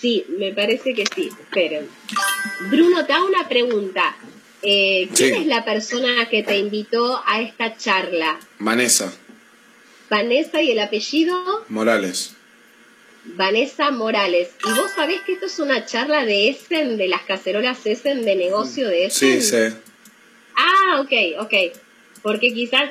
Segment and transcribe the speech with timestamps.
[0.00, 1.28] Sí, me parece que sí.
[1.28, 1.86] Esperen.
[2.70, 4.16] Bruno, te hago una pregunta.
[4.62, 5.40] Eh, ¿Quién Sí.
[5.42, 8.38] es la persona que te invitó a esta charla?
[8.58, 9.12] Vanessa
[10.10, 12.32] Vanessa y el apellido Morales.
[13.24, 14.48] Vanessa Morales.
[14.66, 18.34] ¿Y vos sabés que esto es una charla de Essen, de las cacerolas Essen, de
[18.36, 19.40] negocio de Essen?
[19.42, 19.76] Sí, sí.
[20.56, 21.12] Ah, ok,
[21.44, 21.54] ok.
[22.22, 22.90] Porque quizás...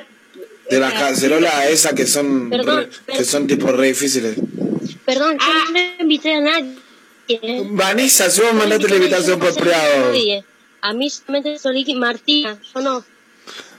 [0.70, 4.36] De las cacerolas esas que son Perdón, re- que son tipo re difíciles.
[5.04, 5.64] Perdón, yo Ah.
[5.72, 6.76] no invité a nadie.
[7.42, 7.62] ¿Eh?
[7.70, 10.12] Vanessa, si vos No mandaste la invitación por privado.
[10.82, 13.04] A mí solamente Soliki Martina, yo no.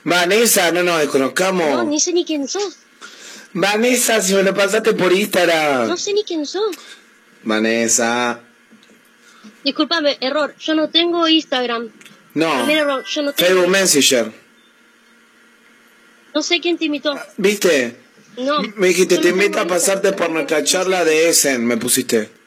[0.03, 1.85] Vanessa, no nos No, desconozcamos.
[1.87, 2.77] ni sé ni quién sos.
[3.53, 5.87] Vanessa, si me lo pasaste por Instagram.
[5.87, 6.75] No sé ni quién sos.
[7.43, 8.39] Vanessa.
[9.63, 10.55] Disculpame, error.
[10.59, 11.89] Yo no tengo Instagram.
[12.33, 12.69] No.
[12.69, 13.47] Error, yo no tengo.
[13.49, 14.31] Facebook Messenger.
[16.33, 17.19] No sé quién te invitó.
[17.37, 17.97] ¿Viste?
[18.37, 18.61] No.
[18.75, 22.29] Me dijiste, yo te no invito a pasarte por nuestra charla de Essen, me pusiste.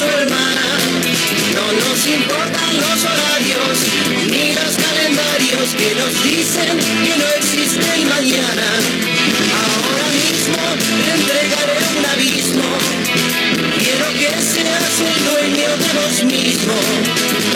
[0.00, 3.76] No nos importan los horarios
[4.30, 8.68] ni los calendarios que nos dicen que no existe el mañana.
[9.60, 10.62] Ahora mismo
[11.04, 12.68] te entregaré un abismo.
[13.76, 16.76] Quiero que seas el dueño de vos mismo.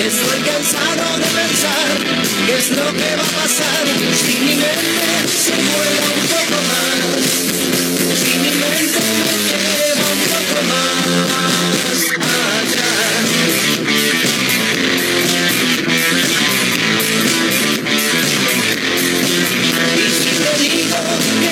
[0.04, 1.88] Estoy cansado de pensar
[2.46, 3.84] qué es lo que va a pasar
[4.20, 7.24] si mi mente se vuela un poco más.
[8.20, 11.93] Si mi mente me lleva un poco más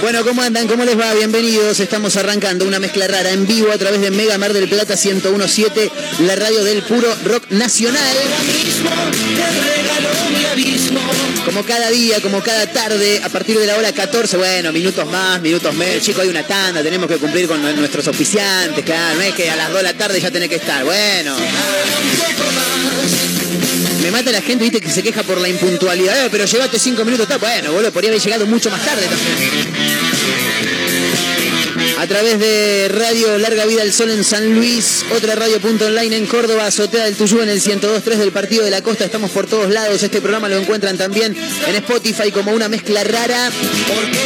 [0.00, 0.66] Bueno, ¿cómo andan?
[0.66, 1.12] ¿Cómo les va?
[1.14, 1.80] Bienvenidos.
[1.80, 5.90] Estamos arrancando una mezcla rara en vivo a través de Mega Mar del Plata 1017,
[6.20, 8.16] la radio del puro rock nacional.
[11.44, 15.40] Como cada día, como cada tarde, a partir de la hora 14, bueno, minutos más,
[15.42, 16.02] minutos menos.
[16.02, 19.20] Chicos, hay una tanda, tenemos que cumplir con nue- nuestros oficiantes, claro.
[19.20, 20.84] Es que a las 2 de la tarde ya tenés que estar.
[20.84, 21.36] Bueno.
[24.02, 26.28] Me mata la gente, viste, que se queja por la impuntualidad.
[26.30, 29.91] Pero llegaste 5 minutos, está bueno, boludo, podría haber llegado mucho más tarde también.
[32.02, 36.16] A través de Radio Larga Vida al Sol en San Luis, otra radio punto online
[36.16, 39.04] en Córdoba, Azotea del Tuyú en el 102.3 del Partido de la Costa.
[39.04, 40.02] Estamos por todos lados.
[40.02, 43.52] Este programa lo encuentran también en Spotify como una mezcla rara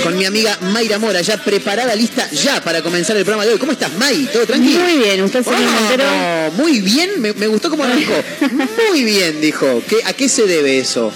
[0.03, 3.59] con mi amiga Mayra Mora, ya preparada, lista ya para comenzar el programa de hoy.
[3.59, 4.27] ¿Cómo estás, May?
[4.33, 4.81] ¿Todo tranquilo?
[4.81, 6.05] Muy bien, ¿usted Montero?
[6.09, 8.15] Oh, muy bien, me, me gustó cómo arrancó.
[8.89, 9.83] Muy bien, dijo.
[9.87, 11.13] ¿Qué, ¿A qué se debe eso?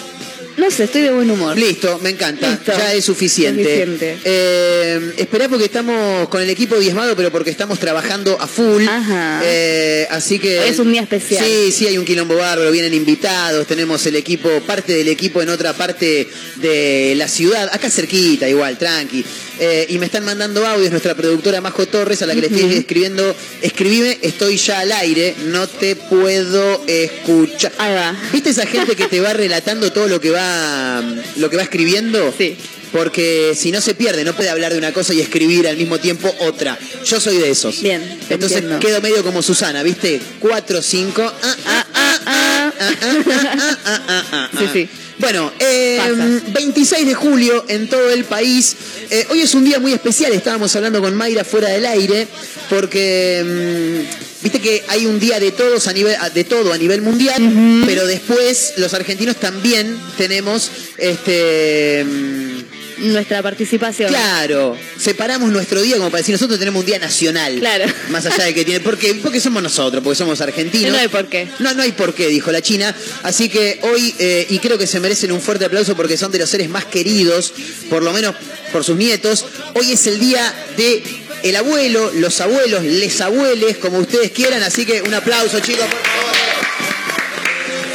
[0.60, 1.56] No sé, estoy de buen humor.
[1.56, 2.50] Listo, me encanta.
[2.50, 2.72] Listo.
[2.76, 3.62] Ya es suficiente.
[3.62, 4.18] Suficiente.
[4.24, 8.86] Eh, esperá porque estamos con el equipo diezmado, pero porque estamos trabajando a full.
[8.86, 9.40] Ajá.
[9.42, 10.68] Eh, así que.
[10.68, 11.42] Es un día especial.
[11.42, 15.48] Sí, sí, hay un quilombo bárbaro, vienen invitados, tenemos el equipo, parte del equipo en
[15.48, 19.24] otra parte de la ciudad, acá cerquita, igual, tranqui.
[19.62, 22.72] Eh, y me están mandando audios nuestra productora Majo Torres, a la que le estoy
[22.72, 27.72] escribiendo, escribime, estoy ya al aire, no te puedo escuchar.
[27.78, 28.16] Ahí va.
[28.32, 30.49] ¿Viste esa gente que te va relatando todo lo que va
[31.36, 32.34] lo que va escribiendo.
[32.92, 35.98] Porque si no se pierde, no puede hablar de una cosa y escribir al mismo
[35.98, 36.76] tiempo otra.
[37.04, 37.80] Yo soy de esos.
[37.82, 38.18] Bien.
[38.28, 40.20] Entonces quedo medio como Susana, ¿viste?
[40.40, 41.32] Cuatro, cinco.
[44.58, 44.88] Sí, sí.
[45.18, 48.74] Bueno, eh, 26 de julio en todo el país.
[49.30, 50.32] Hoy es un día muy especial.
[50.32, 52.26] Estábamos hablando con Mayra fuera del aire
[52.68, 54.04] porque
[54.42, 58.06] viste que hay un día de todos a nivel de todo a nivel mundial, pero
[58.06, 62.50] después los argentinos también tenemos este mm,
[63.00, 64.10] Nuestra participación.
[64.10, 67.58] Claro, separamos nuestro día como para decir nosotros tenemos un día nacional.
[67.58, 67.86] Claro.
[68.10, 68.80] Más allá de que tiene.
[68.80, 70.92] Porque, porque somos nosotros, porque somos argentinos.
[70.92, 71.48] No hay por qué.
[71.60, 72.94] No, no hay por qué, dijo la China.
[73.22, 76.38] Así que hoy, eh, y creo que se merecen un fuerte aplauso porque son de
[76.38, 77.54] los seres más queridos,
[77.88, 78.34] por lo menos
[78.70, 79.46] por sus nietos.
[79.74, 81.02] Hoy es el día de
[81.42, 84.62] el abuelo, los abuelos, les abueles, como ustedes quieran.
[84.62, 86.30] Así que un aplauso, chicos, por favor.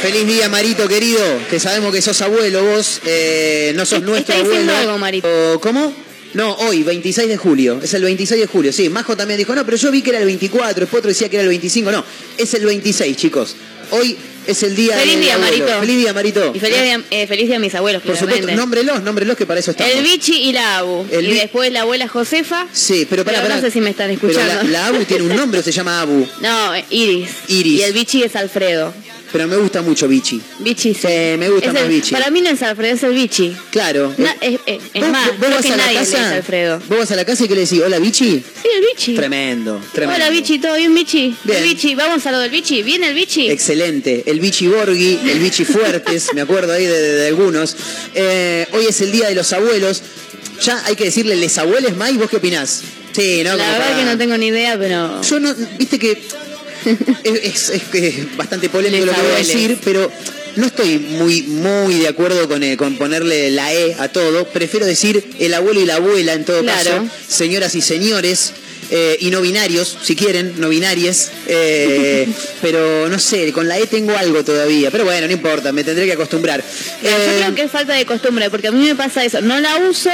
[0.02, 4.76] Feliz día, Marito querido, que sabemos que sos abuelo vos, eh, no sos nuestro abuelo.
[4.76, 5.28] algo, Marito.
[5.54, 5.92] O, ¿Cómo?
[6.34, 7.80] No, hoy, 26 de julio.
[7.82, 8.72] Es el 26 de julio.
[8.72, 11.28] Sí, Majo también dijo, no, pero yo vi que era el 24, el Potro decía
[11.30, 11.90] que era el 25.
[11.90, 12.04] No,
[12.36, 13.56] es el 26, chicos.
[13.90, 14.16] Hoy
[14.46, 15.58] es el día Feliz día, abuelo.
[15.58, 15.80] Marito.
[15.80, 16.52] Feliz día, Marito.
[16.54, 18.60] Y feliz día, eh, feliz día a mis abuelos, Por supuesto, claramente.
[18.60, 19.92] nómbrelos, nómbrelos, que para eso estamos.
[19.94, 21.06] El bichi y la abu.
[21.10, 22.66] El y bi- después la abuela Josefa.
[22.72, 24.54] Sí, pero para, no sé si me están escuchando.
[24.54, 26.26] La, la Abu tiene un nombre o se llama Abu.
[26.40, 27.30] No, eh, Iris.
[27.48, 27.80] Iris.
[27.80, 28.92] Y el bichi es Alfredo.
[29.32, 30.40] Pero me gusta mucho Bichi.
[30.60, 31.06] Bichi sí.
[31.06, 32.12] Me gusta Es más el- Bichi.
[32.12, 33.56] Para mí no es Alfredo, es el bichi.
[33.70, 34.14] Claro.
[34.16, 36.12] Na- es, es- es ¿Vos- más, vos creo vas que a la nadie le dice
[36.16, 36.34] casa?
[36.36, 36.82] Alfredo.
[36.88, 37.82] ¿Vos vas a la casa y qué le decís?
[37.84, 38.24] ¿Hola, Bichi?
[38.62, 39.14] Sí, el bichi.
[39.14, 40.16] Tremendo, tremendo.
[40.24, 41.34] Hola bichi, ¿todo bien bichi?
[41.44, 41.58] Bien.
[41.58, 42.82] El bichi, vamos a lo del bichi.
[42.82, 43.50] ¿Viene el bichi?
[43.50, 44.22] Excelente.
[44.26, 47.76] El Bichi Borghi, el Bichi Fuertes, me acuerdo ahí de, de- de algunos.
[48.14, 50.02] Eh, hoy es el Día de los Abuelos.
[50.62, 52.16] Ya hay que decirle, ¿les abueles, May?
[52.16, 52.82] ¿Vos qué opinás?
[53.12, 53.56] Sí, ¿no?
[53.56, 55.20] la Como verdad para- que no tengo ni idea, pero...
[55.22, 56.22] Yo no, viste que
[57.24, 60.10] es, es- es bastante polémico Les lo que voy a decir, pero
[60.56, 64.46] no estoy muy, muy de acuerdo con, eh, con ponerle la E a todo.
[64.46, 66.90] Prefiero decir el abuelo y la abuela en todo Claro.
[66.90, 68.52] caso, señoras y señores.
[68.88, 71.32] eh, y no binarios, si quieren, no binarias.
[71.48, 72.28] eh,
[72.62, 74.92] pero no sé, con la E tengo algo todavía.
[74.92, 76.62] Pero bueno, no importa, me tendré que acostumbrar.
[77.02, 79.40] Mira, Eh, Yo creo que es falta de costumbre, porque a mí me pasa eso.
[79.40, 80.10] No la uso,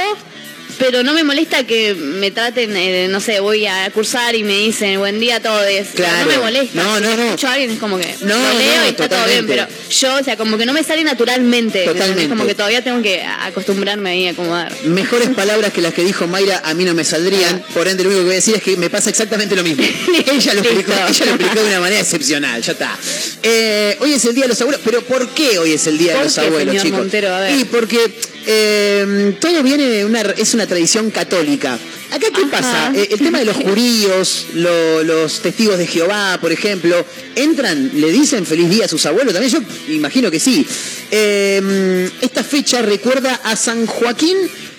[0.77, 4.57] pero no me molesta que me traten, eh, no sé, voy a cursar y me
[4.57, 5.63] dicen buen día a todos.
[5.95, 6.25] Claro.
[6.25, 6.83] No me molesta.
[6.83, 7.23] No, no, no.
[7.23, 9.67] escucho a alguien es como que No, lo leo no, y está todo bien, pero
[9.89, 11.85] yo, o sea, como que no me sale naturalmente.
[11.85, 12.23] Totalmente.
[12.23, 14.73] Es como que todavía tengo que acostumbrarme ahí a acomodar.
[14.83, 18.09] Mejores palabras que las que dijo Mayra a mí no me saldrían, por ende lo
[18.09, 19.83] único que voy a decir es que me pasa exactamente lo mismo.
[20.31, 22.97] ella, lo explicó, ella lo explicó de una manera excepcional, ya está.
[23.43, 26.13] Eh, hoy es el Día de los Abuelos, pero ¿por qué hoy es el Día
[26.13, 26.99] de ¿Por los Abuelos, chicos?
[26.99, 27.33] Montero?
[27.33, 27.59] A ver.
[27.59, 28.11] Y porque
[28.45, 31.77] eh, todo viene de una, es una tradición católica.
[32.11, 32.51] Acá qué Ajá.
[32.51, 32.91] pasa?
[32.95, 37.03] Eh, el tema de los judíos, lo- los testigos de Jehová, por ejemplo,
[37.35, 40.65] entran, le dicen feliz día a sus abuelos, también yo imagino que sí.
[41.09, 44.37] Eh, esta fecha recuerda a San Joaquín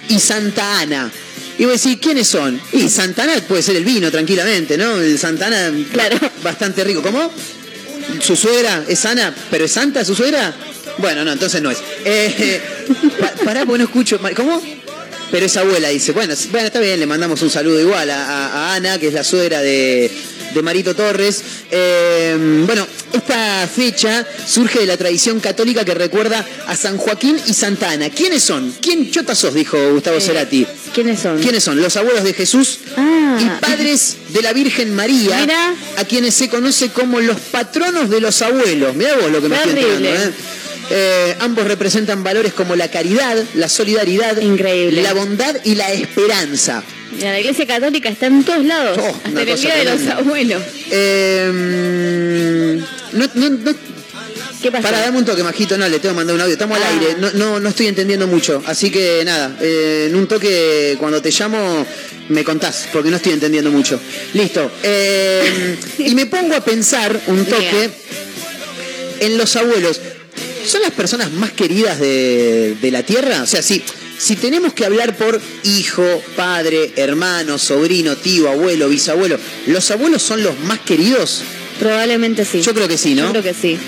[0.09, 1.11] y Santa Ana.
[1.59, 2.61] Y voy a decir, ¿quiénes son?
[2.73, 5.01] Y Santa Ana puede ser el vino, tranquilamente, ¿no?
[5.01, 6.19] El Santa Ana, Claro.
[6.43, 7.01] bastante rico.
[7.03, 7.31] ¿Cómo?
[8.21, 9.35] ¿Su suegra es Ana?
[9.51, 10.55] ¿Pero es santa su suegra?
[10.99, 11.79] Bueno, no, entonces no es.
[12.05, 12.61] Eh,
[13.21, 14.19] pa- pará, porque no escucho.
[14.37, 14.63] ¿Cómo?
[15.31, 16.13] Pero es abuela, dice.
[16.13, 19.15] Bueno, bueno, está bien, le mandamos un saludo igual a, a- a Ana, que es
[19.15, 20.11] la suegra de,
[20.55, 21.43] de Marito Torres.
[21.71, 27.53] Eh, bueno, esta fecha surge de la tradición católica que recuerda a San Joaquín y
[27.55, 28.11] Santa Ana.
[28.11, 28.73] ¿Quiénes son?
[28.81, 29.55] ¿Quién chota sos?
[29.55, 30.67] Dijo Gustavo Eh, Cerati.
[30.95, 31.41] ¿Quiénes son?
[31.41, 31.81] ¿Quiénes son?
[31.83, 33.37] Los abuelos de Jesús Ah.
[33.41, 35.75] y padres de la Virgen María, Mira.
[35.97, 38.95] a quienes se conoce como los patronos de los abuelos.
[38.95, 40.31] Mirá vos lo que me estoy enterando, ¿eh?
[40.91, 45.03] Eh, ambos representan valores como la caridad, la solidaridad, Increíble.
[45.03, 46.83] la bondad y la esperanza.
[47.21, 48.99] La iglesia católica está en todos lados.
[49.01, 50.63] Oh, hasta en el día de los abuelos.
[50.91, 52.81] Eh,
[53.13, 53.73] no, no, no,
[54.61, 54.83] ¿Qué pasa?
[54.83, 56.53] para, dame un toque, Majito, no, le tengo que mandar un audio.
[56.55, 56.89] Estamos Ah.
[56.89, 58.63] al aire, no, no, no estoy entendiendo mucho.
[58.67, 61.87] Así que nada, eh, en un toque, cuando te llamo,
[62.31, 64.01] me contás, porque no estoy entendiendo mucho.
[64.33, 64.71] Listo.
[64.83, 67.91] Eh, y me pongo a pensar un toque
[69.21, 70.01] en los abuelos.
[70.67, 73.43] ¿Son las personas más queridas de, de la tierra?
[73.43, 73.83] O sea, si,
[74.19, 76.03] si tenemos que hablar por hijo,
[76.37, 81.43] padre, hermano, sobrino, tío, abuelo, bisabuelo, ¿los abuelos son los más queridos?
[81.79, 82.63] Probablemente sí.
[82.63, 83.25] Yo creo que sí, ¿no?
[83.25, 83.79] Yo creo que sí.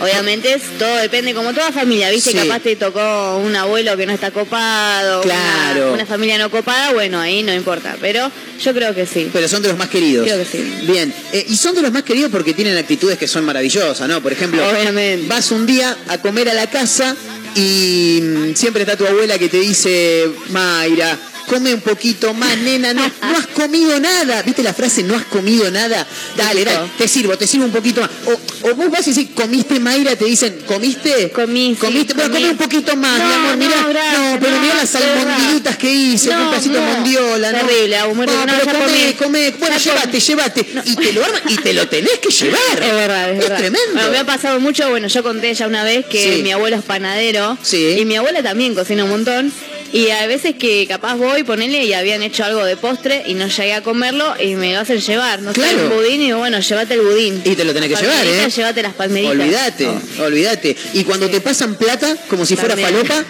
[0.00, 2.30] Obviamente es- todo depende, como toda familia, ¿viste?
[2.32, 2.36] Sí.
[2.36, 5.84] Capaz te tocó un abuelo que no está copado, Claro.
[5.86, 7.96] una, una familia no copada, bueno, ahí no importa.
[8.00, 8.30] Pero
[8.62, 9.30] yo creo que sí.
[9.32, 10.26] Pero son de los más queridos.
[10.26, 10.62] Creo que sí.
[10.82, 11.12] Bien.
[11.32, 14.20] Eh, y son de los más queridos porque tienen actitudes que son maravillosas, ¿no?
[14.22, 15.26] Por ejemplo, Obviamente.
[15.28, 17.16] vas un día a comer a la casa
[17.54, 22.92] y mm, siempre está tu abuela que te dice, Mayra, come un poquito más, nena,
[22.92, 24.42] no, no has comido nada.
[24.42, 26.06] ¿Viste la frase no has comido nada?
[26.36, 28.10] Dale, dale, te sirvo, te sirvo un poquito más.
[28.26, 30.16] O, o vos vas y decís, ¿comiste Mayra?
[30.16, 31.30] Te dicen, ¿comiste?
[31.30, 32.14] Comí, sí, ¿Comiste?
[32.14, 32.42] Bueno, comí.
[32.42, 33.86] come un poquito más, mi No, amor, no, mira.
[33.88, 37.58] gracias, No, pero no, mira las albondiguitas que hice, un pedacito de mondiola, ¿no?
[37.66, 39.50] Terrible, muerto, No, pero come, come.
[39.58, 40.66] Bueno, llévate, llévate.
[40.84, 42.82] Y te lo arman y te lo tenés que llevar.
[42.82, 43.56] Es verdad, es, verdad.
[43.58, 43.92] tremendo.
[43.94, 46.42] Bueno, me ha pasado mucho, bueno, yo conté ya una vez que Sí.
[46.42, 47.96] mi abuelo es panadero Sí.
[47.98, 49.52] y mi abuela también cocina un montón.
[49.96, 53.48] Y a veces que capaz voy, ponele, y habían hecho algo de postre y no
[53.48, 55.40] llegué a comerlo y me lo hacen llevar.
[55.40, 57.40] No sé, un budín y digo, bueno, llévate el budín.
[57.44, 58.48] Y te lo tenés que llevar, ¿eh?
[58.54, 59.32] Llévate las palmeritas.
[59.36, 60.22] Olvídate, Oh.
[60.24, 60.76] olvídate.
[60.92, 62.90] Y cuando te pasan plata, como si fuera También.
[63.06, 63.24] falopa,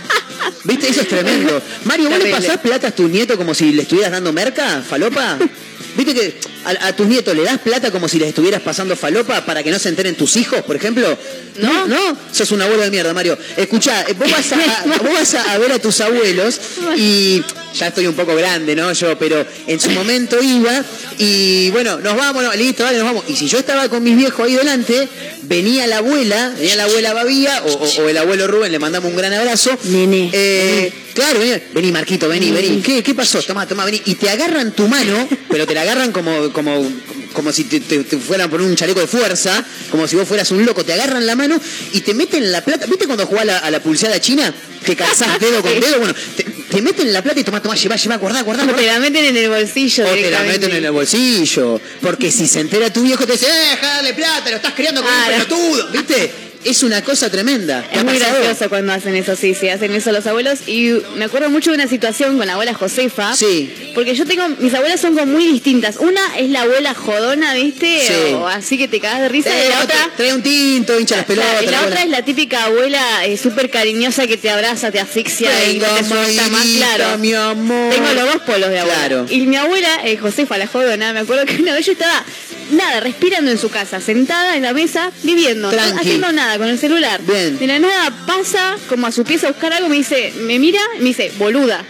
[0.64, 0.88] ¿viste?
[0.88, 1.62] Eso es tremendo.
[1.84, 2.46] Mario, ¿vos le Terrible.
[2.48, 5.38] pasás plata a tus nietos como si le estuvieras dando merca, falopa?
[5.96, 6.34] ¿Viste que
[6.66, 9.70] a, a tus nietos le das plata como si les estuvieras pasando falopa para que
[9.70, 11.16] no se enteren tus hijos, por ejemplo?
[11.60, 11.86] No.
[11.86, 12.16] ¿No?
[12.32, 13.38] Sos un abuelo de mierda, Mario.
[13.56, 16.60] Escuchá, eh, vos vas a, a- vos vas a, ver a tus abuelos
[16.96, 17.42] y
[17.74, 18.92] ya estoy un poco grande, ¿no?
[18.92, 20.82] Yo, pero en su momento iba
[21.18, 23.24] y bueno, nos vamos, no, listo, vale, nos vamos.
[23.28, 25.08] Y si yo estaba con mis viejos ahí delante,
[25.42, 29.10] venía la abuela, venía la abuela Babía o, o- o el abuelo Rubén, le mandamos
[29.10, 29.70] un gran abrazo.
[29.84, 32.82] Nene, Eh, Claro, venía, vení Marquito, vení, vení.
[32.82, 33.40] ¿Qué, ¿Qué pasó?
[33.40, 34.02] Toma, toma, vení.
[34.04, 36.90] Y te agarran tu mano, pero te la agarran como, como,
[37.34, 40.50] como si te, te- te fueran por un chaleco de fuerza, como si vos fueras
[40.52, 40.82] un loco.
[40.86, 41.60] Te agarran la mano
[41.92, 42.86] y te meten la plata.
[42.86, 44.54] ¿Viste cuando jugás a la, a la pulseada china?
[44.82, 45.98] Que calzás dedo con dedo.
[45.98, 48.86] Bueno, te, te meten la plata y tomá, tomá, llevá, llevá, guardá, guardá, O te
[48.86, 50.06] la meten en el bolsillo.
[50.10, 51.78] O te la meten en el bolsillo.
[52.00, 55.12] Porque si se entera tu viejo, te dice, eh, dale plata, lo estás criando como
[55.14, 55.34] Claro.
[55.36, 55.90] un pelotudo.
[55.92, 56.32] ¿Viste?
[56.66, 57.82] Es una cosa tremenda.
[57.82, 58.42] ¿Te Es muy pasado?
[58.42, 60.66] gracioso cuando hacen eso, sí, sí, hacen eso los abuelos.
[60.66, 63.36] Y me acuerdo mucho de una situación con la abuela Josefa.
[63.36, 63.92] Sí.
[63.94, 65.96] Porque yo tengo, mis abuelas son como muy distintas.
[65.98, 68.00] Una es la abuela jodona, ¿viste?
[68.06, 68.34] Sí.
[68.34, 69.50] O así que te cagas de risa.
[69.50, 70.10] Eh, y la otra...
[70.16, 71.62] Trae un tinto, hincha las pelotas.
[71.62, 75.50] Y la otra es la típica abuela eh, súper cariñosa que te abraza, te asfixia
[75.70, 77.18] y te suelta más claro.
[77.18, 77.94] mi amor.
[77.94, 78.98] Tengo los dos polos de abuela.
[78.98, 79.26] Claro.
[79.30, 82.24] Y mi abuela, eh, Josefa, la jodona, me acuerdo que una vez yo estaba,
[82.70, 85.98] nada, respirando en su casa, sentada en la mesa, viviendo, Tranqui.
[85.98, 87.20] haciendo nada con el celular.
[87.22, 87.58] Bien.
[87.58, 90.80] De la nada pasa como a su pieza a buscar algo, me dice, me mira,
[90.98, 91.84] me dice, boluda.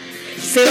[0.52, 0.70] Se va,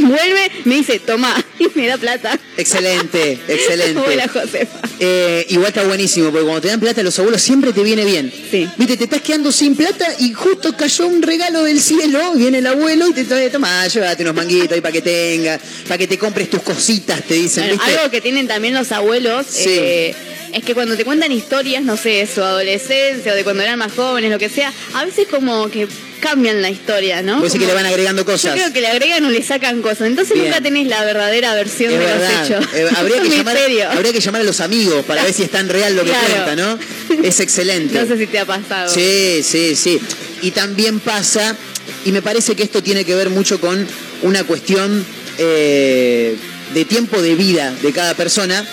[0.00, 2.38] vuelve, me dice, toma, y me da plata.
[2.56, 3.98] Excelente, excelente.
[3.98, 4.78] Abuela Josefa.
[5.00, 8.32] Eh, igual está buenísimo, porque cuando te dan plata los abuelos siempre te viene bien.
[8.50, 8.68] Sí.
[8.76, 12.66] Viste, te estás quedando sin plata y justo cayó un regalo del cielo, viene el
[12.66, 16.18] abuelo y te trae, toma, llévate unos manguitos ahí para que tengas, para que te
[16.18, 17.98] compres tus cositas, te dicen, Bueno, ¿viste?
[17.98, 19.64] algo que tienen también los abuelos Sí.
[19.68, 20.14] eh,
[20.52, 23.78] es que cuando te cuentan historias, no sé, de su adolescencia o de cuando eran
[23.78, 25.86] más jóvenes, lo que sea, a veces como que
[26.18, 27.34] cambian la historia, ¿no?
[27.40, 28.52] Vos decís que le van agregando Yo cosas.
[28.54, 30.02] creo que le agregan o le sacan cosas.
[30.08, 30.46] Entonces Bien.
[30.46, 32.40] nunca tenés la verdadera versión Es de verdad.
[32.40, 32.74] los hechos.
[32.74, 33.90] Eh, habría, que llamar, misterio.
[33.90, 36.26] habría que llamar a los amigos para ver si es tan real lo que Claro.
[36.44, 36.78] cuenta, ¿no?
[37.24, 37.98] Es excelente.
[38.00, 38.92] No sé si te ha pasado.
[38.92, 39.98] Sí, sí, sí.
[40.42, 41.56] Y también pasa,
[42.04, 43.86] y me parece que esto tiene que ver mucho con
[44.22, 45.04] una cuestión
[45.38, 46.36] eh,
[46.74, 48.64] de tiempo de vida de cada persona.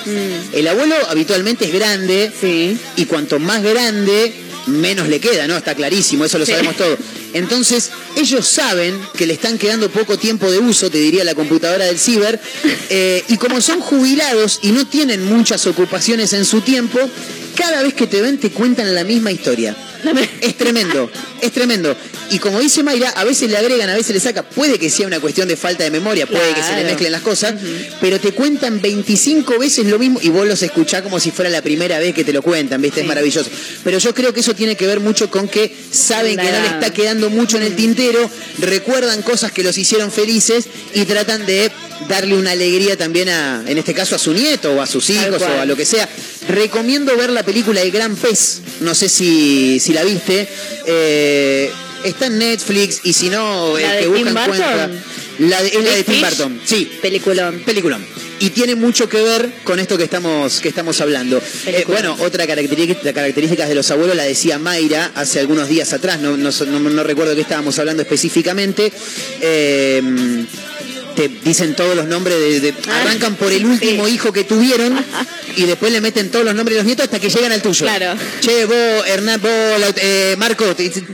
[0.54, 2.78] El abuelo habitualmente es grande Sí.
[2.98, 4.34] y cuanto más grande,
[4.68, 5.56] menos le queda, ¿no?
[5.56, 6.52] Está clarísimo, eso lo Sí.
[6.52, 6.98] sabemos todo.
[7.36, 11.84] Entonces, ellos saben que le están quedando poco tiempo de uso, te diría la computadora
[11.84, 12.40] del ciber,
[12.90, 16.98] eh, y como son jubilados y no tienen muchas ocupaciones en su tiempo,
[17.56, 19.76] cada vez que te ven te cuentan la misma historia.
[20.42, 21.10] Es tremendo,
[21.42, 21.96] es tremendo.
[22.30, 24.44] Y como dice Mayra, a veces le agregan, a veces le saca.
[24.44, 27.22] Puede que sea una cuestión de falta de memoria, puede que se le mezclen las
[27.22, 27.56] cosas,
[28.02, 31.62] pero te cuentan 25 veces lo mismo y vos los escuchás como si fuera la
[31.62, 33.02] primera vez que te lo cuentan, ¿viste?
[33.02, 33.50] Es maravilloso.
[33.84, 36.68] Pero yo creo que eso tiene que ver mucho con que saben que no le
[36.68, 41.72] está quedando mucho en el tintero, recuerdan cosas que los hicieron felices y tratan de
[42.10, 45.42] darle una alegría también a, en este caso, a su nieto o a sus hijos
[45.42, 46.08] o a lo que sea.
[46.48, 50.48] Recomiendo ver la película El Gran Pez, no sé si, si la viste.
[50.86, 51.72] Eh,
[52.04, 54.88] está en Netflix y si no, ¿La el de que busca Tim encuentra.
[54.88, 55.04] Burton?
[55.50, 56.22] La de- es la de Tim?
[56.22, 56.92] Burton, sí.
[57.02, 57.60] Peliculón.
[57.66, 58.06] Peliculón.
[58.40, 61.42] Y tiene mucho que ver con esto que estamos, que estamos hablando.
[61.66, 66.20] Eh, bueno, otra característica, características de los abuelos la decía Mayra hace algunos días atrás,
[66.20, 68.92] no, no, no- no recuerdo qué estábamos hablando específicamente.
[69.42, 70.02] Eh,
[71.16, 74.14] te dicen todos los nombres de, de- Ah, arrancan por el último sí.
[74.16, 74.94] hijo que tuvieron
[75.56, 77.86] y después le meten todos los nombres de los nietos hasta que llegan al tuyo.
[77.86, 78.20] Claro.
[78.42, 79.50] Che, vos, Hernán, vos,
[79.98, 80.66] eh, Marco,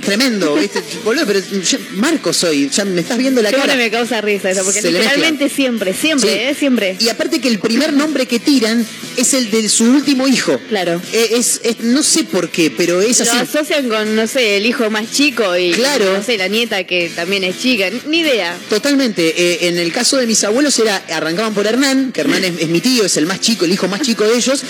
[0.04, 0.82] tremendo, ¿viste?
[1.06, 3.78] Boludo, pero yo- Marco soy, ya me estás viendo la Siempre cara.
[3.82, 6.36] me causa risa eso, porque literalmente siempre, siempre, Sí.
[6.40, 6.56] ¿eh?
[6.58, 6.96] Siempre.
[7.00, 8.86] Y aparte que el primer nombre que tiran
[9.18, 10.60] es el de su último hijo.
[10.70, 11.02] Claro.
[11.14, 13.38] Eh, Es, es- no sé por qué, pero es Lo así.
[13.38, 16.18] asocian con, no sé, el hijo más chico y, Claro.
[16.18, 17.90] no sé, la nieta que también es chica.
[17.90, 18.58] Ni- Ni idea.
[18.70, 19.28] Totalmente.
[19.30, 22.68] Eh, en el caso de mis abuelos era, arrancaban por Hernán, que Hernán es, es
[22.70, 24.62] mi tío, es el más chico, el hijo más chico de ellos.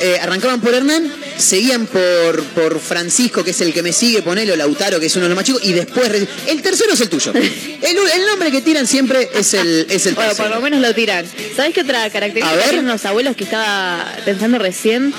[0.00, 4.54] Eh, arrancaban por Hernán, seguían por, por Francisco, que es el que me sigue, ponelo,
[4.56, 6.10] Lautaro, que es uno de los más chicos, y después,
[6.46, 7.32] el tercero es el tuyo.
[7.32, 10.54] El, el nombre que tiran siempre es el, es el Bueno, por tercero.
[10.56, 11.24] lo menos lo tiran.
[11.56, 12.68] ¿Sabes qué otra característica A ver.
[12.70, 15.12] tienen los abuelos que estaba pensando recién?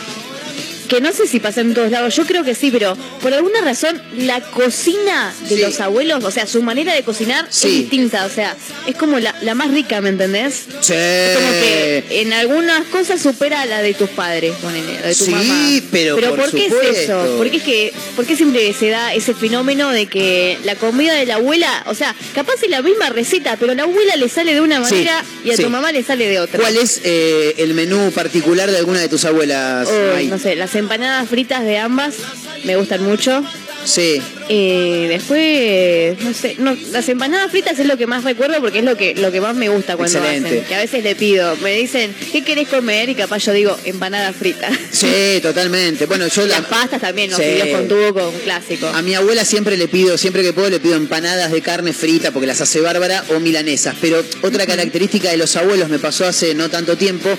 [0.91, 3.61] Que no sé si pasa en todos lados, yo creo que sí, pero por alguna
[3.61, 5.61] razón la cocina de Sí.
[5.61, 7.67] los abuelos, o sea, su manera de cocinar Sí.
[7.67, 10.65] es distinta, o sea, es como la, la más rica, ¿me entendés?
[10.81, 10.93] Sí.
[11.35, 15.23] Como que en algunas cosas supera a la de tus padres, ponele, la de tu
[15.25, 15.69] Sí, mamá.
[15.93, 17.23] pero por ¿por qué es supuesto.
[17.23, 17.37] eso?
[17.37, 21.13] ¿Por qué, es que, ¿Por qué siempre se da ese fenómeno de que la comida
[21.15, 24.27] de la abuela, o sea, capaz es la misma receta, pero a la abuela le
[24.27, 25.63] sale de una Sí, manera y a sí.
[25.63, 26.59] tu mamá le sale de otra?
[26.59, 29.87] ¿Cuál es eh, el menú particular de alguna de tus abuelas?
[29.89, 32.17] Oh, no sé, las empanadas fritas de ambas
[32.65, 33.43] me gustan mucho.
[33.85, 34.21] Sí.
[34.49, 38.85] Eh, después, no sé, no, las empanadas fritas es lo que más recuerdo porque es
[38.85, 40.49] lo que lo que más me gusta cuando Excelente.
[40.49, 40.63] hacen.
[40.65, 43.09] Que a veces le pido, me dicen, ¿qué querés comer?
[43.09, 44.71] Y capaz yo digo, empanadas fritas.
[44.91, 46.05] Sí, totalmente.
[46.05, 47.71] Bueno, yo la, Las pastas también, los Sí.
[47.71, 48.87] con tubo, con clásico.
[48.87, 52.31] A mi abuela siempre le pido, siempre que puedo, le pido empanadas de carne frita
[52.31, 53.95] porque las hace bárbara o milanesas.
[54.01, 57.29] Pero otra característica de los abuelos me pasó hace no tanto tiempo.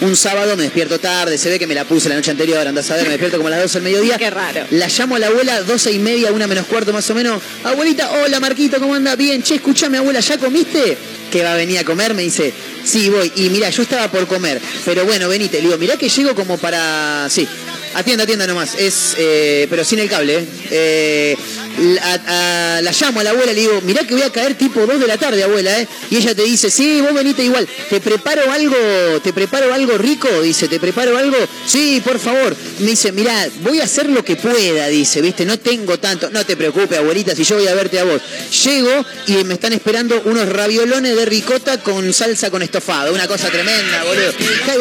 [0.00, 2.90] Un sábado me despierto tarde, se ve que me la puse la noche anterior, andás
[2.90, 4.16] a ver, me despierto como a las 12 del mediodía.
[4.18, 4.64] Qué raro.
[4.70, 7.42] La llamo a la abuela, 12 y media, una menos cuarto más o menos.
[7.64, 9.16] Abuelita, hola Marquito, ¿cómo anda?
[9.16, 10.96] Bien, che, escuchame abuela, ¿ya comiste?
[11.30, 12.52] Que va a venir a comer, me dice,
[12.84, 13.30] sí, voy.
[13.36, 15.58] Y mira, yo estaba por comer, pero bueno, venite.
[15.58, 17.28] Le digo, mirá que llego como para.
[17.30, 17.46] Sí,
[17.94, 18.74] atienda, atienda nomás.
[18.74, 20.46] Es, eh, pero sin el cable, ¿eh?
[20.70, 21.36] Eh,
[21.78, 25.06] la, llamo a la abuela, le digo, mirá que voy a caer tipo 2 de
[25.06, 25.88] la tarde, abuela, ¿eh?
[26.10, 28.76] Y ella te dice, sí, vos venite igual, te preparo algo,
[29.22, 31.36] te preparo algo rico, dice, te preparo algo,
[31.66, 32.56] sí, por favor.
[32.80, 36.44] Me dice, mirá, voy a hacer lo que pueda, dice, viste, no tengo tanto, no
[36.44, 38.20] te preocupes, abuelita, si yo voy a verte a vos.
[38.64, 43.48] Llego y me están esperando unos raviolones de ricota con salsa con estofado, una cosa
[43.48, 44.32] tremenda, boludo.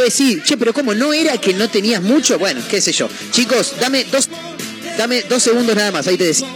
[0.03, 0.93] Decir, che, pero ¿cómo?
[0.95, 2.39] ¿No era que no tenías mucho?
[2.39, 3.09] Bueno, qué sé yo.
[3.31, 4.29] Chicos, dame dos,
[4.97, 6.47] dame dos segundos nada más, ahí te decía.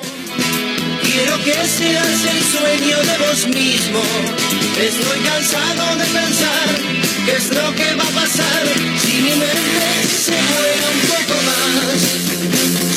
[1.13, 4.01] Quiero que seas el sueño de vos mismo.
[4.82, 6.70] Estoy cansado de pensar
[7.27, 8.63] qué es lo que va a pasar
[9.00, 12.01] si mi mente se mueve un poco más.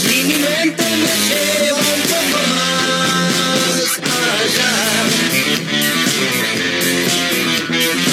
[0.00, 1.65] Si mi mente me lleva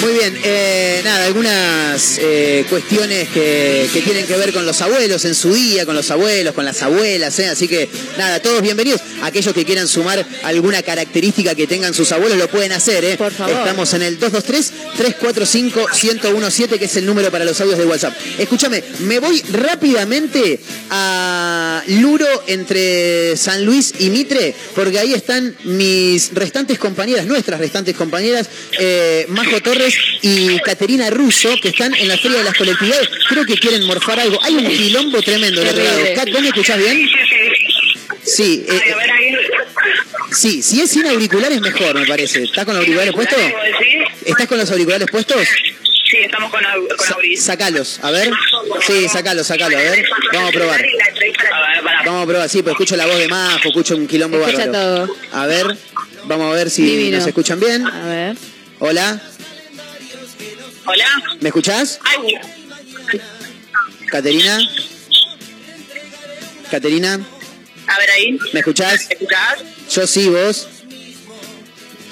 [0.04, 5.24] Muy bien, eh, nada, algunas eh, cuestiones que, que tienen que ver con los abuelos
[5.24, 7.48] en su día, con los abuelos, con las abuelas, ¿eh?
[7.48, 9.00] así que nada, todos bienvenidos.
[9.22, 13.16] Aquellos que quieran sumar alguna característica que tengan sus abuelos lo pueden hacer, ¿eh?
[13.16, 13.56] Por favor.
[13.56, 18.12] Estamos en el 223-345-1017, que es el número para los audios de WhatsApp.
[18.38, 26.34] Escúchame, me voy rápidamente a Luro entre San Luis y Mitre, porque ahí están mis
[26.34, 32.16] restantes compañeras, nuestras restantes compañeras, eh, Majo Torres y Caterina Russo, que están en la
[32.16, 33.08] Feria de las Colectividades.
[33.28, 34.38] Creo que quieren morfar algo.
[34.42, 35.76] Hay un quilombo tremendo lado.
[35.76, 36.14] Terrible.
[36.14, 37.08] Cat, ¿vos me escuchás bien?
[38.22, 38.80] Sí, eh,
[40.32, 42.42] sí, si es sin auriculares mejor, me parece.
[42.44, 43.38] ¿Estás con los auriculares puestos?
[44.24, 45.46] ¿Estás con los auriculares puestos?
[46.10, 47.42] Sí, estamos con, au- con Sa- Auris.
[47.42, 48.30] sacalos, a ver.
[48.86, 50.04] Sí, sacalos, sacalos, a ver.
[50.32, 50.80] Vamos a probar.
[50.82, 52.02] A.
[52.04, 55.06] Vamos a probar, sí, pues escucho la voz de Majo, escucho un quilombo Escucha bárbaro.
[55.06, 55.16] todo.
[55.32, 55.76] A ver,
[56.24, 57.18] vamos a ver si Divino.
[57.18, 57.86] nos escuchan bien.
[57.86, 58.36] A ver.
[58.80, 59.20] Hola,
[60.86, 61.06] Hola.
[61.40, 61.98] ¿me escuchás?
[62.04, 62.34] Ay,
[64.10, 64.58] Caterina.
[66.70, 67.14] Caterina,
[67.86, 68.38] a ver ahí.
[68.52, 69.10] ¿me escuchás?
[69.10, 69.64] ¿Escuchás?
[69.90, 70.68] Yo sí, vos.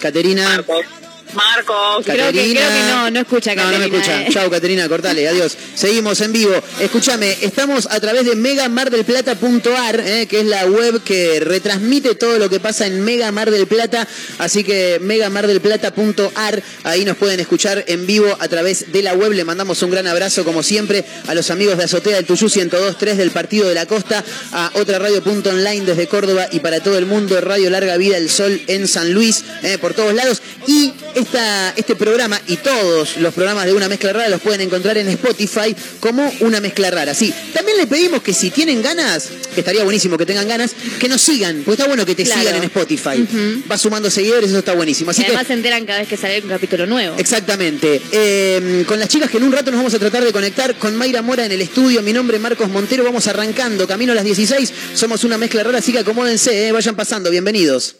[0.00, 0.48] Caterina.
[0.48, 0.86] Marcos.
[1.34, 2.04] Marcos.
[2.04, 4.22] Creo que- creo que no, no escucha No, no me Caterina, escucha.
[4.22, 4.28] eh.
[4.32, 5.56] Chau, Caterina, cortale, adiós.
[5.74, 6.54] Seguimos en vivo.
[6.80, 12.48] Escúchame, estamos a través de megamardelplata.ar, eh, que es la web que retransmite todo lo
[12.50, 14.06] que pasa en Mega Mar del Plata.
[14.38, 19.32] Así que megamardelplata.ar, ahí nos pueden escuchar en vivo a través de la web.
[19.32, 23.16] Le mandamos un gran abrazo, como siempre, a los amigos de Azotea del Tuyú 102.3
[23.16, 27.40] del Partido de la Costa, a otra radio.online desde Córdoba y para todo el mundo,
[27.40, 30.42] Radio Larga Vida el Sol en San Luis, eh, por todos lados.
[30.66, 30.92] Y
[31.22, 35.08] esta, este programa y todos los programas de Una Mezcla Rara los pueden encontrar en
[35.08, 37.14] Spotify como Una Mezcla Rara.
[37.14, 41.08] Sí, también le pedimos que si tienen ganas, que estaría buenísimo que tengan ganas, que
[41.08, 42.40] nos sigan, porque está bueno que te Claro.
[42.40, 43.64] sigan en Spotify.
[43.70, 45.10] Va sumando seguidores, eso está buenísimo.
[45.10, 47.16] Así Y que además se enteran cada vez que sale un capítulo nuevo.
[47.18, 48.00] Exactamente.
[48.12, 50.94] Eh, con las chicas que en un rato nos vamos a tratar de conectar con
[50.96, 52.02] Mayra Mora en el estudio.
[52.02, 53.04] Mi nombre es Marcos Montero.
[53.04, 53.86] Vamos arrancando.
[53.86, 54.72] Camino a las 16.
[54.94, 56.68] Somos una mezcla rara, así que acomódense.
[56.68, 57.30] eh, vayan pasando.
[57.30, 57.96] Bienvenidos.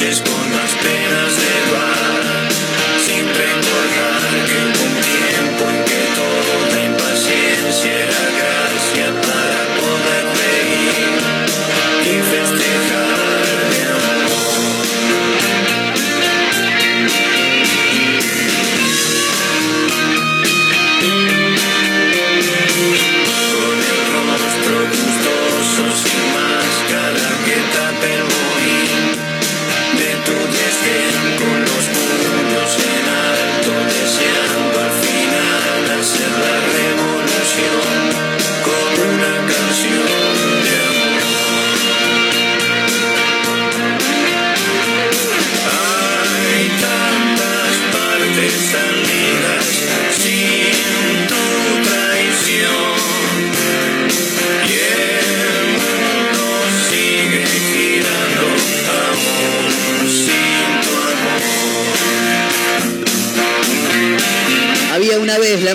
[0.00, 0.39] just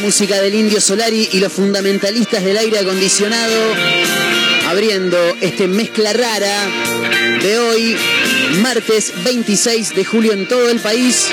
[0.05, 3.73] música del Indio Solari y los fundamentalistas del aire acondicionado
[4.67, 6.67] abriendo este mezcla rara
[7.41, 7.97] de hoy,
[8.61, 11.25] martes 26 de julio en todo el país.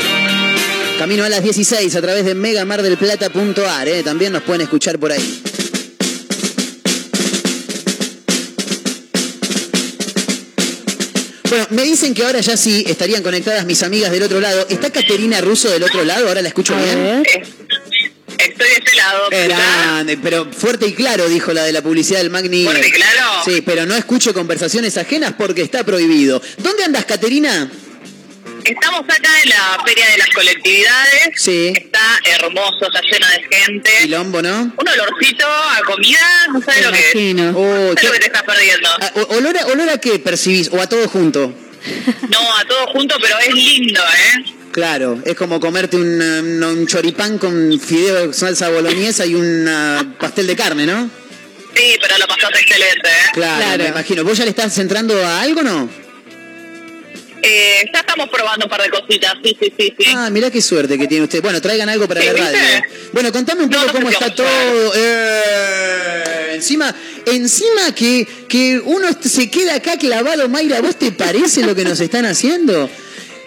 [0.98, 4.02] Camino a las 16 a través de megamardelplata.ar, ¿eh?
[4.02, 5.42] también nos pueden escuchar por ahí.
[11.50, 14.64] Bueno, me dicen que ahora ya sí estarían conectadas mis amigas del otro lado.
[14.70, 16.28] ¿Está Caterina Russo del otro lado?
[16.28, 17.22] ¿Ahora la escucho bien?
[19.30, 22.64] Grande, pero fuerte y claro, dijo la de la publicidad del Magni.
[22.64, 23.42] ¿Fuerte y claro?
[23.44, 26.40] Sí, pero no escucho conversaciones ajenas porque está prohibido.
[26.58, 27.70] ¿Dónde andas, Caterina?
[28.64, 31.30] Estamos acá en la Feria de las Colectividades.
[31.36, 31.72] Sí.
[31.76, 33.90] Está hermoso, está lleno de gente.
[34.02, 34.72] Quilombo, ¿no?
[34.78, 37.54] Un olorcito a comida, no sabes lo que es.
[37.54, 38.88] Oh, No ¿qué- lo que te estás perdiendo.
[39.00, 40.68] Ah, ¿Olor a, olor a qué percibís?
[40.72, 41.52] ¿O a todo junto?
[42.30, 44.44] No, a todo junto, pero es lindo, ¿eh?
[44.72, 50.14] Claro, es como comerte un, um, un choripán con fideo, salsa boloñesa y un ah,
[50.18, 51.10] pastel de carne, ¿no?
[51.74, 53.30] Sí, pero lo pasaste excelente, ¿eh?
[53.34, 53.84] Claro, Claro.
[53.84, 54.24] me imagino.
[54.24, 55.88] ¿Vos ya le estás centrando a algo no?
[57.44, 60.06] Eh, ya estamos probando un par de cositas, sí, sí, sí, sí.
[60.14, 61.42] Ah, mirá qué suerte que tiene usted.
[61.42, 62.58] Bueno, traigan algo para la radio.
[63.12, 64.92] Bueno, contame un poco no cómo está todo.
[64.94, 66.94] Eh, encima,
[67.26, 71.98] encima que, que uno se queda acá clavado, Mayra, ¿vos te parece lo que nos
[72.00, 72.88] están haciendo?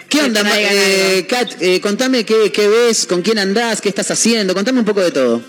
[0.08, 1.60] ¿Qué onda, eh, Kat?
[1.60, 4.54] Eh, contame qué, qué ves, con quién andás, qué estás haciendo.
[4.54, 5.42] Contame un poco de todo.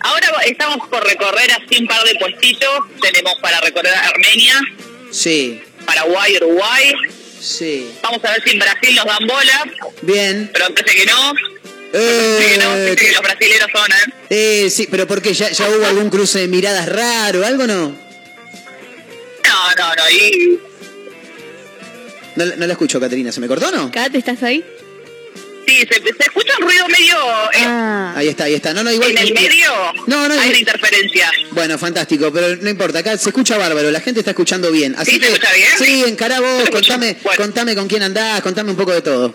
[0.00, 2.70] Ahora estamos por recorrer así un par de puestitos.
[3.00, 4.60] Tenemos para recorrer Armenia,
[5.10, 6.92] Sí, Paraguay, Uruguay.
[7.40, 7.90] sí.
[8.02, 9.64] Vamos a ver si en Brasil nos dan bola,
[10.02, 10.50] Bien.
[10.52, 11.32] pero parece que no.
[11.92, 14.14] Parece que no, Eh, parece que los brasileros son, ¿eh?
[14.64, 15.32] eh, sí, pero ¿por qué?
[15.32, 17.96] ¿Ya, ¿Ya hubo algún cruce de miradas raro, algo no?
[19.44, 20.10] No, no, no.
[20.10, 20.58] Y
[22.36, 23.30] No, la- no la escucho, Caterina.
[23.32, 23.90] ¿Se me cortó o no?
[23.92, 24.64] Kat, ¿estás ahí?
[25.66, 27.16] sí, se, se escucha un ruido medio...
[27.54, 28.12] eh, Ah.
[28.16, 28.74] Ahí está, ahí está.
[28.74, 29.10] No, no, igual.
[29.12, 29.70] en el medio
[30.06, 31.32] No, no, hay una interferencia.
[31.52, 34.94] Bueno, fantástico, pero no importa, acá se escucha bárbaro, la gente está escuchando bien.
[34.98, 35.70] Así ¿Sí, se que, escucha bien?
[35.78, 37.42] sí, encará vos, Se contame, Bueno.
[37.42, 39.34] contame con quién andás, contame un poco de todo.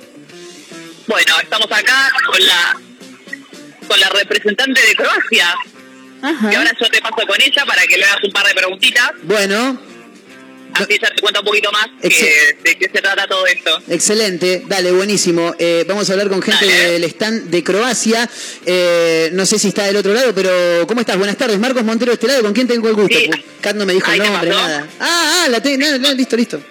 [1.07, 2.77] Bueno, estamos acá con la
[3.87, 5.55] con la representante de Croacia.
[6.21, 6.51] Ajá.
[6.51, 9.11] Y ahora yo te paso con ella para que le hagas un par de preguntitas.
[9.23, 9.81] Bueno,
[10.73, 13.81] Así ella te cuenta un poquito más que- de qué se trata todo esto.
[13.89, 15.53] excelente, dale, buenísimo.
[15.59, 16.91] Eh, vamos a hablar con gente Dale.
[16.91, 18.29] del stand de Croacia.
[18.65, 21.17] Eh, no sé si está del otro lado, pero ¿cómo estás?
[21.17, 23.17] Buenas tardes, Marcos Montero de este lado, ¿con quién tengo el gusto?
[23.17, 23.29] Sí.
[23.61, 24.87] Kat no me dijo el nombre, nada.
[24.99, 26.61] Ah, ah, la tengo, no, no, listo, listo.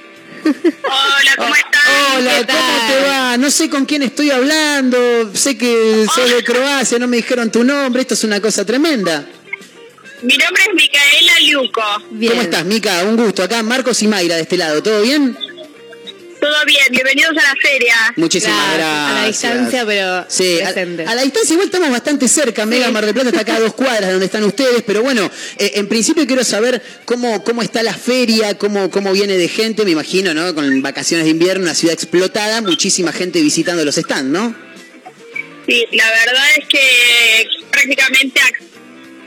[0.45, 1.83] Hola, ¿cómo estás?
[2.17, 2.89] Hola, ¿Qué ¿cómo tal?
[2.93, 3.37] te va?
[3.37, 7.65] No sé con quién estoy hablando, sé que soy de Croacia, no me dijeron tu
[7.65, 9.27] nombre, esto es una cosa tremenda.
[10.23, 11.83] Mi nombre es Micaela Liuco.
[12.11, 12.33] Bien.
[12.33, 13.05] ¿Cómo estás, Mica?
[13.05, 13.43] Un gusto.
[13.43, 14.83] Acá Marcos y Mayra de este lado.
[14.83, 15.37] ¿Todo bien?
[16.41, 17.95] Todo bien, bienvenidos a la feria.
[18.17, 18.79] Muchísimas Gracias.
[18.79, 19.11] gracias.
[19.11, 21.05] A la distancia, pero Sí, a, presente.
[21.05, 22.65] a la distancia igual estamos bastante cerca.
[22.65, 24.83] Mega Mar del Plata está acá a dos cuadras de donde están ustedes.
[24.87, 25.29] Pero bueno,
[25.59, 29.85] eh, en principio quiero saber cómo, cómo está la feria, cómo, cómo viene de gente.
[29.85, 30.55] Me imagino, ¿no?
[30.55, 34.55] Con vacaciones de invierno, una ciudad explotada, muchísima gente visitando los stands, ¿no?
[35.67, 38.41] Sí, la verdad es que prácticamente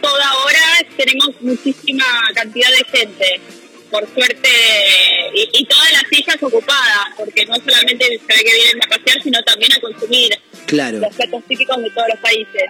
[0.02, 0.60] toda hora
[0.98, 3.42] tenemos muchísima cantidad de gente.
[3.92, 4.50] Por suerte,
[5.36, 9.22] y, y todas las sillas ocupadas, porque no solamente se ve que vienen a pasear,
[9.22, 10.30] sino también a consumir
[10.66, 11.00] Claro.
[11.00, 12.64] los platos típicos de todos los países.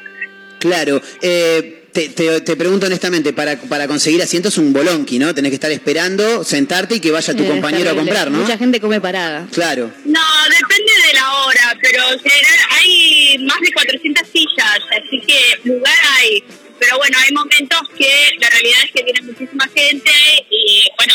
[0.58, 5.34] Claro, eh, te, te- te pregunto honestamente, para, para conseguir asientos es un bolonqui, ¿no?
[5.36, 8.40] Tenés que estar esperando, sentarte y que vaya tu Eh, compañero a comprar, ¿no?
[8.40, 9.48] Mucha gente come parada.
[9.52, 15.22] Claro, No, depende de la hora, pero en general hay más de 400 sillas, así
[15.28, 16.44] que lugar hay.
[16.82, 20.12] Pero bueno, hay momentos que la realidad es que viene muchísima gente
[20.50, 21.14] y bueno,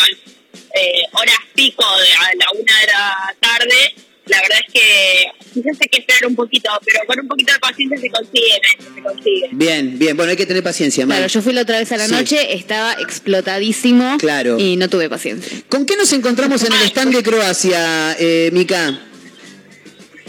[0.74, 3.94] eh, horas pico de a la una de la tarde,
[4.26, 7.58] la verdad es que quizás hay que esperar un poquito, pero con un poquito de
[7.58, 8.60] paciencia se consigue,
[8.94, 9.48] se consigue.
[9.52, 10.16] Bien, bien.
[10.16, 11.04] Bueno, hay que tener paciencia.
[11.04, 12.12] Claro, yo fui la otra vez a la Sí.
[12.12, 14.18] noche, estaba explotadísimo.
[14.18, 14.58] Claro.
[14.60, 15.58] Y no tuve paciencia.
[15.68, 19.00] ¿Con qué nos encontramos en el stand de Croacia, eh, Mica?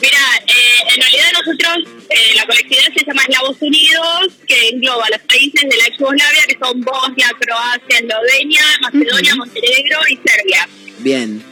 [0.02, 1.78] Mira, eh, en realidad nosotros,
[2.10, 6.42] eh, la colectividad se llama Eslavos Unidos, que engloba los países de la ex Yugoslavia,
[6.48, 10.70] que son Bosnia, Croacia, Eslovenia, Macedonia, Montenegro y Serbia.
[11.00, 11.44] Bien.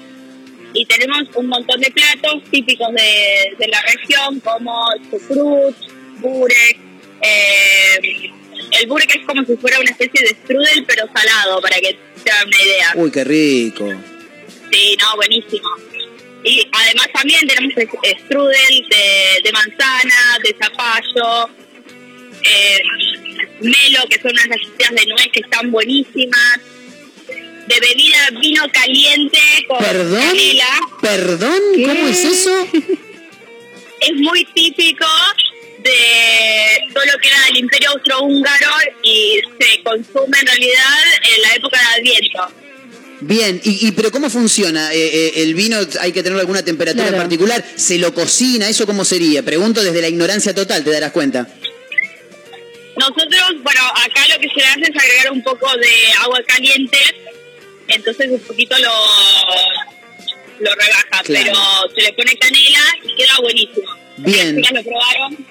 [0.73, 5.75] Y tenemos un montón de platos típicos de, de la región, como chucrut,
[6.19, 6.77] burek.
[7.21, 8.31] eh,
[8.79, 12.31] el burek es como si fuera una especie de strudel, pero salado, para que te
[12.31, 12.93] hagan una idea.
[12.95, 13.87] Uy, qué rico.
[14.71, 15.69] Sí, no, buenísimo.
[16.45, 21.49] Y además también tenemos strudel de, de manzana, de zapallo,
[22.43, 22.79] eh,
[23.61, 26.59] melo, que son unas galletitas de nuez que están buenísimas.
[27.67, 30.21] De bebida vino caliente con ¿Perdón?
[30.21, 30.79] canela.
[31.01, 31.59] ¿Perdón?
[31.83, 32.67] ¿Cómo es eso?
[34.01, 35.07] Es muy típico
[35.79, 41.55] de todo lo que era del Imperio Austrohúngaro y se consume en realidad en la
[41.55, 42.64] época de Adviento.
[43.27, 44.93] Bien, y, y- pero ¿cómo funciona?
[44.93, 47.17] Eh, eh, ¿El vino hay que tener alguna temperatura Claro.
[47.17, 47.65] en particular?
[47.75, 48.69] ¿Se lo cocina?
[48.69, 49.41] ¿Eso cómo sería?
[49.41, 51.47] Pregunto desde la ignorancia total, te darás cuenta.
[52.97, 56.97] Nosotros, bueno, acá lo que se hace es agregar un poco de agua caliente,
[57.87, 58.93] entonces un poquito lo,
[60.59, 61.45] lo rebaja, Claro.
[61.45, 63.87] pero se le pone canela y queda buenísimo.
[64.17, 64.61] Bien.
[64.61, 65.45] Ya lo probaron.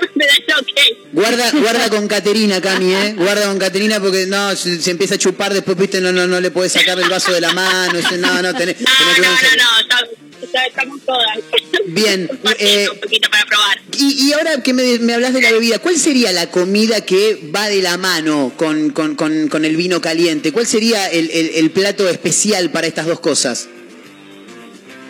[0.14, 1.08] Me da el ok.
[1.12, 3.14] Guarda, guarda con Caterina, Cami, ¿eh?
[3.16, 6.40] Guarda con Caterina porque no, se, se empieza a chupar, después, viste, no, no, no
[6.40, 7.98] le puedes sacar el vaso de la mano.
[8.18, 10.08] No, no, tenés, No, tenés que no, no, no, está-
[10.42, 11.38] está- estamos todas.
[11.86, 13.80] Bien, Un poquito, eh, un poquito para probar.
[13.98, 17.50] Y, y ahora que me, me hablas de la bebida, ¿cuál sería la comida que
[17.54, 20.52] va de la mano con, con- con- con el vino caliente?
[20.52, 23.68] ¿Cuál sería el, el- el plato especial para estas dos cosas?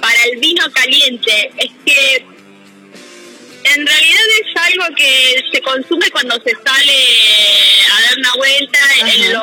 [0.00, 2.26] para el vino caliente es que
[3.64, 6.98] en realidad es algo que se consume cuando se sale
[7.96, 9.42] a dar una vuelta en los,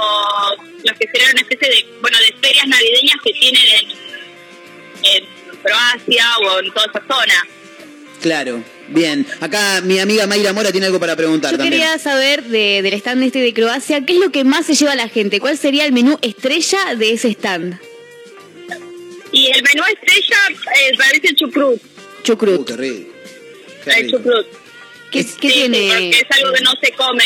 [0.84, 3.90] los que serían una especie de bueno de ferias navideñas que tienen en,
[5.04, 7.48] en Croacia o en toda esa zona.
[8.22, 9.26] Claro, bien.
[9.40, 11.82] Acá mi amiga Mayra Mora tiene algo para preguntar Yo también.
[11.82, 14.94] quería saber de- del stand este de Croacia, ¿qué es lo que más se lleva
[14.96, 15.40] la gente?
[15.40, 17.80] ¿Cuál sería el menú estrella de ese stand?
[19.32, 20.38] Y el menú estrella
[20.80, 22.68] eh, parece chucrut, Uh, Chucrut.
[22.68, 23.11] qué rico.
[23.86, 24.48] El chucrut.
[25.12, 25.88] ¿Qué, Sí, sí, tiene?
[25.90, 27.24] porque es algo que no se come,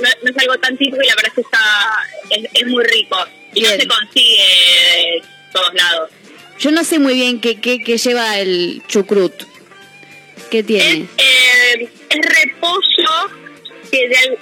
[0.00, 1.92] no, no es algo tan típico y la verdad es que está,
[2.30, 3.16] es, es muy rico.
[3.54, 3.72] Y Bien.
[3.76, 6.10] no se consigue en todos lados.
[6.58, 9.32] Yo no sé muy bien qué, qué, qué lleva el chucrut.
[10.50, 11.06] ¿Qué Es, tiene?
[11.18, 13.30] eh, es repollo
[13.90, 14.38] que de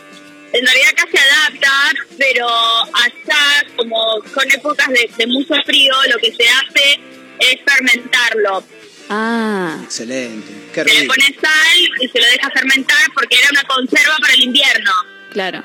[0.53, 1.73] en realidad acá se adapta,
[2.17, 7.01] pero allá, como son épocas de, de mucho frío, lo que se hace
[7.41, 8.65] es fermentarlo.
[9.09, 10.53] Ah, Excelente.
[10.73, 11.15] Qué Se le rico.
[11.15, 14.91] pone sal y se lo deja fermentar porque era una conserva para el invierno.
[15.31, 15.63] claro.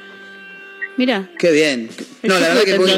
[0.98, 1.30] Mira.
[1.40, 1.90] Qué bien.
[2.24, 2.92] No, la verdad que muy,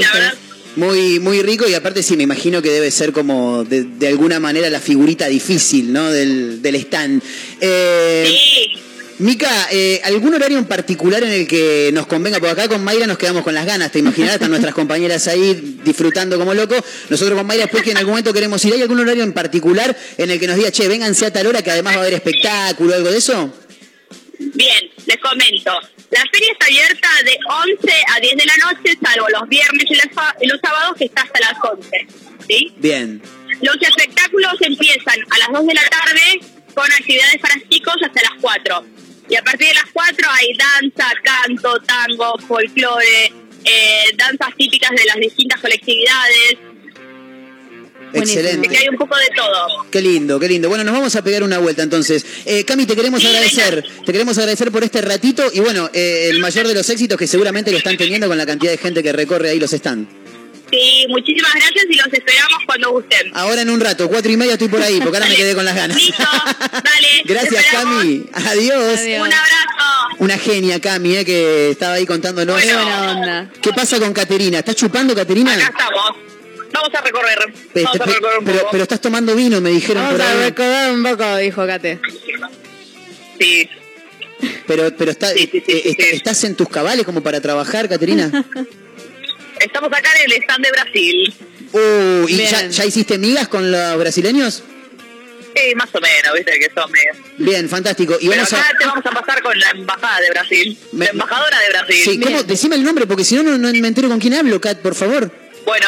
[0.75, 4.39] muy, muy rico y aparte sí, me imagino que debe ser como de, de alguna
[4.39, 6.09] manera la figurita difícil, ¿no?
[6.09, 7.21] Del, del stand.
[7.59, 8.81] Eh, sí.
[9.21, 12.39] Mica, eh, ¿algún horario en particular en el que nos convenga?
[12.39, 15.77] Porque acá con Mayra nos quedamos con las ganas, te imaginarás, están nuestras compañeras ahí
[15.83, 16.81] disfrutando como locos.
[17.07, 18.73] Nosotros con Mayra después que en algún momento queremos ir.
[18.73, 21.61] ¿Hay algún horario en particular en el que nos diga, che, vénganse a tal hora
[21.61, 23.53] que además va a haber espectáculo, algo de eso?
[24.39, 25.71] Bien, les comento.
[26.09, 27.37] La feria está abierta de
[27.77, 31.39] 11 a 10 de la noche, salvo los viernes y los sábados, que está hasta
[31.41, 32.07] las 11.
[32.47, 32.73] ¿sí?
[32.77, 33.21] Bien.
[33.61, 36.41] Los espectáculos empiezan a las 2 de la tarde
[36.73, 38.85] con actividades para chicos hasta las 4.
[39.31, 43.31] Y a partir de las 4 hay danza, canto, tango, folclore,
[43.63, 46.57] eh, danzas típicas de las distintas colectividades.
[48.13, 48.89] Así que hay Excelente.
[48.89, 49.85] un poco de todo.
[49.89, 50.67] Qué lindo, qué lindo.
[50.67, 52.25] Bueno, nos vamos a pegar una vuelta entonces.
[52.45, 53.85] Eh, Cami, te queremos Sí, agradecer.
[54.05, 57.25] Te queremos agradecer por este ratito y bueno, eh, el mayor de los éxitos que
[57.25, 60.09] seguramente lo están teniendo con la cantidad de gente que recorre ahí los stands.
[60.71, 63.31] Sí, muchísimas gracias y los esperamos cuando gusten.
[63.33, 65.65] Ahora en un rato, cuatro y media estoy por ahí, porque ahora me quedé con
[65.65, 65.97] las ganas.
[65.97, 66.23] Listo,
[66.71, 67.07] dale.
[67.25, 67.65] Gracias.
[67.71, 68.25] Cami.
[68.33, 68.99] Adiós.
[68.99, 69.27] Adiós.
[69.27, 70.15] Un abrazo.
[70.19, 72.59] Una genia, Cami, eh, que estaba ahí contándonos.
[72.61, 72.83] Qué Bueno.
[72.83, 73.51] buena onda.
[73.61, 74.59] ¿Qué pasa con Caterina?
[74.59, 75.53] ¿Estás chupando, Caterina?
[75.53, 76.11] Acá estamos.
[76.73, 77.53] Vamos a recorrer.
[77.73, 78.71] Pe- Vamos a recorrer un pero, poco.
[78.71, 80.39] pero estás tomando vino, me dijeron Vamos por a ahí.
[80.49, 81.99] recordar un poco, dijo Kate.
[83.39, 83.69] Sí.
[84.67, 86.05] Pero, pero está- Sí, sí, sí, eh, sí.
[86.15, 88.31] ¿estás en tus cabales como para trabajar, Caterina?
[89.63, 91.33] Estamos acá en el stand de Brasil.
[91.73, 94.63] Uh, ¿Y ya, ya hiciste migas con los brasileños?
[95.55, 97.11] Sí, más o menos, viste que son medio.
[97.37, 98.15] Bien, fantástico.
[98.19, 98.77] Y Pero vamos acá a...
[98.77, 100.77] te vamos a pasar con la embajada de Brasil.
[100.93, 101.95] Me- la embajadora de Brasil.
[102.05, 102.43] Sí, ¿cómo?
[102.43, 104.95] Decime el nombre, porque si no, no, no me entero con quién hablo, Cat, por
[104.95, 105.29] favor.
[105.65, 105.87] Bueno,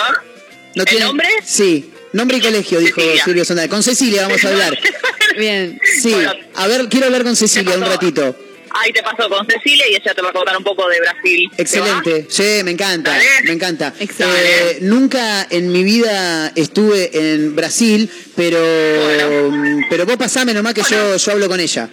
[0.75, 1.27] ¿No ¿El tiene- nombre?
[1.45, 3.23] Sí, nombre y colegio, dijo Cecilia.
[3.23, 3.69] Silvio Sondal.
[3.69, 4.77] Con Cecilia vamos a hablar.
[5.37, 5.79] Bien.
[6.01, 6.33] Sí, Bueno.
[6.55, 8.35] a ver, quiero hablar con Cecilia un ratito.
[8.73, 11.49] Ahí te paso con Cecilia y ella te va a contar un poco de Brasil.
[11.55, 13.23] ¿Te Excelente, sí, me encanta, Dale.
[13.45, 13.93] me encanta.
[13.99, 14.71] Excelente.
[14.71, 19.85] Eh, nunca en mi vida estuve en Brasil, pero Bueno.
[19.89, 21.89] pero vos pasame nomás que yo, yo hablo con ella.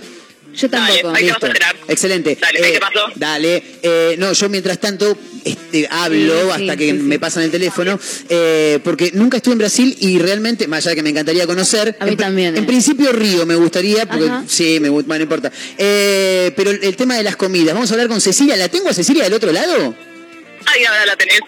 [0.61, 1.09] Yo tampoco.
[1.09, 1.77] Dale, ahí te vas a enterar.
[1.88, 2.38] Excelente.
[2.40, 3.01] Dale, ¿qué pasó?
[3.14, 3.62] Dale.
[3.83, 7.18] Eh, no, yo mientras tanto este, hablo Sí, hasta sí, que sí, me sí.
[7.18, 11.03] pasan el teléfono, eh, porque nunca estuve en Brasil y realmente, más allá de que
[11.03, 11.96] me encantaría conocer.
[11.99, 12.66] A mí en, también, En eh.
[12.66, 14.44] principio Río me gustaría, porque Ajá.
[14.46, 15.51] sí, me bueno, no importa.
[15.79, 18.57] Eh, pero el, tema de las comidas, vamos a hablar con Cecilia.
[18.57, 19.94] ¿La tengo a Cecilia del otro lado?
[20.66, 21.40] Ahí ahora la tenés.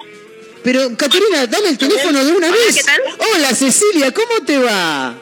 [0.62, 2.76] Pero, Caterina, dale el teléfono de una Hola, vez.
[2.76, 3.00] ¿qué tal?
[3.36, 5.18] Hola, Cecilia, ¿cómo te va?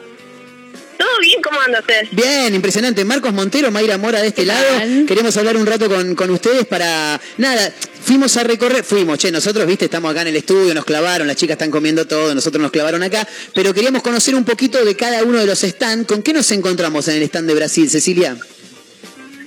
[1.01, 1.41] ¿Todo bien?
[1.41, 1.83] ¿Cómo andas?
[1.87, 2.07] eh?
[2.11, 3.03] Bien, impresionante.
[3.03, 4.67] Marcos Montero, Mayra Mora de este ¿Qué lado.
[4.77, 5.05] tal?
[5.07, 7.19] Queremos hablar un rato con, con ustedes para.
[7.37, 7.73] Nada,
[8.05, 8.83] fuimos a recorrer.
[8.83, 12.05] Fuimos, che, nosotros, viste, estamos acá en el estudio, nos clavaron, las chicas están comiendo
[12.05, 13.27] todo, nosotros nos clavaron acá.
[13.55, 16.05] Pero queríamos conocer un poquito de cada uno de los stands.
[16.07, 18.37] ¿Con qué nos encontramos en el stand de Brasil, Cecilia?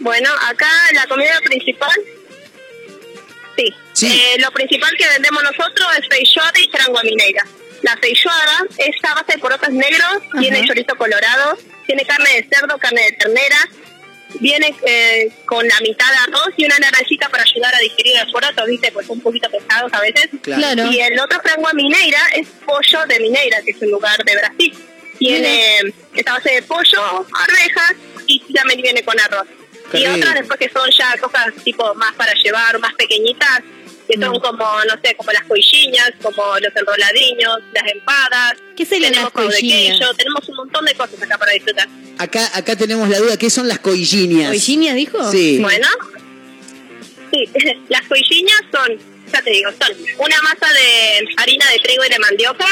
[0.01, 1.95] Bueno, acá la comida principal.
[3.57, 3.73] Sí.
[3.93, 4.07] Sí.
[4.09, 7.47] Eh, lo principal que vendemos nosotros es feijoada y frangua mineira.
[7.85, 12.79] La feijoada es a base de porotos negros, tiene chorizo colorado, tiene carne de cerdo,
[12.79, 13.59] carne de ternera,
[14.41, 18.33] viene eh, con la mitad de arroz y una naranjita para ayudar a digerir los
[18.33, 18.91] porotos, ¿viste?
[18.91, 20.31] Pues un poquito pesados a veces.
[20.41, 20.91] Claro.
[20.91, 24.75] Y el otro frangua mineira es pollo de Mineira, que es un lugar de Brasil.
[25.19, 25.77] Tiene
[26.15, 27.93] esta base de pollo, arvejas
[28.27, 29.47] y también viene con arroz.
[29.93, 33.61] Qué y otras después que son ya cosas tipo más para llevar, más pequeñitas,
[34.09, 34.23] que Mm.
[34.23, 38.55] son como, no sé, como las coilliñas, como los enroladiños, las empadas.
[38.77, 40.17] ¿Qué serían tenemos las coilliñas?
[40.17, 41.89] tenemos un montón de cosas acá para disfrutar.
[42.19, 44.51] Acá, acá tenemos la duda, ¿qué son las coilliñas?
[44.53, 45.31] ¿Virginia dijo?
[45.31, 45.59] Sí.
[45.61, 45.89] Bueno,
[47.33, 47.49] sí,
[47.89, 48.99] las coilliñas son,
[49.33, 52.67] ya te digo, son una masa de harina de trigo y de mandioca.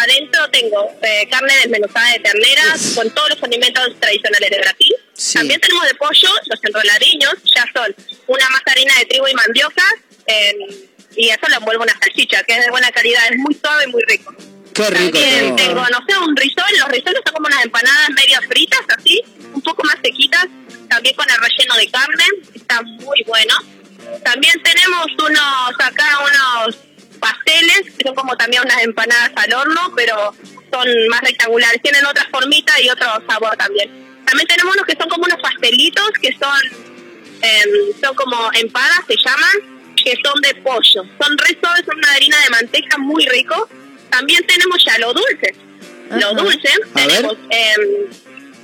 [0.00, 2.62] Adentro tengo eh, carne desmenuzada de ternera
[2.94, 4.94] con todos los alimentos tradicionales de Brasil.
[5.14, 5.34] Sí.
[5.38, 7.92] También tenemos de pollo, los enroladiños, ya son
[8.28, 9.82] una masa de harina de trigo y mandioca.
[10.28, 13.84] Eh, y eso lo envuelve una salchicha, que es de buena calidad, es muy suave
[13.84, 14.34] y muy rico.
[14.74, 15.18] Qué rico.
[15.18, 15.56] También todo.
[15.56, 16.78] tengo, no sé, un risol.
[16.78, 20.46] Los risoles son como unas empanadas medias fritas, así, un poco más sequitas,
[20.88, 23.54] también con el relleno de carne, está muy bueno.
[24.24, 26.78] También tenemos unos, acá unos
[27.18, 30.34] pasteles, que son como también unas empanadas al horno, pero
[30.72, 33.90] son más rectangulares, tienen otra formita y otro sabor también.
[34.24, 36.60] También tenemos unos que son como unos pastelitos, que son,
[37.42, 41.02] em, son como empadas, se llaman, que son de pollo.
[41.20, 43.68] Son re suaves, son una harina de manteca muy rico.
[44.10, 45.54] También tenemos ya lo dulce.
[46.10, 48.10] Lo dulce, A tenemos em,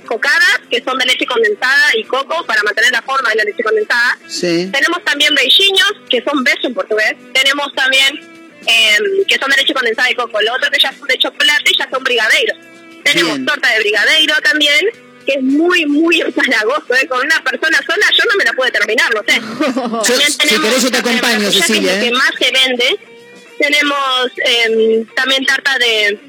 [0.05, 3.63] cocadas, que son de leche condensada y coco, para mantener la forma de la leche
[3.63, 4.17] condensada.
[4.27, 4.69] Sí.
[4.71, 7.15] Tenemos también beijinhos, que son besos en portugués.
[7.33, 8.15] Tenemos también
[8.65, 10.41] em, que son de leche condensada y coco.
[10.41, 12.57] Lo otro que ya son de chocolate ya son brigadeiros.
[13.03, 13.45] Tenemos Bien.
[13.45, 14.89] torta de brigadeiro también,
[15.25, 16.93] que es muy, muy empalagoso.
[16.95, 17.07] ¿eh?
[17.07, 19.39] Con una persona sola yo no me la puedo terminar, no sé.
[19.65, 21.99] Yo, También si querés yo te acompaño, Cecilia.
[21.99, 22.11] que ¿eh?
[22.11, 22.99] lo que más se vende.
[23.57, 26.19] Tenemos em, también tarta de,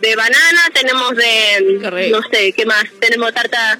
[0.00, 2.84] de banana, tenemos de, no sé, ¿qué más?
[3.00, 3.78] Tenemos tarta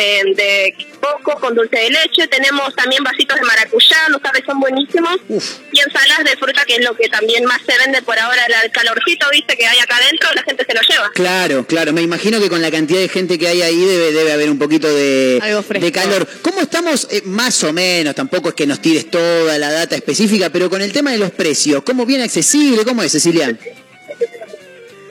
[0.00, 4.60] em, de coco con dulce de leche, tenemos también vasitos de maracuyá, no sabes, son
[4.60, 5.16] buenísimos.
[5.28, 5.58] Uf.
[5.72, 8.70] Y ensaladas de fruta, que es lo que también más se vende por ahora, el
[8.70, 11.10] calorcito, viste, que hay acá adentro, la gente se lo lleva.
[11.14, 11.92] Claro, claro.
[11.92, 14.58] Me imagino que con la cantidad de gente que hay ahí debe, debe haber un
[14.58, 15.84] poquito de, Algo fresco.
[15.84, 16.28] de calor.
[16.42, 18.14] ¿Cómo estamos, eh, más o menos?
[18.14, 21.30] Tampoco es que nos tires toda la data específica, pero con el tema de los
[21.30, 22.84] precios, ¿cómo viene accesible?
[22.84, 23.48] ¿Cómo es, Cecilia?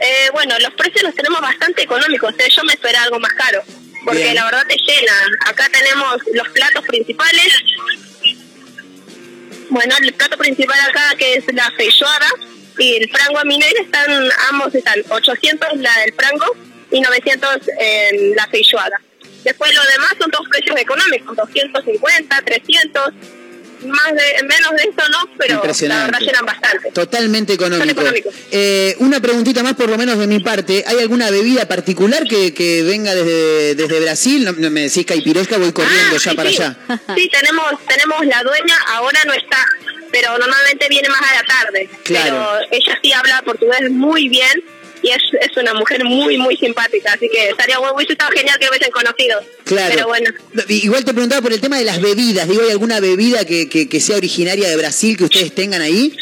[0.02, 2.34] Eh, bueno, los precios los tenemos bastante económicos.
[2.40, 2.50] ¿eh?
[2.50, 3.62] Yo me esperaba algo más caro.
[4.06, 4.36] Porque Bien.
[4.36, 5.14] la verdad te llena.
[5.46, 7.54] Acá tenemos los platos principales.
[9.70, 12.28] Bueno, el plato principal acá que es la feijoada
[12.78, 14.10] y el frango mineiro están,
[14.50, 16.56] ambos están 800 la del frango
[16.92, 19.00] y 900 en la feijoada.
[19.44, 23.14] Después lo demás son dos precios económicos, 250, 300,
[23.86, 26.92] más de, menos de eso no, pero la verdad bastante.
[26.92, 28.02] Totalmente económico.
[28.52, 30.84] Eh, una preguntita más, por lo menos de mi parte.
[30.88, 34.44] ¿Hay alguna bebida particular que, que venga desde, desde Brasil?
[34.44, 36.78] No, no me decís caipiresca, voy corriendo Ah, ya sí, para allá.
[37.16, 39.66] Sí, tenemos, tenemos la dueña, ahora no está,
[40.12, 41.90] pero normalmente viene más a la tarde.
[42.04, 42.48] Claro.
[42.70, 44.64] Pero ella sí habla portugués muy bien
[45.10, 47.14] y es, es una mujer muy, muy simpática.
[47.14, 49.40] Así que estaría bueno, hubiese estado genial que lo hubiesen conocido.
[49.66, 49.94] Claro.
[49.94, 50.30] Pero bueno.
[50.68, 52.48] Igual te preguntaba por el tema de las bebidas.
[52.48, 56.16] Digo, ¿hay alguna bebida que, que, que sea originaria de Brasil que ustedes tengan ahí?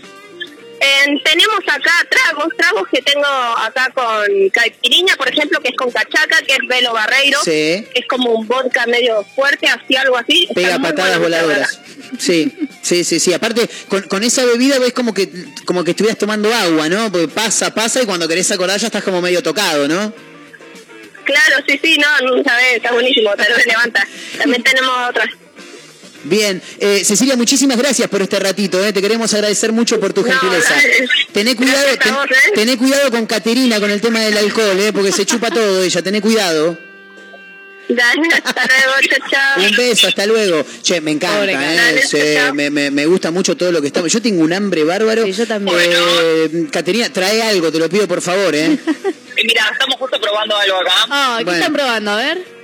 [0.80, 5.90] Eh, tenemos acá tragos, tragos que tengo acá con caipirinha, por ejemplo, que es con
[5.92, 7.84] cachaca, que es velo barreiro, Sí.
[7.92, 10.48] que es como un vodka medio fuerte, así algo así.
[10.54, 11.80] Pega patadas voladoras.
[12.20, 12.54] Sí,
[12.84, 13.34] sí, sí, sí.
[13.34, 15.30] Aparte, con, con esa bebida ves como que
[15.66, 17.12] como que estuvieras tomando agua, ¿no?
[17.12, 20.14] Porque pasa, pasa y cuando querés acordar ya estás como medio tocado, ¿no?
[21.26, 24.08] Claro, sí, sí, no, no sabes, está buenísimo, te lo levanta.
[24.38, 25.28] También tenemos otras.
[26.28, 28.92] Bien, eh, Cecilia, muchísimas gracias por este ratito, ¿eh?
[28.94, 30.70] te queremos agradecer mucho por tu No, gentileza.
[30.74, 31.10] gracias.
[31.32, 32.52] Tené cuidado, ten- vos, ¿eh?
[32.56, 34.92] tené cuidado con Caterina con el tema del alcohol, ¿eh?
[34.94, 36.78] porque se chupa todo ella, tené cuidado.
[37.90, 39.64] Dale, hasta luego, chao, chao.
[39.70, 40.66] Un beso, hasta luego.
[40.84, 41.76] Che, me encanta, Pobre ¿eh?
[41.76, 42.54] Dale, Sí, chao.
[42.54, 44.12] me, me- me gusta mucho todo lo que estamos.
[44.12, 45.24] Yo tengo un hambre bárbaro.
[45.24, 45.78] Sí, yo también.
[45.80, 48.78] Eh, Caterina, trae algo, te lo pido por favor, ¿eh?
[49.46, 50.92] Mira, estamos justo probando algo acá.
[51.10, 51.60] Ah, ¿qué Bueno.
[51.60, 52.12] están probando?
[52.12, 52.57] A ver.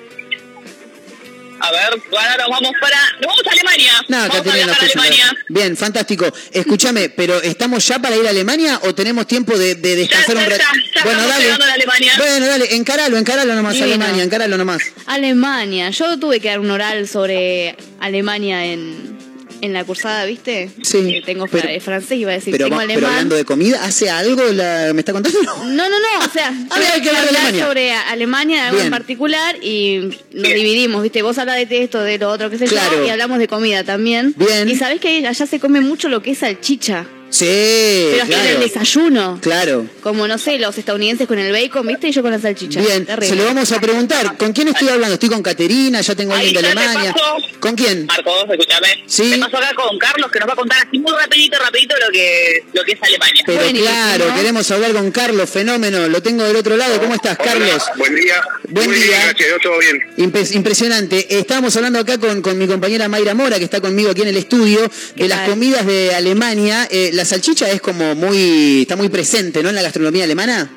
[1.64, 2.98] A ver, ahora nos vamos para...
[3.22, 3.92] Nos vamos a Alemania.
[4.10, 5.38] No, vamos a Caterina, no viajar a escucho Alemania.
[5.48, 6.34] Bien, fantástico.
[6.52, 10.44] Escúchame, pero ¿estamos ya para ir a Alemania o tenemos tiempo de, de descansar Ya,
[10.44, 10.64] un rato?
[11.06, 11.86] Bueno, dale.
[12.18, 13.94] Bueno, dale, encaralo, encaralo nomás, Divino.
[13.96, 14.82] Alemania, encaralo nomás.
[15.06, 15.90] Alemania.
[15.92, 19.18] Yo tuve que dar un oral sobre Alemania en,
[19.64, 20.70] en la cursada, ¿viste?
[20.84, 22.52] Sí, Que tengo pero- francés, iba a decir.
[22.52, 23.12] Pero, tengo va- pero alemán.
[23.12, 24.44] hablando de comida, ¿hace algo?
[24.52, 25.40] La, ¿Me está contando?
[25.44, 27.66] No, no, no, o sea, A ver, hay que hablar Alemania.
[27.66, 28.88] sobre Alemania, algo Bien.
[28.88, 30.00] en particular, y
[30.34, 31.22] nos dividimos, ¿viste?
[31.22, 32.98] Vos hablas de esto, de lo otro, qué sé Claro.
[32.98, 34.34] yo, y hablamos de comida también.
[34.38, 34.68] Bien.
[34.70, 38.42] Y sabés que allá se come mucho lo que es salchicha, Sí, pero hasta en
[38.42, 38.60] el claro.
[38.60, 39.40] desayuno.
[39.42, 39.88] Claro.
[40.02, 42.08] Como, no sé, los estadounidenses con el bacon, ¿viste?
[42.10, 42.80] Y yo con la salchicha.
[42.80, 43.28] Bien, Terrible.
[43.28, 44.38] se lo vamos a preguntar.
[44.38, 45.16] ¿Con quién estoy hablando?
[45.16, 47.12] Estoy con Caterina, ya tengo alguien de Alemania.
[47.14, 47.36] paso.
[47.60, 48.06] ¿Con quién?
[48.06, 49.04] Marcos, escúchame.
[49.08, 49.32] Sí.
[49.32, 52.12] Te paso acá con Carlos, que nos va a contar así muy rapidito, rapidito lo
[52.12, 53.44] que, lo que es Alemania.
[53.48, 53.90] Pero Buenísimo.
[53.90, 56.08] claro, queremos hablar con Carlos, fenómeno.
[56.10, 57.00] Lo tengo del otro lado.
[57.02, 57.82] ¿Cómo estás, Carlos?
[57.98, 58.42] Buen día.
[58.70, 59.08] Buen Muy día.
[59.08, 60.00] Bien, gracias, todo bien.
[60.18, 61.40] Impe- impresionante.
[61.40, 64.38] Estábamos hablando acá con, con mi compañera Mayra Mora, que está conmigo aquí en el
[64.38, 64.80] estudio,
[65.16, 65.50] de las tal?
[65.52, 66.88] comidas de Alemania.
[66.92, 69.70] Eh, la salchicha es como muy, está muy presente, ¿no?
[69.70, 70.70] En la gastronomía alemana.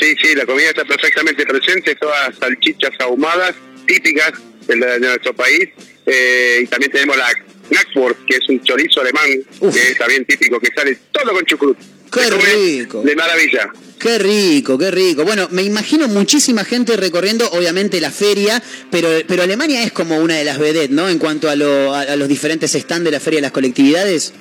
[0.00, 3.54] Sí, sí, la comida está perfectamente presente, todas salchichas ahumadas
[3.86, 4.32] típicas
[4.66, 5.68] de, la- de nuestro país.
[6.06, 7.28] Eh, y también tenemos la
[7.68, 9.28] Knackwurst, que es un chorizo alemán,
[9.60, 9.74] Uf.
[9.74, 11.76] que es también típico, que sale todo con chucrut.
[12.10, 13.02] Qué rico.
[13.02, 13.68] De maravilla.
[13.98, 15.24] Qué rico, qué rico.
[15.24, 20.36] Bueno, me imagino muchísima gente recorriendo, obviamente, la feria, pero, pero Alemania es como una
[20.36, 21.08] de las vedettes, ¿no?
[21.08, 24.32] En cuanto a, lo- a- a los diferentes stands de la feria de las colectividades.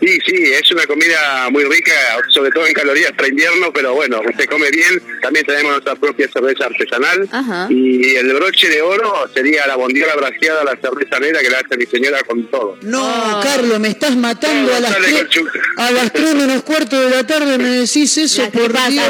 [0.00, 1.92] Sí, sí, es una comida muy rica,
[2.30, 5.00] sobre todo en calorías para invierno, pero bueno, se come bien.
[5.22, 7.28] También tenemos nuestra propia cerveza artesanal.
[7.32, 7.66] Ajá.
[7.70, 11.76] Y el broche de oro sería la bondiola braseada, la cerveza negra que la hace
[11.76, 12.76] mi señora con todo.
[12.82, 13.40] No, Oh.
[13.42, 15.24] Carlos, me estás matando No, a las tres,
[15.76, 19.04] a las tres menos cuarto de la tarde me decís eso, Las por Dios.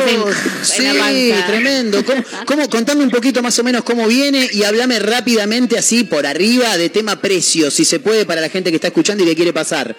[0.62, 1.46] Sí, en panza.
[1.46, 2.04] tremendo.
[2.04, 6.26] ¿Cómo, cómo, contame un poquito más o menos cómo viene y hablame rápidamente así por
[6.26, 9.34] arriba de tema precios, si se puede para la gente que está escuchando y que
[9.36, 9.96] quiere pasar.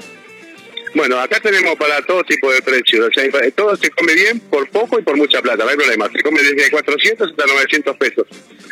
[0.96, 3.10] Bueno, acá tenemos para todo tipo de precios.
[3.10, 6.10] O sea, todo se come bien por poco y por mucha plata, no hay problema.
[6.12, 8.28] Se come desde 400 hasta 900 pesos.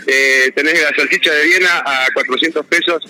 [0.07, 3.03] Eh, tenés la salchicha de Viena a 400 pesos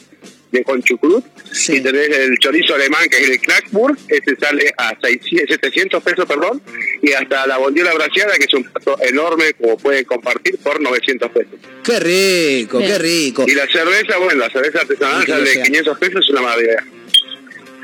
[0.52, 1.26] de con chucrut.
[1.52, 1.78] Sí.
[1.78, 6.26] Y tenés el chorizo alemán, que es el Knackburg, este sale a 600, 700 pesos,
[6.26, 6.62] perdón.
[7.02, 11.32] Y hasta la bondiola braseada, que es un plato enorme, como pueden compartir, por 900
[11.32, 11.54] pesos.
[11.84, 12.92] Qué rico, Bien.
[12.92, 13.46] qué rico.
[13.48, 15.64] Y la cerveza, bueno, la cerveza artesanal sale sea.
[15.64, 16.84] 500 pesos, es una maravilla.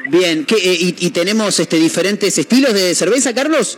[0.09, 3.77] Bien, ¿qué, eh, y, y tenemos este diferentes estilos de cerveza, Carlos?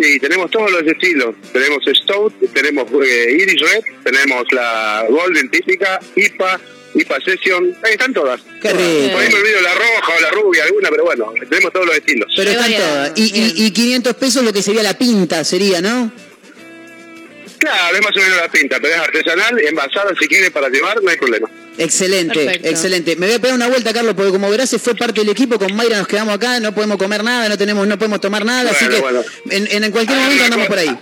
[0.00, 1.34] Sí, tenemos todos los estilos.
[1.52, 6.60] Tenemos Stout, tenemos eh, Irish Red, tenemos la Golden típica, IPA,
[6.94, 8.40] IPA Session, ahí están todas.
[8.60, 8.68] Qué.
[8.70, 11.96] Por ahí me olvido la roja o la rubia, alguna, pero bueno, tenemos todos los
[11.96, 12.32] estilos.
[12.34, 13.12] Pero están todas.
[13.16, 16.10] Y, y, y 500 pesos lo que sería la pinta, sería, ¿no?
[17.64, 21.02] Claro, es más o menos la pinta, pero es artesanal, envasada si quiere para llevar,
[21.02, 21.48] no hay problema.
[21.78, 22.68] Excelente, Perfecto.
[22.68, 23.16] excelente.
[23.16, 25.58] Me voy a pegar una vuelta, Carlos, porque como verás, se fue parte del equipo.
[25.58, 28.70] Con Mayra nos quedamos acá, no podemos comer nada, no tenemos, no podemos tomar nada,
[28.70, 29.22] así Bueno, que bueno.
[29.50, 30.96] en, en cualquier Ah, momento andamos por ahí.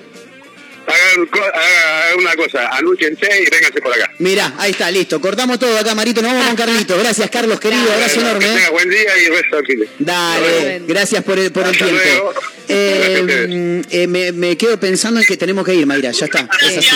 [0.86, 4.10] Hagan, hagan una cosa, anúnciense y vénganse por acá.
[4.18, 5.20] Mirá, ahí está, listo.
[5.20, 6.20] Cortamos todo acá, Marito.
[6.22, 6.98] Nos vamos con Carlitos.
[6.98, 7.82] Gracias, Carlos, querido.
[7.86, 7.94] Dale.
[7.94, 8.46] Abrazo Bueno, enorme.
[8.46, 8.56] Que ¿eh?
[8.56, 12.34] tenga buen día y resto de- Dale, gracias por el, por el tiempo.
[12.68, 16.10] Eh, mm, eh, me, me quedo pensando en que tenemos que ir, Mayra.
[16.10, 16.88] Ya está, es así.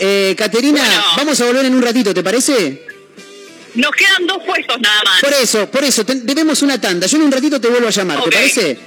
[0.00, 1.02] Eh, Caterina, Bueno.
[1.16, 2.86] vamos a volver en un ratito, ¿te parece?
[3.74, 5.20] Nos quedan dos puestos nada más.
[5.20, 7.06] Por eso, por eso, te- debemos una tanda.
[7.06, 8.22] Yo en un ratito te vuelvo a llamar.
[8.24, 8.78] ¿te parece?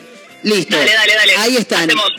[0.44, 0.76] Listo.
[0.76, 1.36] Dale, dale, dale.
[1.38, 1.84] Ahí están.
[1.84, 2.12] Hacemos.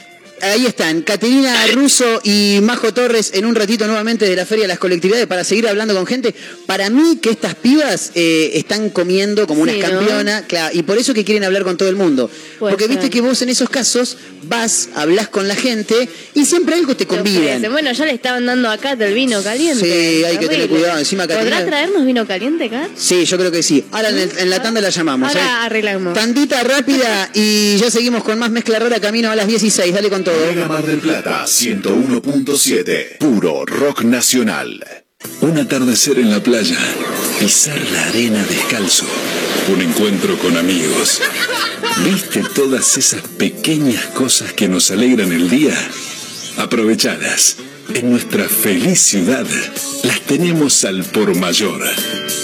[0.43, 4.68] Ahí están, Caterina Russo y Majo Torres en un ratito nuevamente de la Feria de
[4.68, 6.34] las Colectividades para seguir hablando con gente.
[6.66, 9.88] Para mí que estas pibas eh, están comiendo como unas Sí, ¿no?
[9.88, 12.30] campeonas, claro, y por eso que quieren hablar con todo el mundo.
[12.59, 16.74] Puede Porque viste que vos en esos casos vas, hablas con la gente y siempre
[16.74, 17.70] algo te ofrecen.
[17.70, 19.84] Bueno, ya le estaban dando a Kat el vino caliente.
[19.84, 20.99] Sí, hay que tener cuidado.
[20.99, 22.90] Encima, ¿Podrá Caterina- traernos vino caliente, Kat?
[22.97, 23.84] Sí, yo creo que sí.
[23.93, 25.28] Ahora en, el- en la tanda la llamamos.
[25.28, 25.51] Ahora ¿eh?
[25.66, 26.14] arreglamos.
[26.14, 29.95] Tandita rápida y ya seguimos con más mezcla rara camino a las 16.
[29.95, 30.32] Dale con todo.
[30.41, 33.18] Mega Mar del Plata 101.7.
[33.18, 34.85] Puro rock nacional.
[35.41, 36.78] Un atardecer en la playa.
[37.39, 39.07] Pisar la arena descalzo.
[39.72, 41.20] Un encuentro con amigos.
[42.05, 45.76] ¿Viste todas esas pequeñas cosas que nos alegran el día?
[46.57, 47.57] Aprovechadas.
[47.95, 49.47] En nuestra feliz ciudad
[50.05, 51.83] las tenemos al por mayor.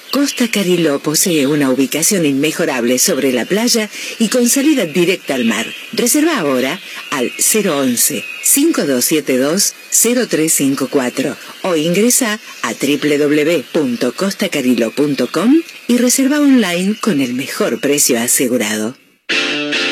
[0.11, 3.89] Costa Cariló posee una ubicación inmejorable sobre la playa
[4.19, 5.65] y con salida directa al mar.
[5.93, 6.81] Reserva ahora
[7.11, 18.19] al 011 5272 0354 o ingresa a www.costacariló.com y reserva online con el mejor precio
[18.19, 18.97] asegurado.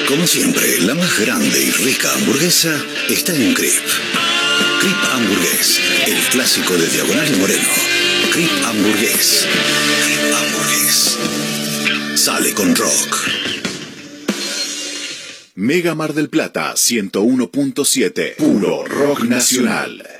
[0.08, 2.78] Como siempre, la más grande y rica hamburguesa
[3.10, 3.72] está en Crip.
[4.82, 7.89] Crip Hamburgués, el clásico de Diagonal y Moreno.
[8.28, 9.48] Crip Hamburgués.
[10.04, 11.18] Crip Hamburgués.
[12.16, 13.30] Sale con rock.
[15.56, 18.36] Mega Mar del Plata 101.7.
[18.36, 20.19] Puro rock nacional.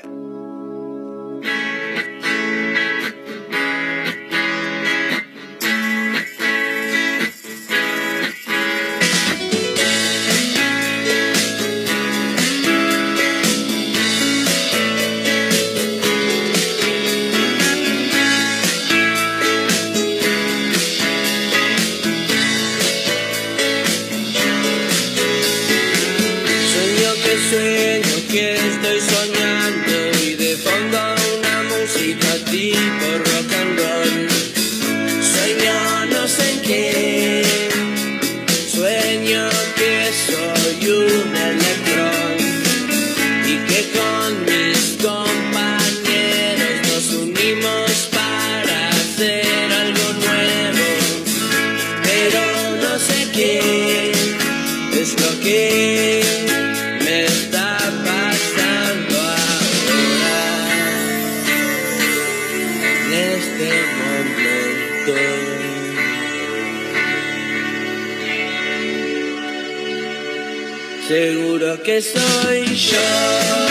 [71.90, 73.69] Que soy yo.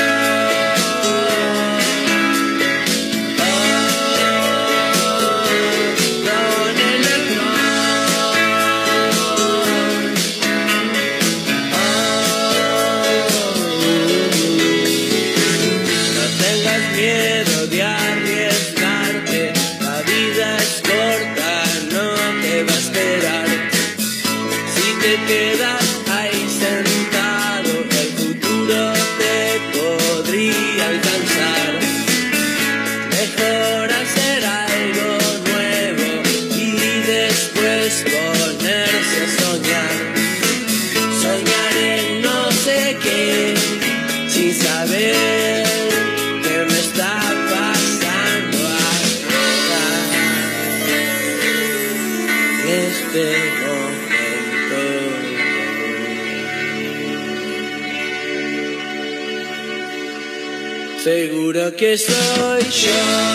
[61.80, 63.29] Que soy yo.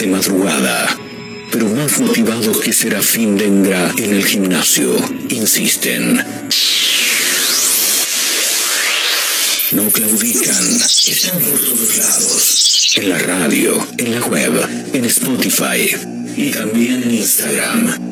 [0.00, 0.96] De madrugada,
[1.50, 4.96] pero más motivados que Serafín Dengra en el gimnasio,
[5.28, 6.16] insisten.
[9.72, 12.94] No claudican, están por todos lados.
[12.96, 15.94] En la radio, en la web, en Spotify
[16.36, 18.11] y también en Instagram,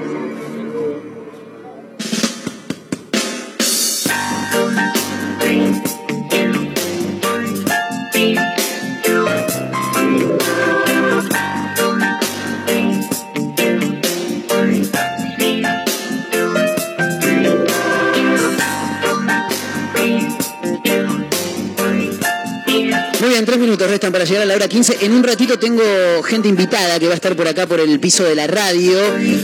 [24.31, 24.99] Llegar a la hora 15.
[25.01, 25.83] En un ratito tengo
[26.23, 28.97] gente invitada que va a estar por acá por el piso de la radio.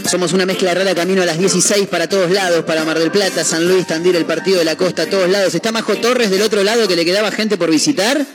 [0.09, 3.43] Somos una mezcla rara camino a las 16 para todos lados, para Mar del Plata,
[3.43, 5.53] San Luis, Tandil, el Partido de la Costa, todos lados.
[5.53, 8.25] ¿Está Majo Torres del otro lado que le quedaba gente por visitar?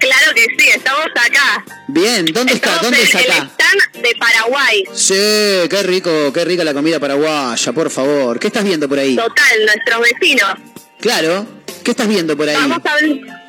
[0.00, 1.64] Claro que sí, estamos acá.
[1.86, 2.78] Bien, ¿dónde está?
[2.82, 3.50] ¿Dónde en es el acá?
[3.94, 4.84] de Paraguay.
[4.92, 5.14] Sí,
[5.70, 8.40] qué rico, qué rica la comida paraguaya, por favor.
[8.40, 9.14] ¿Qué estás viendo por ahí?
[9.14, 10.54] Total, nuestros vecinos.
[11.00, 11.46] Claro,
[11.84, 12.56] ¿qué estás viendo por ahí?
[12.56, 13.41] Vamos a,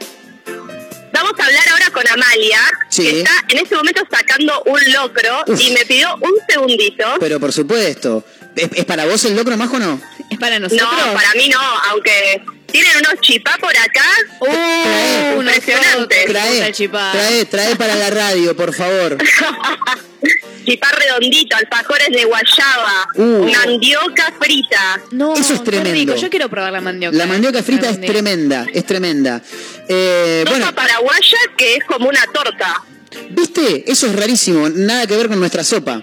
[1.23, 2.59] vamos a hablar ahora con Amalia,
[2.89, 3.03] Sí.
[3.03, 5.59] que está en este momento sacando un locro Uf.
[5.59, 7.05] y me pidió un segundito.
[7.19, 8.23] Pero por supuesto.
[8.55, 9.99] ¿Es, es para vos el locro, Majo, o no?
[10.29, 11.59] ¿Es para No, para mí no,
[11.89, 12.43] aunque
[12.73, 14.03] tienen unos chipá por acá.
[14.41, 16.25] Uh, impresionante.
[16.27, 19.17] Trae, trae, trae para la radio, por favor.
[20.65, 23.45] chipá redondito, alfajores de guayaba, Uh.
[23.51, 25.01] mandioca frita.
[25.11, 25.91] No, Eso es tremendo.
[26.13, 26.15] rico.
[26.15, 27.15] Yo quiero probar la mandioca.
[27.15, 29.41] La mandioca frita es tremenda, es tremenda.
[29.87, 32.81] Eh, Sopa bueno, paraguaya que es como una torta.
[33.29, 33.83] ¿viste?
[33.91, 36.01] Eso es rarísimo, nada que ver con nuestra sopa.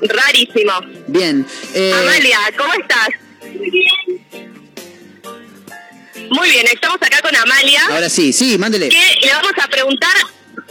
[0.00, 0.72] Rarísimo.
[1.08, 1.44] Bien.
[1.74, 3.08] eh, Amalia, ¿cómo estás?
[3.54, 4.55] Muy bien.
[6.30, 7.80] Muy bien, estamos acá con Amalia.
[7.90, 8.88] ahora sí, sí, mándele.
[8.88, 10.14] Que le vamos a preguntar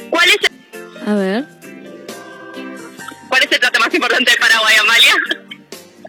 [0.09, 0.37] cuál es
[1.07, 1.45] A ver.
[3.29, 5.15] cuál es el plato más importante de Paraguay, Amalia.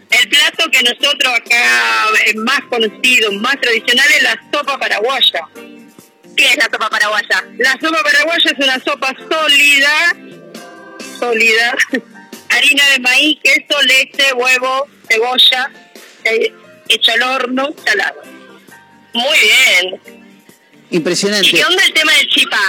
[0.09, 5.41] El plato que nosotros acá es más conocido, más tradicional es la sopa paraguaya.
[6.35, 7.43] ¿Qué es la sopa paraguaya?
[7.57, 10.15] La sopa paraguaya es una sopa sólida,
[11.19, 11.75] sólida,
[12.49, 15.71] harina de maíz, queso, leche, huevo, cebolla,
[16.23, 16.53] eh,
[16.89, 18.21] hecho al horno, salado.
[19.17, 20.01] Muy bien.
[20.91, 21.47] Impresionante.
[21.47, 22.61] ¿Y qué onda el tema del chipá?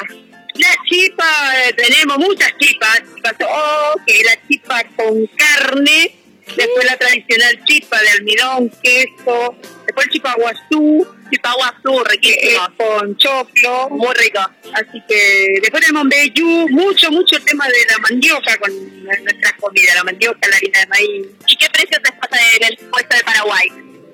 [0.55, 6.17] La chipa, eh, tenemos muchas chipas, chipa oh, que la chipa con carne,
[6.57, 12.67] después la tradicional chipa de almidón, queso, después el chipa guazú, Chipá guazú, riquísimo.
[12.79, 14.41] con choclo, Muy rico.
[14.73, 19.95] así que después tenemos mbayú, mucho, mucho el tema de la mandioca con nuestra comida,
[19.95, 21.27] la mandioca, la harina de maíz.
[21.47, 23.69] ¿Y qué precios se pasa en el puesto de Paraguay?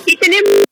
[0.04, 0.64] Y tenemos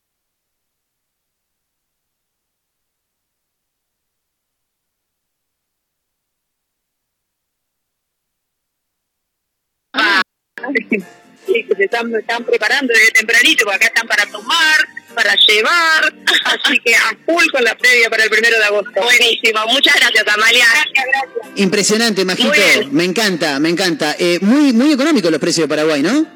[11.46, 14.76] Sí, que se están, están preparando desde tempranito, porque acá están para tomar,
[15.14, 16.14] para llevar,
[16.44, 19.02] así que a full con la previa para el primero de agosto.
[19.02, 19.60] Buenísimo.
[19.68, 20.66] Muchas gracias, Amalia.
[21.56, 22.48] Impresionante, Majito.
[22.48, 22.88] Muy bien.
[22.94, 24.14] Me encanta, me encanta.
[24.18, 26.26] Eh, muy, muy económicos los precios de Paraguay, ¿no?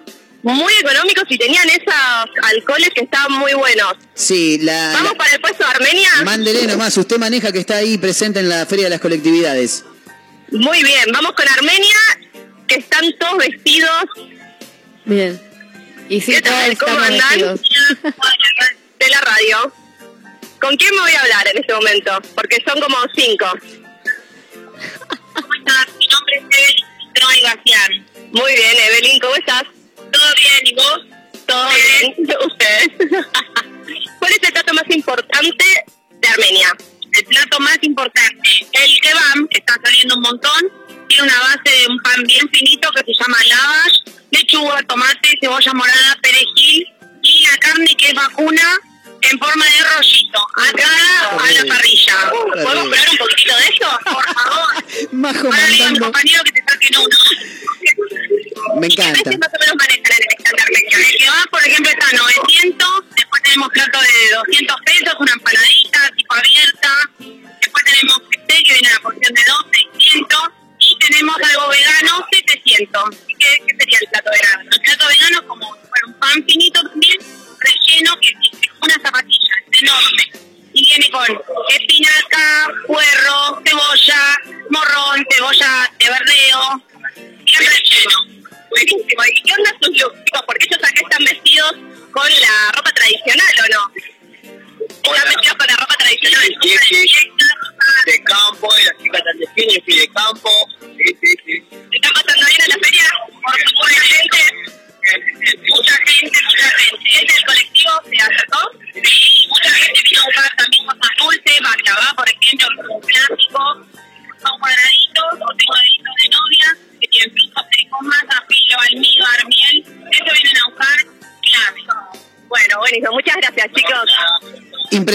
[0.42, 1.94] Muy económicos y tenían esos
[2.42, 3.94] alcoholes que estaban muy buenos.
[4.14, 4.92] Sí, la.
[4.92, 6.08] ¿Vamos para el puesto de Armenia?
[6.24, 9.84] Mándele nomás, usted maneja que está ahí presente en la Feria de las Colectividades.
[10.52, 11.96] Muy bien, vamos con Armenia,
[12.66, 14.04] que están todos vestidos.
[15.04, 15.40] Bien.
[16.08, 16.76] Y sí, ¿Qué tal?
[16.76, 17.56] todos ¿Cómo estamos andan?
[17.56, 18.14] vestidos.
[18.98, 19.72] De la radio.
[20.60, 22.18] ¿Con quién me voy a hablar en este momento?
[22.34, 23.46] Porque son como cinco.
[25.34, 25.86] ¿Cómo estás?
[25.98, 28.06] Mi nombre es Evelyn Troy Bastián.
[28.32, 29.64] Muy bien, Evelyn, ¿cómo estás?
[29.96, 30.66] ¿Todo bien?
[30.66, 31.00] ¿Y vos?
[31.46, 32.14] ¿Todo bien?
[32.46, 32.88] ¿Ustedes?
[34.18, 35.64] ¿Cuál es el plato más importante
[36.10, 36.76] de Armenia?
[37.12, 40.72] El plato más importante, el kebab, que está saliendo un montón,
[41.08, 43.98] tiene una base de un pan bien finito que se llama lavash,
[44.30, 46.86] lechuga, tomate, cebolla morada, perejil
[47.22, 48.62] y la carne que es vacuna
[49.22, 50.88] en forma de rollito, acá
[51.32, 52.30] a la parrilla.
[52.30, 53.98] ¿Podemos probar un poquitito de eso?
[54.04, 54.84] Por favor.
[55.12, 56.00] Majo Ahora le digo a mi mandando.
[56.04, 57.16] compañero que te saquen uno.
[58.80, 59.22] Me ¿Qué encanta.
[59.22, 60.18] precios más o menos manejan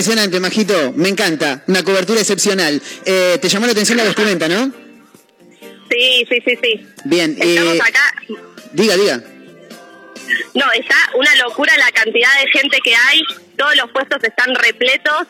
[0.02, 0.93] Impresionante, Majito.
[0.93, 1.64] Me encanta.
[1.68, 2.82] Una cobertura excepcional.
[3.06, 4.74] Eh, ¿Te llamó la atención la vestimenta, no?
[5.91, 6.88] Sí, sí, sí, sí.
[7.06, 7.38] Bien.
[7.39, 8.14] Estamos eh, acá.
[8.74, 9.24] diga, diga.
[10.56, 13.22] No, está una locura la cantidad de gente que hay.
[13.56, 15.28] Todos los puestos están repletos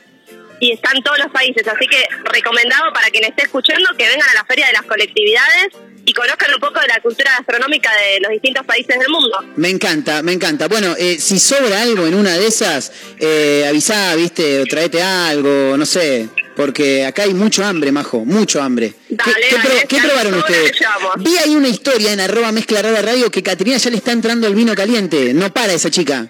[0.61, 1.67] y están todos los países.
[1.67, 5.67] Así que recomendado para quien esté escuchando que vengan a la Feria de las Colectividades
[6.05, 9.37] y conozcan un poco de la cultura gastronómica de los distintos países del mundo.
[9.55, 10.67] Me encanta, me encanta.
[10.67, 12.91] Bueno, eh, si sobra algo en una de esas,
[13.21, 16.27] eh, avisá, viste, o traete algo, no sé.
[16.55, 18.93] Porque acá hay mucho hambre, majo, mucho hambre.
[19.09, 20.71] Dale, ¿Qué, qué dale, probaron ustedes?
[21.19, 24.47] Vi ahí una historia en arroba mezcla rara radio que Caterina ya le está entrando
[24.47, 25.33] el vino caliente.
[25.33, 26.29] No para esa chica.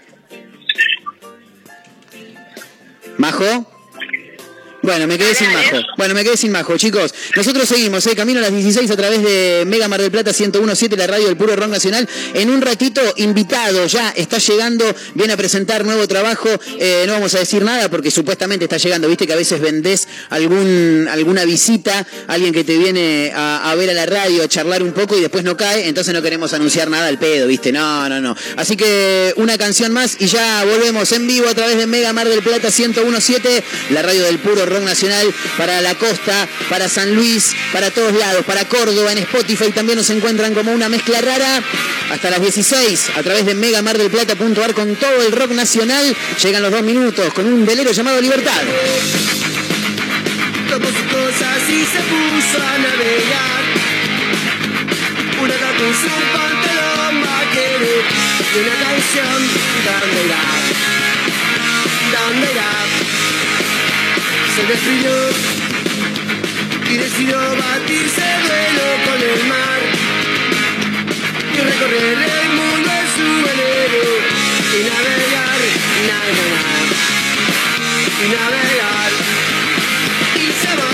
[3.17, 3.70] ¿Majo?
[4.83, 5.77] Bueno, me quedé sin majo.
[5.95, 7.13] Bueno, me quedé sin majo, chicos.
[7.35, 8.15] Nosotros seguimos, ¿eh?
[8.15, 11.37] Camino a las 16 a través de Mega Mar del Plata 1017, la radio del
[11.37, 12.09] puro rock nacional.
[12.33, 16.49] En un ratito, invitado, ya está llegando, viene a presentar nuevo trabajo.
[16.79, 19.07] Eh, no vamos a decir nada porque supuestamente está llegando.
[19.07, 23.91] Viste que a veces vendés algún, alguna visita, alguien que te viene a, a ver
[23.91, 26.89] a la radio, a charlar un poco y después no cae, entonces no queremos anunciar
[26.89, 27.71] nada al pedo, ¿viste?
[27.71, 28.35] No, no, no.
[28.57, 32.27] Así que una canción más y ya volvemos en vivo a través de Mega Mar
[32.27, 37.53] del Plata 1017, la radio del puro rock nacional para la costa, para San Luis,
[37.73, 41.61] para todos lados, para Córdoba, en Spotify también nos encuentran como una mezcla rara.
[42.11, 46.15] Hasta las 16 a través de megamardelplata.ar con todo el rock nacional.
[46.41, 48.61] Llegan los dos minutos con un velero llamado Libertad.
[55.41, 57.85] Una su pantalón vaquero
[58.53, 58.59] y
[62.51, 62.80] una.
[64.55, 65.29] Se destruyó
[66.89, 69.79] y decidió batirse duelo con el mar
[71.53, 74.03] y recorrer el mundo en su velero
[74.73, 75.59] y navegar,
[76.11, 76.85] navegar,
[78.19, 79.11] y navegar
[80.35, 80.90] y se marchó.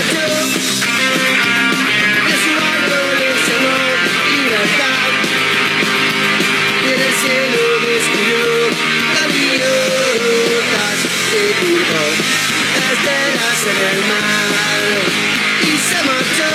[12.98, 14.50] Estelas en el mar.
[15.62, 16.50] Y se marchó.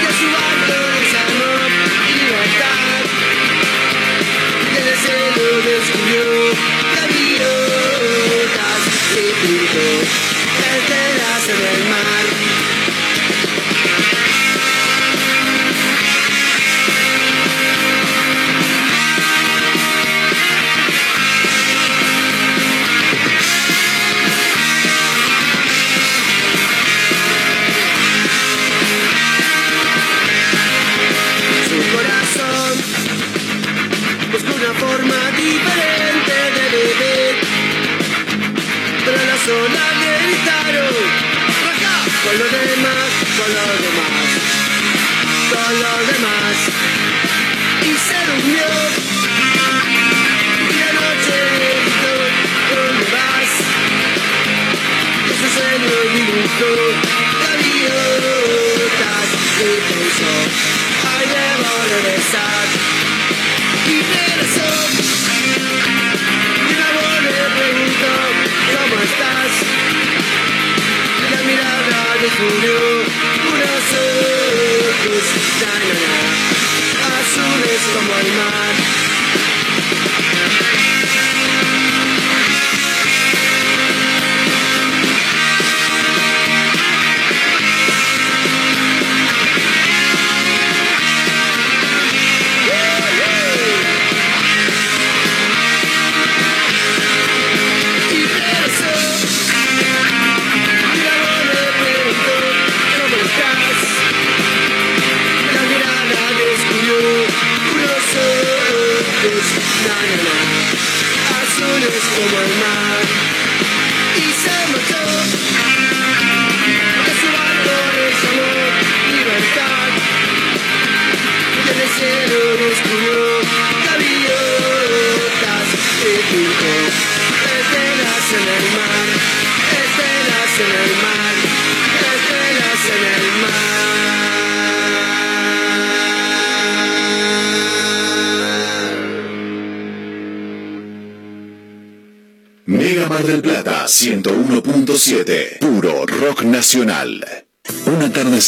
[0.00, 0.78] Y a su barco
[1.12, 1.52] llamó
[2.16, 3.02] libertad.
[4.72, 6.28] Y en el cielo descubrió
[6.96, 8.82] gaviotas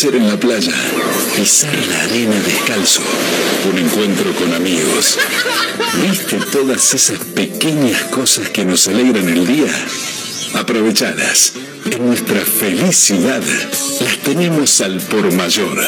[0.04, 0.72] en la playa.
[1.34, 3.02] Pisar la arena descalzo.
[3.68, 5.18] Un encuentro con amigos.
[6.02, 9.66] ¿Viste todas esas pequeñas cosas que nos alegran el día?
[10.54, 11.54] Aprovechalas.
[11.90, 13.42] En nuestra felicidad
[14.00, 15.78] las tenemos al por mayor.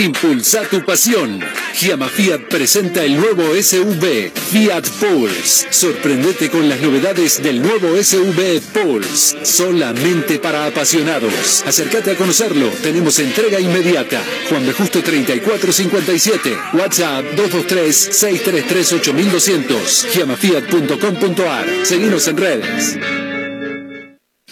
[0.00, 1.40] Impulsa tu pasión.
[1.74, 5.66] Giamma Fiat presenta el nuevo SUV Fiat Pulse.
[5.70, 9.44] Sorprendete con las novedades del nuevo SUV Pulse.
[9.44, 11.62] Solamente para apasionados.
[11.66, 12.70] Acércate a conocerlo.
[12.82, 14.22] Tenemos entrega inmediata.
[14.48, 16.56] Juan de Justo 3457.
[16.72, 20.12] WhatsApp 223-633-8200.
[20.14, 21.66] Giamafiat.com.ar.
[21.84, 22.96] Seguimos en redes.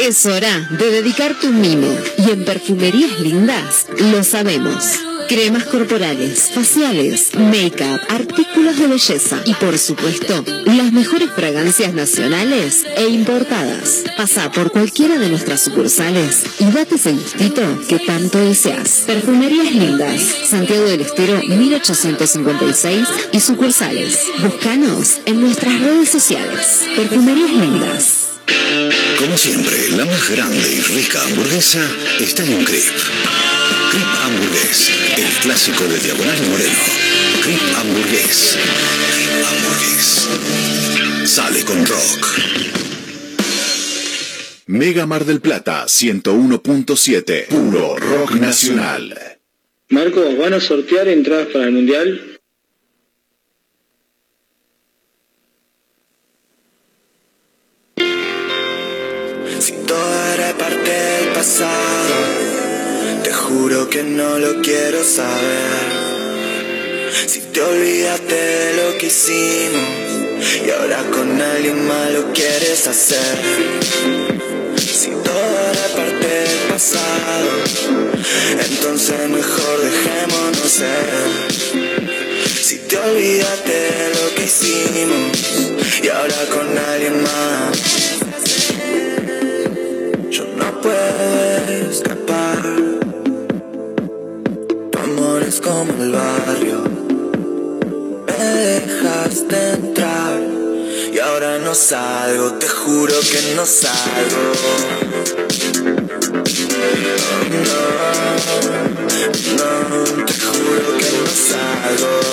[0.00, 5.11] Es hora de dedicarte un mimo y en Perfumerías Lindas lo sabemos.
[5.28, 13.08] Cremas corporales, faciales, make-up, artículos de belleza y por supuesto las mejores fragancias nacionales e
[13.08, 14.04] importadas.
[14.16, 19.04] Pasa por cualquiera de nuestras sucursales y date ese gustito que tanto deseas.
[19.06, 24.18] Perfumerías Lindas, Santiago del Estero 1856 y sucursales.
[24.38, 26.80] Búscanos en nuestras redes sociales.
[26.96, 28.22] Perfumerías Lindas.
[29.18, 31.86] Como siempre, la más grande y rica hamburguesa
[32.20, 33.51] está en un Crip.
[33.92, 36.78] Crip Hamburgués, el clásico de Diagonal Moreno.
[37.42, 38.56] Crip Hamburgués.
[39.50, 41.28] Hamburgués.
[41.28, 42.26] Sale con rock.
[44.64, 47.48] Mega Mar del Plata 101.7.
[47.48, 49.14] Puro rock nacional.
[49.90, 52.40] Marco, ¿van a sortear entradas para el Mundial?
[59.60, 62.41] Si todo era parte del pasado,
[63.52, 65.90] juro que no lo quiero saber.
[67.26, 69.88] Si te olvidaste de lo que hicimos
[70.66, 73.36] y ahora con alguien más lo quieres hacer.
[74.78, 77.50] Si todo era parte del pasado,
[78.70, 81.28] entonces mejor dejémonos ser.
[82.68, 85.32] Si te olvidaste de lo que hicimos
[86.02, 87.78] y ahora con alguien más.
[90.30, 91.11] Yo no puedo
[95.62, 96.82] como el barrio.
[98.26, 100.40] Me dejaste entrar
[101.12, 102.54] y ahora no salgo.
[102.54, 104.42] Te juro que no salgo.
[109.56, 112.31] No, no, te juro que no salgo.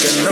[0.00, 0.28] Te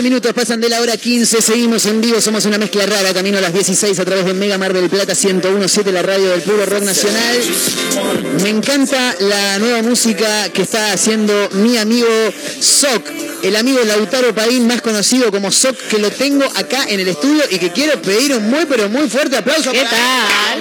[0.00, 3.36] 11 minutos pasan de la hora 15, seguimos en vivo, somos una mezcla rara, camino
[3.36, 6.64] a las 16 a través de Mega Mar del Plata 1017, la radio del puro
[6.64, 7.38] rock nacional.
[8.42, 12.08] Me encanta la nueva música que está haciendo mi amigo
[12.60, 13.06] Soc,
[13.42, 17.42] el amigo Lautaro Paín, más conocido como Soc, que lo tengo acá en el estudio
[17.50, 19.70] y que quiero pedir un muy pero muy fuerte aplauso.
[19.70, 20.60] ¿Qué para tal?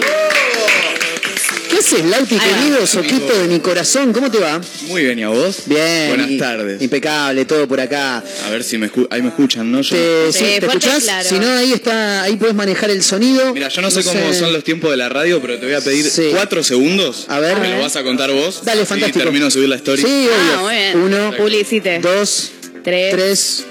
[1.79, 4.11] ¿Qué haces, Lauti, querido Soquito de mi corazón?
[4.11, 4.59] ¿Cómo te va?
[4.87, 5.61] Muy bien, ¿y a vos?
[5.65, 6.09] Bien.
[6.09, 6.81] Buenas y- tardes.
[6.81, 8.21] Impecable, todo por acá.
[8.45, 9.79] A ver si me escu- ahí me escuchan, ¿no?
[9.81, 11.03] Yo- ¿Te, sí, ¿te y escuchás?
[11.03, 11.29] claro.
[11.29, 13.53] Si no, ahí está, ahí puedes manejar el sonido.
[13.53, 15.81] Mira, yo no sé cómo son los tiempos de la radio, pero te voy a
[15.81, 16.27] pedir Sí.
[16.33, 17.25] cuatro segundos.
[17.29, 17.57] A ver.
[17.59, 18.59] Me lo vas a contar vos.
[18.65, 19.19] Dale, fantástico.
[19.19, 20.01] termino de subir la story.
[20.01, 20.31] Sí, obvio.
[20.57, 20.97] Ah, muy bien.
[20.97, 21.99] Uno, Publicite.
[21.99, 22.51] dos,
[22.83, 23.63] Tres, tres,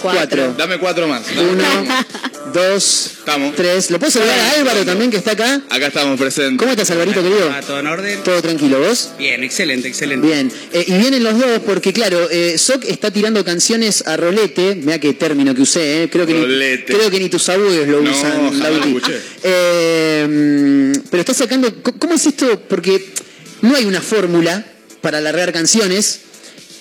[0.00, 0.54] cuatro.
[0.56, 1.22] Dame cuatro más.
[1.34, 1.64] Dame Uno,
[2.54, 3.54] dos, Estamos.
[3.56, 3.90] tres.
[3.90, 5.60] ¿Lo puedo saludar a Álvaro también que está acá?
[5.70, 6.58] Acá estamos presentes.
[6.58, 7.48] ¿Cómo estás, Alvarito, querido?
[7.48, 8.22] ¿Va todo en orden?
[8.22, 9.10] ¿Todo tranquilo, vos?
[9.18, 10.26] Bien, excelente, excelente.
[10.26, 14.74] Bien, Eh, y vienen los dos porque, claro, eh, Soc está tirando canciones a rolete.
[14.76, 16.10] Mira qué término que usé, eh.
[16.10, 16.92] creo, que ni, Rolete.
[16.94, 18.32] creo que ni tus abuelos lo No, usan.
[18.32, 18.88] jamás lo Lauti.
[18.88, 19.20] escuché.
[19.42, 21.72] Eh, pero está sacando.
[21.98, 22.60] ¿Cómo es esto?
[22.68, 23.04] Porque
[23.62, 24.64] no hay una fórmula
[25.00, 26.20] para alargar canciones.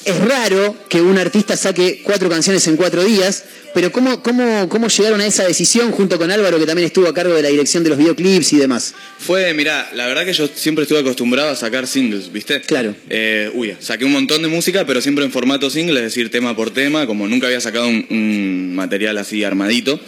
[0.05, 3.43] Es raro que un artista saque cuatro canciones en cuatro días,
[3.73, 7.13] pero ¿cómo, cómo, ¿cómo llegaron a esa decisión junto con Álvaro, que también estuvo a
[7.13, 8.93] cargo de la dirección de los videoclips y demás?
[9.17, 12.61] Fue, mira, la verdad que yo siempre estuve acostumbrado a sacar singles, ¿viste?
[12.61, 12.95] Claro.
[13.09, 16.55] Eh, uy, saqué un montón de música, pero siempre en formato single, es decir, tema
[16.55, 19.99] por tema, como nunca había sacado un, un material así armadito.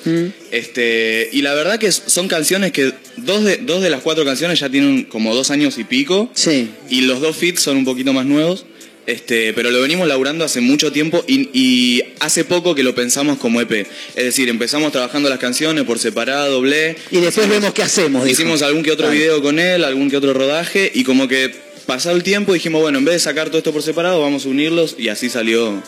[0.52, 4.60] Este, y la verdad que son canciones que dos de, dos de las cuatro canciones
[4.60, 6.30] ya tienen como dos años y pico.
[6.36, 6.70] Sí.
[6.88, 8.68] Y los dos feats son un poquito más nuevos.
[9.08, 13.38] Este, pero lo venimos laburando hace mucho tiempo y, y hace poco que lo pensamos
[13.38, 13.88] como EP.
[14.16, 16.98] Es decir, empezamos trabajando las canciones por separado, doble.
[17.10, 18.26] Y después vemos qué hacemos.
[18.26, 18.34] dijo.
[18.34, 21.56] Hicimos algún que otro video con él, algún que otro rodaje y como que
[21.86, 24.50] pasado el tiempo dijimos, bueno, en vez de sacar todo esto por separado, vamos a
[24.50, 25.82] unirlos y así salió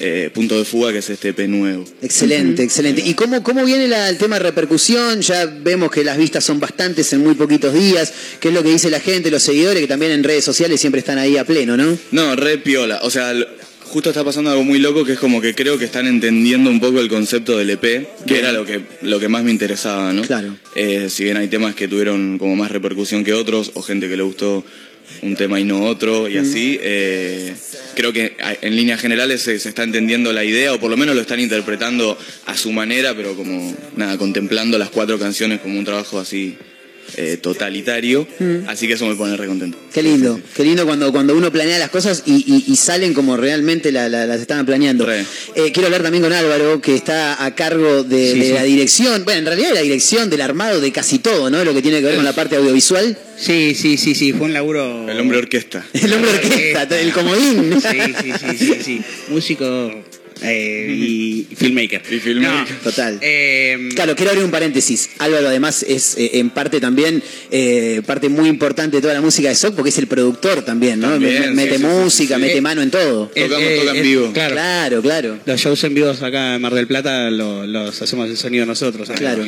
[0.00, 1.84] eh, Punto de Fuga, que es este EP nuevo.
[2.02, 3.02] Excelente, excelente.
[3.04, 5.20] ¿Y cómo, cómo viene la- el tema de repercusión?
[5.22, 8.12] Ya vemos que las vistas son bastantes en muy poquitos días.
[8.40, 11.00] ¿Qué es lo que dice la gente, los seguidores, que también en redes sociales siempre
[11.00, 11.96] están ahí a pleno, ¿no?
[12.12, 13.00] No, re piola.
[13.02, 13.32] O sea,
[13.84, 16.78] justo está pasando algo muy loco que es como que creo que están entendiendo un
[16.78, 18.40] poco el concepto del EP, que Bien.
[18.40, 20.22] era lo que, lo que más me interesaba, ¿no?
[20.22, 20.56] Claro.
[20.74, 24.16] Eh, si bien hay temas que tuvieron como más repercusión que otros, o gente que
[24.16, 24.64] le gustó
[25.22, 26.40] un tema y no otro, y Mm.
[26.40, 27.54] así, eh,
[27.94, 31.14] creo que en líneas generales se, se está entendiendo la idea, o por lo menos
[31.14, 32.16] lo están interpretando
[32.46, 36.56] a su manera, pero como, nada, contemplando las cuatro canciones como un trabajo así
[37.16, 38.26] eh, totalitario.
[38.38, 38.68] Mm.
[38.68, 39.78] Así que eso me pone re contento.
[39.92, 43.36] Qué lindo, qué lindo cuando, cuando uno planea las cosas y, y- y salen como
[43.36, 45.10] realmente la- la- las estaban planeando.
[45.10, 45.24] Eh,
[45.72, 48.52] quiero hablar también con Álvaro, que está a cargo de, Sí, de sí.
[48.52, 51.64] la dirección, bueno, en realidad de la dirección del armado de casi todo, ¿no?
[51.64, 53.16] Lo que tiene que ver con la parte audiovisual.
[53.36, 55.08] Sí, sí, sí, sí, fue un laburo...
[55.08, 55.86] El hombre orquesta.
[55.92, 57.80] El hombre orquesta, el comodín.
[57.80, 59.00] Sí, sí, sí, sí, sí.
[59.28, 59.64] Músico
[60.42, 60.86] eh,
[61.50, 62.02] y, filmmaker.
[62.10, 62.76] Y filmmaker.
[62.76, 63.18] Total.
[63.22, 65.10] Eh, Claro, quiero abrir un paréntesis.
[65.18, 69.48] Álvaro además es eh, en parte también, eh, parte muy importante de toda la música
[69.48, 71.10] de SOC porque es el productor también, ¿no?
[71.10, 72.40] También, Me- sí, mete sí, música, sí.
[72.40, 73.30] mete mano en todo.
[73.34, 74.54] Eh, eh, eh, Claro.
[74.54, 75.38] claro, claro.
[75.46, 79.08] Los shows en vivos acá en Mar del Plata lo- los hacemos el sonido nosotros.
[79.16, 79.44] Claro.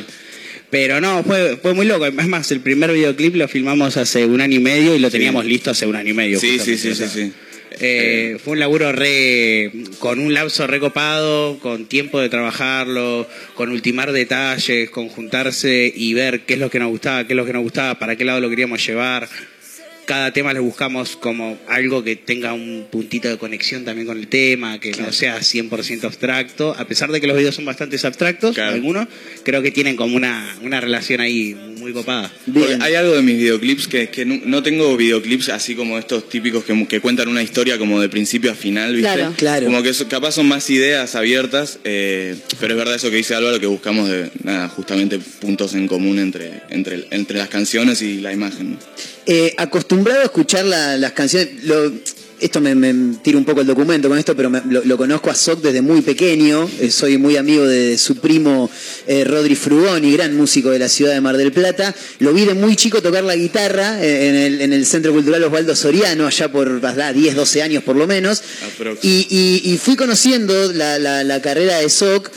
[0.71, 2.07] Pero no, fue, fue muy loco.
[2.07, 5.45] Es más, el primer videoclip lo filmamos hace un año y medio y lo teníamos
[5.45, 6.39] listo hace un año y medio.
[6.39, 7.33] Sí, sí, sí, o sea, sí, sí.
[7.79, 14.13] Eh, fue un laburo re con un lapso recopado, con tiempo de trabajarlo, con ultimar
[14.13, 17.53] detalles, con juntarse y ver qué es lo que nos gustaba, qué es lo que
[17.53, 19.29] nos gustaba, para qué lado lo queríamos llevar.
[20.11, 24.27] Cada tema le buscamos como algo que tenga un puntito de conexión también con el
[24.27, 28.59] tema, que no sea 100% abstracto, a pesar de que los videos son bastante abstractos,
[28.59, 29.07] algunos,
[29.45, 32.33] creo que tienen como una, una relación ahí muy copada.
[32.81, 36.65] Hay algo de mis videoclips que, que no, no tengo videoclips así como estos típicos
[36.65, 39.15] que, que cuentan una historia como de principio a final, ¿viste?
[39.15, 39.35] Claro.
[39.37, 39.67] Claro.
[39.67, 43.61] Como que capaz son más ideas abiertas, eh, pero es verdad eso que dice Álvaro,
[43.61, 48.33] que buscamos de, nada, justamente puntos en común entre, entre, entre las canciones y la
[48.33, 48.73] imagen.
[48.73, 48.79] ¿no?
[49.27, 49.55] Eh,
[50.01, 51.93] acostumbrado a escuchar la- las canciones, lo-
[52.41, 55.29] esto me, me tiro un poco el documento con esto, pero me- lo, lo conozco
[55.31, 56.71] a Soc desde muy pequeño.
[56.81, 58.71] Eh, soy muy amigo de su primo
[59.07, 61.95] eh, Rodri Frugoni, gran músico de la ciudad de Mar del Plata.
[62.19, 65.45] Lo vi de muy chico tocar la guitarra eh, en, el, en el Centro Cultural
[65.45, 68.43] Osvaldo Soriano, allá por ah, 10, 12 años por lo menos.
[69.03, 72.31] Y, y- y fui conociendo la, la- la carrera de Soc.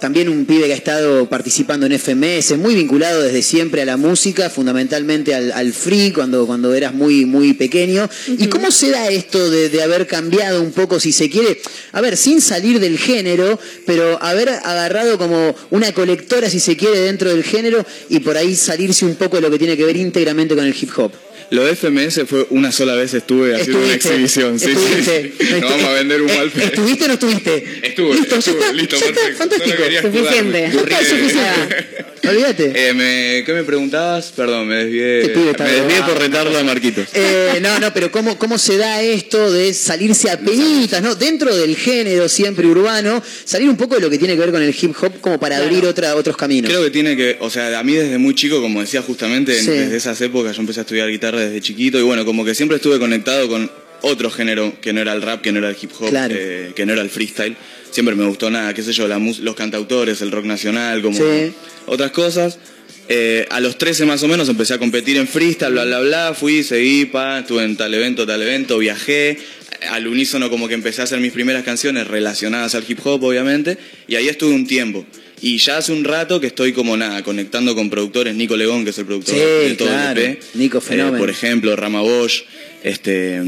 [0.00, 3.96] También un pibe que ha estado participando en FMS, muy vinculado desde siempre a la
[3.96, 8.08] música, fundamentalmente al, al free cuando, cuando eras muy, muy pequeño.
[8.26, 11.60] ¿Y cómo se da esto de, de haber cambiado un poco, si se quiere?
[11.92, 17.00] A ver, sin salir del género, pero haber agarrado como una colectora, si se quiere,
[17.00, 19.96] dentro del género y por ahí salirse un poco de lo que tiene que ver
[19.96, 21.12] íntegramente con el hip hop.
[21.50, 24.58] Lo de FMS fue una sola vez estuve haciendo una exhibición.
[24.60, 24.72] Sí,
[25.04, 25.32] sí.
[25.60, 27.64] No vamos a vender un mal ¿Estuviste o no estuviste?
[27.82, 29.76] Estuve, Listo, ya estuve, está, listo, ya está, fantástico.
[29.78, 30.70] No Suficiente.
[31.34, 32.30] Ya.
[32.30, 32.72] Olvídate.
[32.88, 34.32] Eh, me- ¿Qué me preguntabas?
[34.36, 35.22] Perdón, me desvié.
[35.22, 37.08] Este Me desvié por retarlo a Marquitos.
[37.14, 41.14] Eh, no, no, pero ¿cómo, ¿cómo se da esto de salirse a penitas, ¿no?
[41.14, 44.62] Dentro del género siempre urbano, salir un poco de lo que tiene que ver con
[44.62, 46.70] el hip hop como para abrir otra, otros caminos.
[46.70, 49.70] Creo que tiene que, o sea, a mí desde muy chico, como decía justamente, Sí.
[49.70, 52.76] desde esas épocas yo empecé a estudiar guitarra desde chiquito y bueno, como que siempre
[52.76, 53.70] estuve conectado con
[54.02, 56.34] otro género que no era el rap, que no era el hip hop, Claro.
[56.36, 57.56] eh, que no era el freestyle.
[57.90, 61.16] Siempre me gustó nada, qué sé yo, la mus- los cantautores, el rock nacional, como
[61.18, 61.52] Sí.
[61.86, 62.58] otras cosas.
[63.10, 66.34] Eh, a los 13 más o menos empecé a competir en freestyle, bla, bla, bla,
[66.34, 69.38] fui, seguí, pa, estuve en tal evento, tal evento, viajé.
[69.90, 73.78] Al unísono como que empecé a hacer mis primeras canciones relacionadas al hip hop, obviamente,
[74.06, 75.06] y ahí estuve un tiempo.
[75.40, 78.90] Y ya hace un rato que estoy como nada, conectando con productores, Nico Legón, que
[78.90, 80.20] es el productor Sí, de todo claro.
[80.20, 80.42] el EP.
[80.54, 81.18] Nico, fenómeno.
[81.18, 82.42] por ejemplo, Rama Bosch,
[82.82, 83.40] este,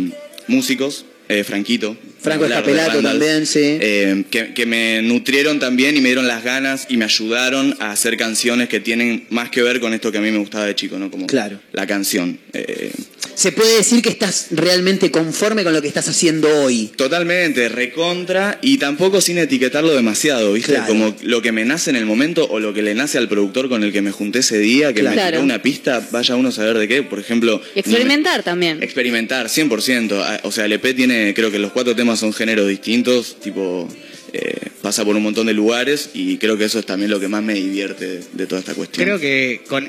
[0.46, 1.96] músicos, eh, Franquito.
[2.22, 3.60] Franco Escapelato también, sí.
[3.80, 7.90] eh, que, que me nutrieron también y me dieron las ganas y me ayudaron a
[7.92, 10.74] hacer canciones que tienen más que ver con esto que a mí me gustaba de
[10.74, 11.10] chico, ¿no?
[11.10, 11.60] Como Claro.
[11.72, 12.38] la canción.
[12.52, 12.90] Eh,
[13.34, 16.90] Se puede decir que estás realmente conforme con lo que estás haciendo hoy.
[16.96, 20.72] Totalmente, recontra y tampoco sin etiquetarlo demasiado, ¿viste?
[20.72, 20.88] Claro.
[20.88, 23.68] Como lo que me nace en el momento o lo que le nace al productor
[23.70, 25.30] con el que me junté ese día, que me Claro.
[25.38, 27.62] tiró una pista, vaya uno a saber de qué, por ejemplo...
[27.74, 28.82] Y experimentar también.
[28.82, 30.20] Experimentar, 100%.
[30.22, 33.88] Ah, O sea, el EP tiene, creo que los cuatro temas son géneros distintos, tipo,
[34.32, 37.28] eh, pasa por un montón de lugares y creo que eso es también lo que
[37.28, 39.04] más me divierte de, de toda esta cuestión.
[39.04, 39.88] Creo que con,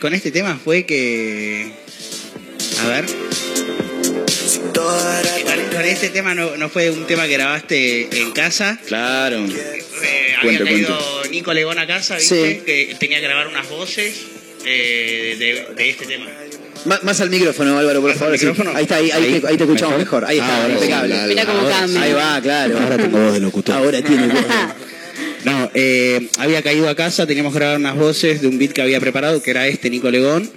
[0.00, 1.72] con este tema fue que.
[2.80, 3.06] A ver.
[4.74, 8.78] Con, con este tema no, no fue un tema que grabaste en casa.
[8.86, 9.44] Claro.
[9.44, 9.84] Eh,
[10.40, 12.62] Cuente, había caído Nico Legón a casa, ¿viste?
[12.64, 14.22] Que tenía que grabar unas voces
[14.64, 16.26] eh, de, de este tema.
[16.86, 18.38] Má- Más al micrófono, Álvaro, por favor.
[18.38, 18.46] sí.
[18.46, 18.76] micrófono?
[18.76, 19.40] Ahí está, ahí, ahí Ahí.
[19.40, 20.22] te, ahí te escuchamos ¿Mejor?
[20.22, 20.24] mejor.
[20.26, 21.14] Ahí está, Ah, ahora impecable.
[21.28, 22.02] Mira cómo cambia.
[22.02, 22.78] Ahí va, claro.
[22.78, 23.74] Ahora tengo voz de locutor.
[23.76, 24.36] Ahora tiene voz.
[25.44, 28.82] No, eh, había caído a casa, teníamos que grabar unas voces de un beat que
[28.82, 30.50] había preparado, que era este, Nico Legón.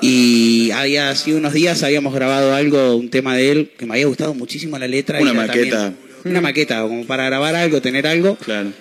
[0.00, 4.06] Y había hace unos días habíamos grabado algo, un tema de él, que me había
[4.06, 5.20] gustado muchísimo la letra.
[5.20, 5.76] Una y maqueta.
[5.76, 8.36] también- una maqueta, como para grabar algo, tener algo.
[8.36, 8.72] Claro.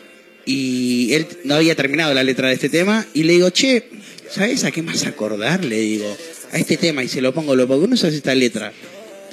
[0.45, 3.06] Y él no había terminado la letra de este tema.
[3.14, 3.84] Y le digo, che,
[4.30, 5.64] ¿sabes a qué más acordar?
[5.64, 6.18] Le digo,
[6.54, 7.04] a este tema.
[7.04, 8.72] Y se lo pongo, lo pongo, no usas esta letra.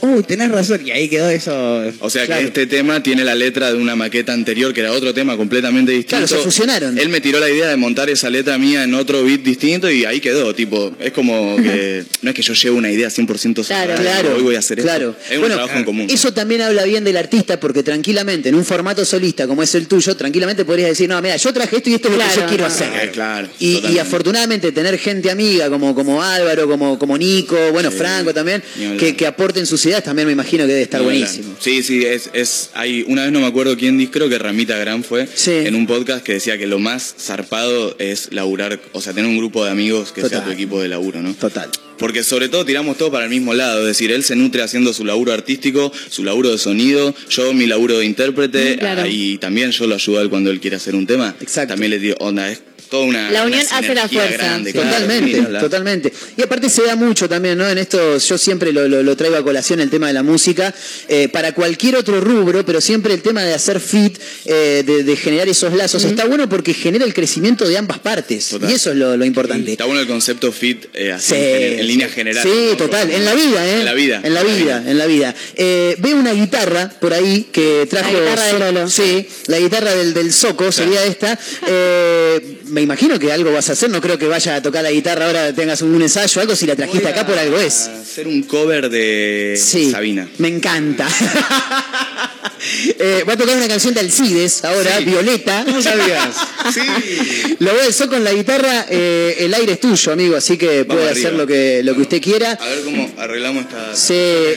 [0.02, 0.80] Uy, tenés razón.
[0.86, 1.82] Y ahí quedó eso.
[2.00, 2.40] O sea Claro.
[2.42, 5.92] que este tema tiene la letra de una maqueta anterior, que era otro tema completamente
[5.92, 6.26] distinto.
[6.26, 6.98] Claro, se fusionaron.
[6.98, 10.04] Él me tiró la idea de montar esa letra mía en otro beat distinto y
[10.04, 10.54] ahí quedó.
[10.54, 14.36] Tipo, es como que no es que yo llevo una idea 100% Claro, cerrada, claro.
[14.36, 15.10] Hoy voy a hacer claro.
[15.10, 15.22] esto.
[15.28, 16.06] Es un Bueno, trabajo en común.
[16.10, 19.86] Eso también habla bien del artista porque tranquilamente, en un formato solista como es el
[19.86, 22.46] tuyo, tranquilamente podrías decir, no, mira, yo traje esto y esto es lo que yo
[22.46, 22.88] quiero hacer.
[23.02, 23.48] Eh, claro.
[23.58, 28.62] Y, afortunadamente tener gente amiga como, como Álvaro, como, como Nico, bueno, Franco también,
[28.98, 31.54] que, que aporten sus también me imagino que debe estar buenísimo.
[31.58, 34.76] Sí, sí, es, es, hay, una vez no me acuerdo quién dijo, creo que Ramita
[34.78, 39.12] Gran fue, en un podcast que decía que lo más zarpado es laburar, o sea,
[39.12, 41.34] tener un grupo de amigos que sea tu equipo de laburo, ¿no?
[41.34, 41.68] Total.
[41.98, 44.94] Porque sobre todo tiramos todo para el mismo lado, es decir, él se nutre haciendo
[44.94, 49.06] su laburo artístico, su laburo de sonido, yo mi laburo de intérprete, Mm, claro.
[49.06, 51.36] y también yo lo ayudo a él cuando él quiere hacer un tema.
[51.68, 54.36] También le digo, onda, es toda una La unión una hace la fuerza.
[54.36, 56.12] grande, Totalmente, totalmente.
[56.36, 57.68] Y aparte se da mucho también, ¿no?
[57.68, 60.74] En esto yo siempre lo, lo- lo traigo a colación el tema de la música,
[61.08, 65.16] eh, para cualquier otro rubro, pero siempre el tema de hacer fit, eh, de, de
[65.16, 68.48] generar esos lazos, está bueno porque genera el crecimiento de ambas partes.
[68.48, 68.70] Total.
[68.70, 69.72] Y eso es lo, lo importante.
[69.72, 72.42] Está bueno el concepto fit eh, así, Sí, en, en línea general.
[72.42, 72.76] Sí, ¿no?
[72.76, 73.78] total, Como- en la vida, ¿eh?
[73.80, 74.20] En la vida.
[74.24, 75.34] En la vida, en la vida.
[75.54, 78.12] Eh, veo una guitarra por ahí que trajo.
[78.12, 78.88] La guitarra de Lolo.
[78.90, 81.38] Sí, la guitarra del, del Soco sería esta.
[81.68, 84.90] Eh, me imagino que algo vas a hacer, no creo que vaya a tocar la
[84.90, 87.88] guitarra ahora, tengas un ensayo o algo, si la trajiste acá por algo es.
[87.88, 89.90] Hacer un cover de Sí.
[89.90, 90.26] Sabina.
[90.38, 91.06] Me encanta.
[92.98, 95.04] Eh, va a tocar una canción de Alcides ahora, Sí.
[95.04, 95.62] Violeta.
[95.64, 96.36] ¿Cómo sabías?
[97.58, 100.84] Lo voy a hacer con la guitarra, eh, el aire es tuyo, amigo, así que
[100.84, 101.10] puede arriba.
[101.12, 102.52] hacer lo que, lo que usted quiera.
[102.52, 103.94] A ver cómo arreglamos esta.
[103.96, 104.14] Sí,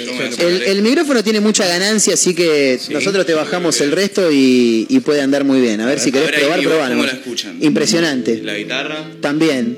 [0.08, 4.32] ¿Cómo me el, el micrófono tiene mucha ganancia, así que nosotros te bajamos el resto
[4.32, 5.80] y, y puede andar muy bien.
[5.82, 7.06] A ver, si querés ver probar, probá ¿Cómo nomás.
[7.14, 7.58] la escuchan?
[7.62, 8.42] Impresionante.
[8.44, 9.06] La guitarra.
[9.22, 9.78] También.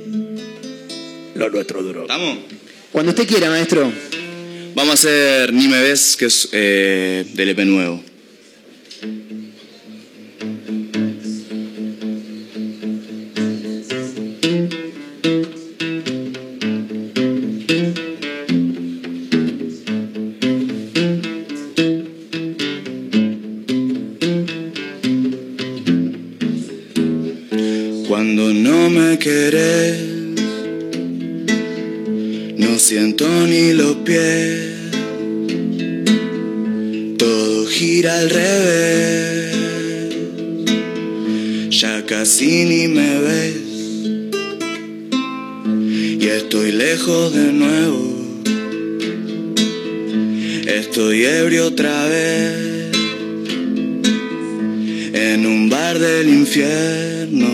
[1.36, 2.02] Lo nuestro duro.
[2.04, 2.38] ¿Estamos?
[2.92, 3.92] Cuando usted quiera, maestro.
[4.74, 8.04] Vamos a hacer Ni me ves, que es eh, del EP nuevo.
[33.18, 34.92] Siento ni los pies.
[37.18, 39.56] Todo gira al revés.
[41.70, 43.56] Ya casi ni me ves.
[46.20, 48.16] Y estoy lejos de nuevo.
[50.68, 52.92] Estoy ebrio otra vez.
[55.14, 57.48] En un bar del infierno.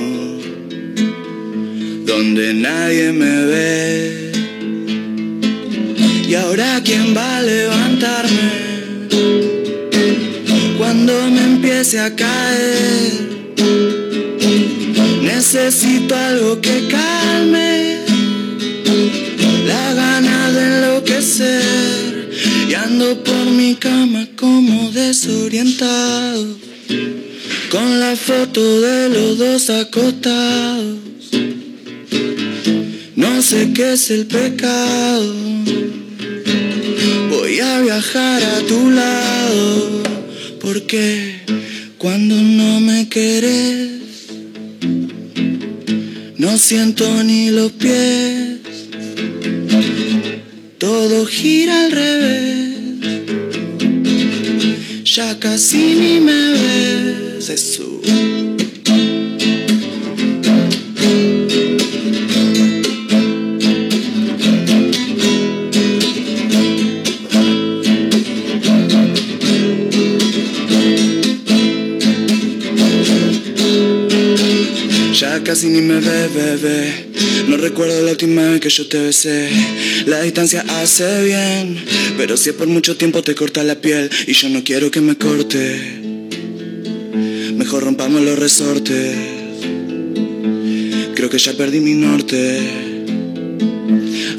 [2.07, 4.20] Donde nadie me ve.
[11.81, 13.55] A caer.
[15.23, 17.97] Necesito algo que calme
[19.65, 22.29] la gana de enloquecer.
[22.69, 26.55] Y ando por mi cama como desorientado,
[27.71, 30.99] con la foto de los dos acostados.
[33.15, 35.33] No sé qué es el pecado.
[37.31, 40.03] Voy a viajar a tu lado,
[40.61, 41.30] porque
[42.01, 44.01] cuando no me querés,
[46.35, 48.57] no siento ni los pies.
[50.79, 53.13] Todo gira al revés,
[55.03, 57.45] ya casi ni me ves.
[57.45, 58.60] Jesús.
[75.51, 77.07] Casi ni me ve, bebé.
[77.49, 79.49] No recuerdo la última vez que yo te besé.
[80.05, 81.77] La distancia hace bien,
[82.15, 85.01] pero si es por mucho tiempo te corta la piel y yo no quiero que
[85.01, 85.99] me corte.
[87.53, 89.13] Mejor rompamos los resortes.
[91.15, 92.61] Creo que ya perdí mi norte.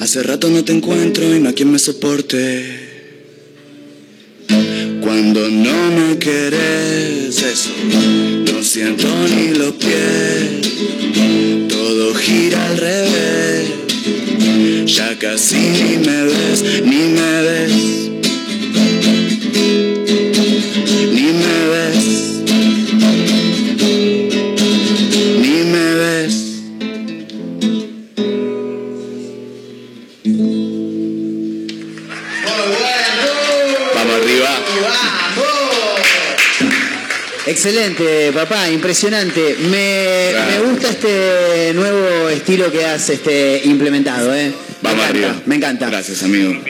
[0.01, 2.89] Hace rato no te encuentro y no hay quien me soporte.
[5.03, 7.71] Cuando no me querés, eso,
[8.63, 10.61] siento ni los pies,
[11.69, 13.71] todo gira al revés,
[14.87, 17.73] ya casi ni me ves, ni me ves,
[37.65, 39.57] Excelente, papá, impresionante.
[39.71, 44.53] Me, me gusta este nuevo estilo que has este, implementado, ¿eh?
[44.83, 45.41] Vamos arriba.
[45.47, 45.89] Me encanta.
[45.89, 46.61] Gracias, amigo.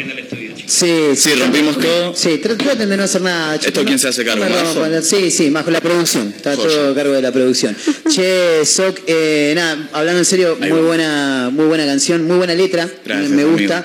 [0.73, 2.15] Sí, Sí, rompimos todo.
[2.17, 3.57] Sí, tr- traten de no hacer nada.
[3.57, 4.43] ¿Esto no- quién se hace cargo?
[4.75, 6.33] poner- Sí, sí, bajo la producción.
[6.35, 6.69] Está Joya.
[6.69, 7.77] todo a cargo de la producción.
[8.15, 12.89] che, Soc, eh, nada, hablando en serio, muy buena, muy buena canción, muy buena letra.
[13.05, 13.85] Gracias, me gusta.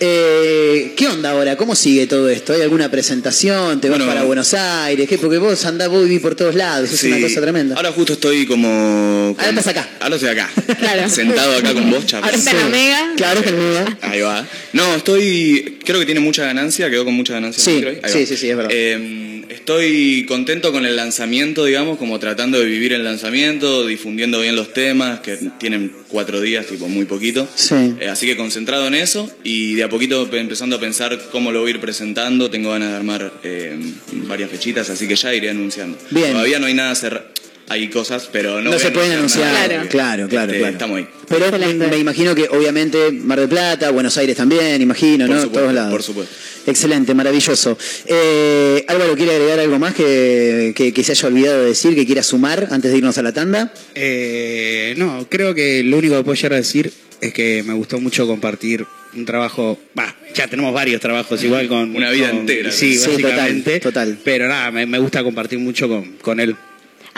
[0.00, 1.56] Eh, ¿Qué onda ahora?
[1.56, 2.52] ¿Cómo sigue todo esto?
[2.52, 3.80] ¿Hay alguna presentación?
[3.80, 4.12] ¿Te vas Bueno.
[4.12, 5.08] para Buenos Aires?
[5.08, 5.18] ¿Qué?
[5.18, 6.92] Porque vos andás, vos vivís por todos lados.
[6.92, 7.08] Es Sí.
[7.10, 7.74] una cosa tremenda.
[7.74, 9.34] Ahora justo estoy como...
[9.36, 9.88] Ahora estás acá.
[9.98, 10.48] Ahora estoy acá.
[11.08, 12.26] Sentado acá con vos, chaval.
[12.26, 13.12] Ahora está la mega.
[13.16, 13.96] Claro que no.
[14.02, 14.46] Ahí va.
[14.72, 15.77] No, estoy.
[15.88, 17.64] Creo que tiene mucha ganancia, quedó con mucha ganancia.
[17.64, 18.70] Sí, el sí, sí, sí, es verdad.
[18.74, 24.54] Eh, estoy contento con el lanzamiento, digamos, como tratando de vivir el lanzamiento, difundiendo bien
[24.54, 27.48] los temas, que tienen cuatro días, tipo muy poquito.
[27.54, 27.94] Sí.
[28.00, 31.52] Eh, así que concentrado en eso y de a poquito pe- empezando a pensar cómo
[31.52, 32.50] lo voy a ir presentando.
[32.50, 33.78] Tengo ganas de armar eh,
[34.26, 35.96] varias fechitas, así que ya iré anunciando.
[36.10, 36.32] Bien.
[36.32, 37.26] Todavía no hay nada cerrado.
[37.70, 39.52] Hay cosas, pero no, se pueden anunciar.
[39.88, 40.66] Claro, claro, Este, claro.
[40.72, 41.08] Estamos ahí.
[41.28, 45.42] Pero me, me imagino que obviamente Mar del Plata, Buenos Aires también, imagino, Por ¿no?
[45.42, 45.90] supuesto, Todos lados.
[45.92, 46.34] por supuesto.
[46.66, 47.76] Excelente, maravilloso.
[48.06, 52.06] Eh, Álvaro, ¿quiere agregar algo más que, que- que se haya olvidado de decir, que
[52.06, 53.72] quiera sumar antes de irnos a la tanda?
[53.94, 56.90] Eh, no, creo que lo único que puedo llegar a decir
[57.20, 61.94] es que me gustó mucho compartir un trabajo, bah, ya tenemos varios trabajos igual con...
[61.96, 62.70] Una vida con- entera.
[62.70, 63.80] Sí, Sí, básicamente.
[63.80, 64.18] total, total.
[64.24, 66.54] Pero nada, me, me gusta compartir mucho con, con él.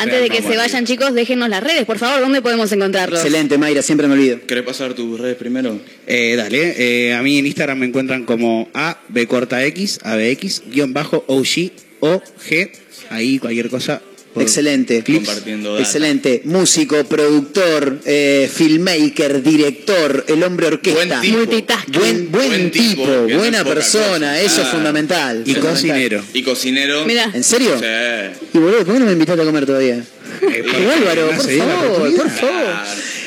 [0.01, 3.21] Antes de que se vayan, chicos, déjenos las redes, por favor, ¿dónde podemos encontrarlos?
[3.21, 4.41] Excelente, Mayra, siempre me olvido.
[4.47, 5.79] ¿Querés pasar tus redes primero?
[6.07, 10.63] Eh, dale, eh, a mí en Instagram me encuentran como A, B corta X, ABX,
[10.71, 12.71] guion bajo, OG, OG,
[13.11, 14.01] ahí cualquier cosa.
[14.33, 15.03] Por- Excelente.
[15.05, 15.83] Compartiendo data.
[15.83, 16.43] Excelente.
[16.45, 21.21] Músico, productor, eh, filmmaker, director, el hombre orquesta.
[21.21, 21.99] Buen tipo.
[21.99, 24.41] Buen, buen Buen tipo, buena persona, cosa.
[24.41, 24.71] eso es Ah.
[24.73, 25.43] fundamental.
[25.47, 25.73] Y fundamental.
[25.75, 26.23] cocinero.
[26.33, 27.05] Y cocinero.
[27.07, 27.31] Mira.
[27.35, 27.79] ¿En serio?
[27.79, 28.49] Sí.
[28.55, 29.97] Y boludo, ¿por qué no me invitaste a comer todavía?
[30.43, 30.65] Eh,
[30.97, 32.75] Álvaro, por favor, por favor.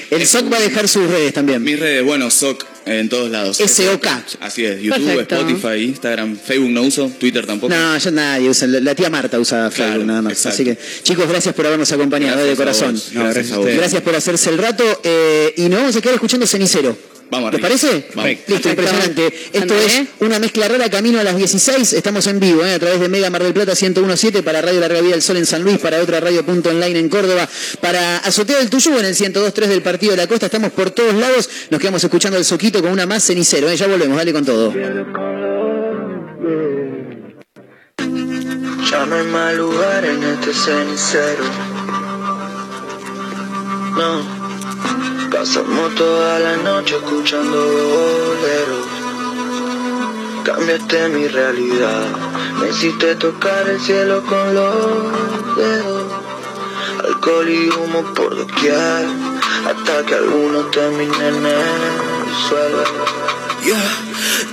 [0.10, 1.64] El SOC va a dejar sus redes también.
[1.64, 3.58] Mis redes, bueno, SOC en todos lados.
[3.58, 4.08] SOK.
[4.40, 5.36] Así es, YouTube, Perfecto.
[5.36, 7.74] Spotify, Instagram, Facebook no uso, Twitter tampoco.
[7.74, 8.68] No, ya nadie usa.
[8.68, 10.34] La tía Marta usa Facebook nada más.
[10.34, 10.56] exacto.
[10.56, 12.94] Así que, chicos, gracias por habernos acompañado Gracias de a corazón.
[12.94, 13.66] vos, No, gracias gracias a a vos.
[13.66, 13.80] ustedes.
[13.80, 15.02] Gracias por hacerse el rato.
[15.04, 17.13] eh, y nos vamos a quedar escuchando Cenicero.
[17.34, 18.06] Vamos ¿Te parece?
[18.14, 18.38] Vamos.
[18.46, 19.34] Listo, impresionante.
[19.54, 21.94] Esto es una mezcla rara camino a las 16.
[21.94, 22.76] Estamos en vivo ¿eh?
[22.76, 25.48] a través de Mega Mar del Plata 1017 para Radio Larga Vida del Sol en
[25.48, 27.50] San Luis, para otra radio punto online en Córdoba,
[27.82, 30.46] para Azotea del Tuyú en el 102.3 del Partido de la Costa.
[30.46, 31.50] Estamos por todos lados.
[31.72, 33.68] Nos quedamos escuchando el soquito con una más cenicero.
[33.68, 33.76] ¿eh?
[33.76, 34.72] Ya volvemos, dale con todo.
[38.92, 41.46] Ya no hay más lugar en este cenicero.
[43.98, 48.86] No, pasamos toda la noche escuchando boleros.
[50.44, 52.06] Cambiaste mi realidad,
[52.60, 56.04] me hiciste tocar el cielo con los dedos.
[57.04, 59.06] Alcohol y humo por doquier,
[59.70, 63.33] hasta que algunos terminen en el suelo.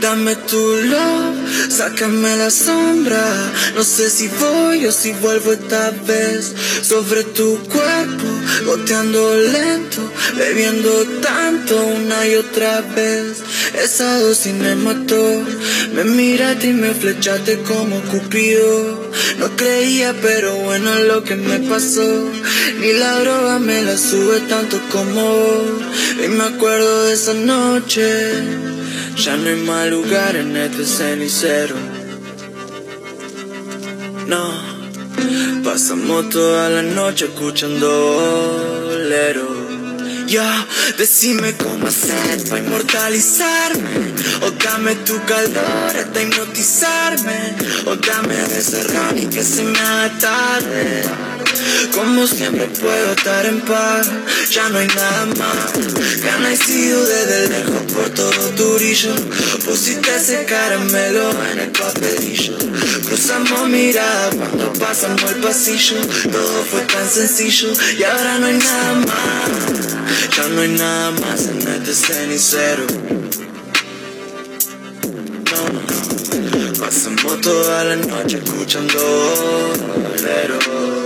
[0.00, 1.36] Dame tu love,
[1.68, 3.52] sácame la sombra.
[3.74, 6.54] No sé si voy o si vuelvo esta vez.
[6.82, 8.28] Sobre tu cuerpo,
[8.64, 10.00] goteando lento,
[10.36, 13.42] bebiendo tanto una y otra vez.
[13.74, 15.44] Esa dosis me mató.
[15.92, 19.10] Me miraste y me flechaste como Cupido.
[19.38, 22.30] No creía, pero bueno lo que me pasó.
[22.80, 25.82] Ni la droga me la sube tanto como vos.
[26.24, 28.79] Y me acuerdo de esa noche.
[29.16, 31.76] Ya no hay más lugar en este cenicero.
[34.26, 39.70] No, pasamos toda la noche escuchando bolero.
[40.26, 40.64] Ya,
[40.96, 44.14] decime cómo hacer para inmortalizarme.
[44.42, 47.56] O dame tu calor hasta hipnotizarme.
[47.86, 51.39] O dame de ese y que se me haga tarde.
[51.94, 54.08] Como siempre puedo estar en paz,
[54.50, 56.22] ya no hay nada más.
[56.22, 59.14] Gana y sido desde lejos por todo tu brillo.
[59.64, 62.56] Pusiste ese caramelo en el papelillo.
[63.06, 65.96] Cruzamos miradas cuando pasamos el pasillo.
[66.30, 70.36] Todo fue tan sencillo y ahora no hay nada más.
[70.36, 72.86] Ya no hay nada más en este cenicero.
[75.50, 79.72] No, pasamos toda la noche escuchando
[80.04, 80.99] bolero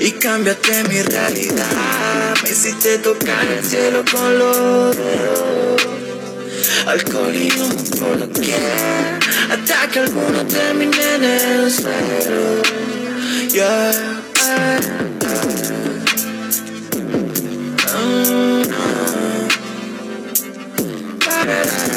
[0.00, 2.34] y cambiaste mi realidad.
[2.42, 5.86] Me hiciste tocar el cielo con los dedos.
[6.86, 9.18] Alcohol y humo por doquier,
[9.50, 12.62] hasta que algunos terminen en el suelo.
[13.52, 13.92] Yeah.
[17.94, 18.62] Mm,
[21.28, 21.91] ah,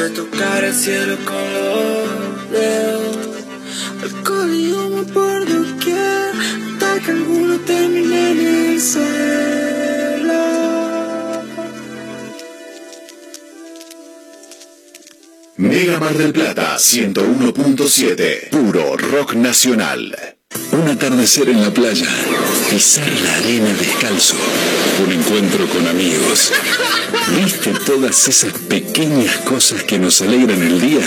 [0.00, 3.16] Hiciste tocar el cielo con los dedos.
[4.02, 6.32] Alcohol y humo por doquier,
[6.72, 8.38] hasta que alguno termine en
[8.72, 10.32] el suelo.
[15.56, 18.48] Mega Mar del Plata 101.7.
[18.50, 20.39] Puro rock nacional.
[20.72, 22.08] Un atardecer en la playa,
[22.70, 24.36] pisar la arena descalzo,
[25.04, 26.52] un encuentro con amigos.
[27.36, 31.06] ¿Viste todas esas pequeñas cosas que nos alegran el día?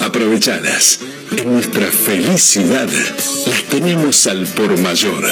[0.00, 1.00] Aprovechadas.
[1.36, 2.88] En nuestra felicidad
[3.46, 5.24] las tenemos al por mayor.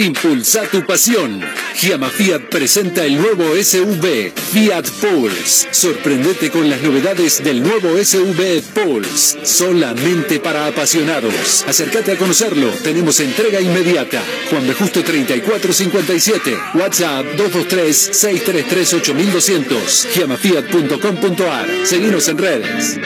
[0.00, 1.42] Impulsa tu pasión.
[1.74, 5.68] Giamma Fiat presenta el nuevo SUV Fiat Pulse.
[5.72, 9.44] Sorprendete con las novedades del nuevo SUV Pulse.
[9.44, 11.66] Solamente para apasionados.
[11.68, 12.70] Acércate a conocerlo.
[12.82, 14.22] Tenemos entrega inmediata.
[14.48, 16.56] Juan de Justo 3457.
[16.76, 20.14] WhatsApp 223-633-8200.
[20.14, 21.68] Giamafiat.com.ar.
[21.84, 22.98] Seguinos en redes.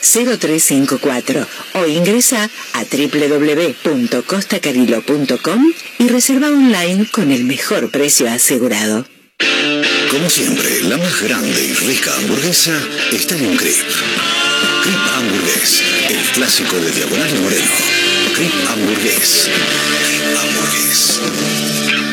[0.00, 9.06] 0354 o ingresa a www.costacarillo.com y reserva online con el mejor precio asegurado.
[10.10, 12.76] Como siempre, la más grande y rica hamburguesa
[13.12, 13.76] está en un creep.
[14.82, 17.70] Creep Hamburgués, el clásico de Diagonal Moreno.
[18.34, 19.48] Creep Hamburgués.
[20.40, 21.20] Hamburgués.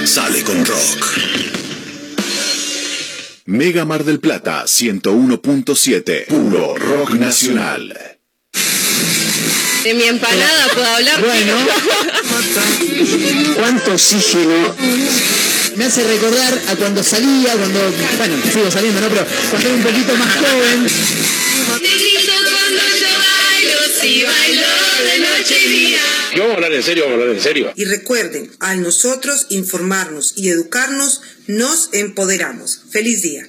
[0.05, 1.56] Sale con rock.
[3.47, 6.25] Mega Mar del Plata 101.7.
[6.25, 7.97] Puro rock nacional.
[9.85, 11.21] De mi empanada puedo hablar.
[11.21, 11.55] Bueno.
[13.55, 14.75] ¿Cuánto oxígeno?
[15.77, 17.79] Me hace recordar a cuando salía, cuando,
[18.17, 19.07] bueno, sigo saliendo, ¿no?
[19.07, 20.83] Pero cuando era un poquito más joven.
[21.81, 24.66] Negrito cuando yo bailo, si bailo
[25.03, 26.01] de noche y día.
[26.33, 27.73] Y vamos a hablar en serio, vamos a hablar en serio.
[27.75, 32.81] Y recuerden, al nosotros informarnos y educarnos, nos empoderamos.
[32.91, 33.47] Feliz día.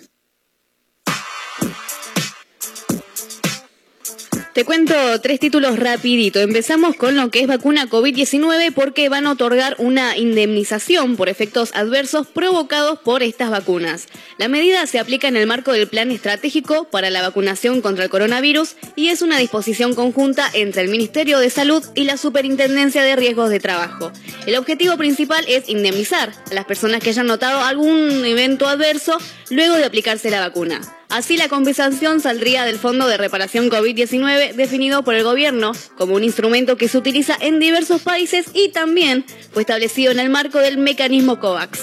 [4.59, 6.41] Te cuento tres títulos rapidito.
[6.41, 11.71] Empezamos con lo que es vacuna COVID-19 porque van a otorgar una indemnización por efectos
[11.77, 14.09] adversos provocados por estas vacunas.
[14.37, 18.11] La medida se aplica en el marco del Plan Estratégico para la Vacunación contra el
[18.11, 23.15] Coronavirus y es una disposición conjunta entre el Ministerio de Salud y la Superintendencia de
[23.15, 24.11] Riesgos de Trabajo.
[24.45, 29.19] El objetivo principal es indemnizar a las personas que hayan notado algún evento adverso
[29.51, 30.98] luego de aplicarse la vacuna.
[31.09, 36.23] Así la compensación saldría del Fondo de Reparación COVID-19 definido por el gobierno como un
[36.23, 40.77] instrumento que se utiliza en diversos países y también fue establecido en el marco del
[40.77, 41.81] mecanismo COVAX.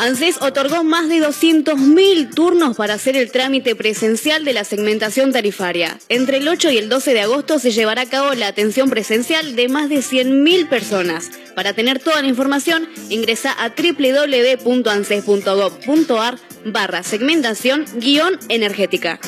[0.00, 5.98] ANSES otorgó más de 200.000 turnos para hacer el trámite presencial de la segmentación tarifaria.
[6.08, 9.56] Entre el 8 y el 12 de agosto se llevará a cabo la atención presencial
[9.56, 11.28] de más de 100.000 personas.
[11.54, 19.18] Para tener toda la información, ingresa a www.anses.gov.ar barra segmentación guion energética.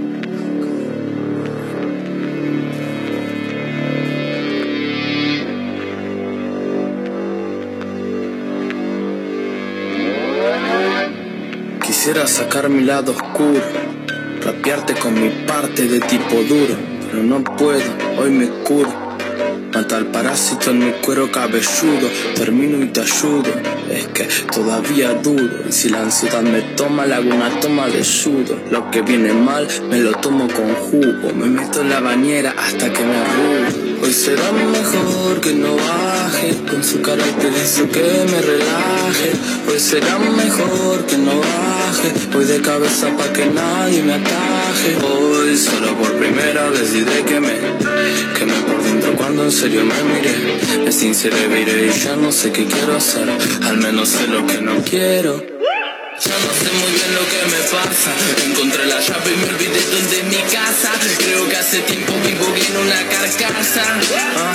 [12.25, 13.59] sacar mi lado oscuro,
[14.41, 16.77] rapearte con mi parte de tipo duro,
[17.11, 17.83] pero no puedo,
[18.17, 19.04] hoy me curo.
[19.73, 22.09] Mata al parásito en mi cuero cabelludo.
[22.35, 23.51] Termino y te ayudo.
[23.91, 25.49] Es que todavía dudo.
[25.67, 27.15] Y si la ansiedad me toma, le
[27.61, 28.57] toma de sudo.
[28.71, 31.33] Lo que viene mal, me lo tomo con jugo.
[31.35, 33.85] Me meto en la bañera hasta que me arrugo.
[34.01, 39.31] Hoy será mejor que no baje Con su carácter hizo que me relaje
[39.67, 45.57] Hoy será mejor que no baje Voy de cabeza pa' que nadie me ataje Hoy
[45.57, 47.53] solo por primera vez diré que me
[48.37, 48.74] Que me
[49.15, 50.83] cuando en serio me miré.
[50.83, 53.27] Me sinceré, viré y ya no sé qué quiero hacer.
[53.63, 55.55] Al menos sé lo que no quiero
[56.23, 58.11] ya no sé muy bien lo que me pasa.
[58.45, 60.91] Encontré la llave y me olvidé dónde es mi casa.
[61.17, 63.83] Creo que hace tiempo vivo en una carcasa.
[64.37, 64.53] Ah,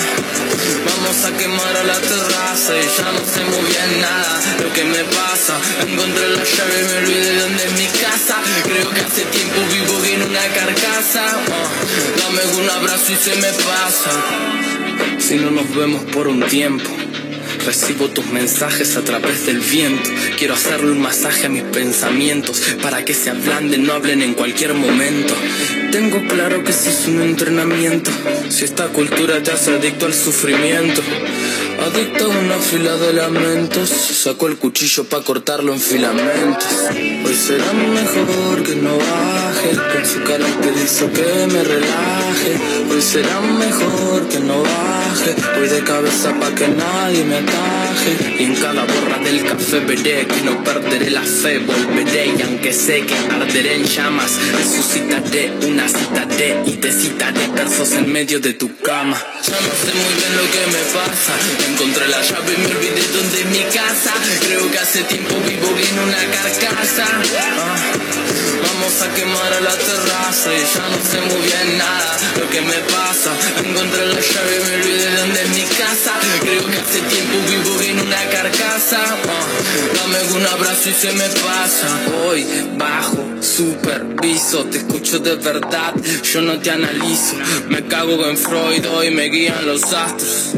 [0.86, 4.84] Vamos a quemar a la terraza Y ya no sé muy bien nada lo que
[4.84, 5.58] me pasa.
[5.86, 8.36] Encontré la llave y me olvidé dónde es mi casa.
[8.64, 11.24] Creo que hace tiempo vivo en una carcasa.
[11.26, 11.70] Ah,
[12.18, 14.10] Dame un abrazo y se me pasa.
[15.18, 16.90] Si no nos vemos por un tiempo
[17.64, 20.08] Recibo tus mensajes a través del viento.
[20.38, 24.74] Quiero hacerle un masaje a mis pensamientos para que se ablanden, no hablen en cualquier
[24.74, 25.34] momento.
[25.92, 28.10] Tengo claro que si es un entrenamiento.
[28.48, 31.02] Si esta cultura te hace adicto al sufrimiento.
[31.80, 33.88] Adicto a una fila de lamentos.
[33.88, 36.66] Saco el cuchillo para cortarlo en filamentos.
[37.24, 39.70] Hoy será mejor que no baje.
[39.92, 42.52] Con su carácter hizo que me relaje.
[42.90, 45.34] Hoy será mejor que no baje.
[45.58, 47.42] Voy de cabeza pa' que nadie me
[48.38, 51.58] Y en cada borra del café veré que no perderé la fe.
[51.58, 57.46] Volveré y aunque sé que arderé en llamas, resucitaré una cita de y te citaré
[57.48, 59.16] versos en medio de tu cama.
[59.46, 61.32] Ya no sé muy bien lo que me pasa.
[61.68, 64.12] Encontré la llave y me olvidé dónde es mi casa.
[64.46, 67.06] Creo que hace tiempo vivo en una carcasa.
[67.06, 67.76] Ah,
[68.62, 72.60] vamos a quemar a la terraza y ya no sé muy bien nada lo que
[72.62, 73.30] me pasa.
[73.64, 76.12] Encontré la llave y me olvidé dónde es mi casa.
[76.40, 78.98] Creo que hace tiempo vivo en una carcasa.
[78.98, 79.46] Ah,
[79.94, 81.88] dame un abrazo y se me pasa.
[82.24, 82.46] Hoy
[82.76, 87.36] bajo, superviso, te escucho de verdad, yo no te analizo.
[87.68, 90.54] Me cago en Freud, hoy me guían los astros.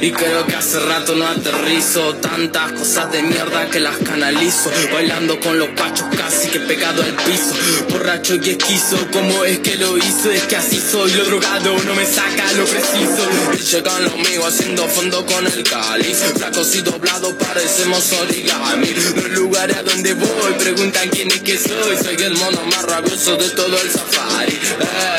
[0.00, 2.14] Y creo que hace rato no aterrizo.
[2.14, 4.70] Tantas cosas de mierda que las canalizo.
[4.92, 7.54] Bailando con los pachos casi que pegado al piso.
[7.90, 10.30] Borracho y esquizo, ¿cómo es que lo hizo?
[10.30, 13.28] Es que así soy, lo drogado no me saca lo preciso.
[13.54, 16.17] Y llegan los míos haciendo fondo con el cáliz.
[16.36, 18.88] Flacos y doblados parecemos origami.
[18.88, 21.96] Los lugares a donde voy preguntan quién es que soy.
[22.02, 24.58] Soy el mono más rabioso de todo el safari.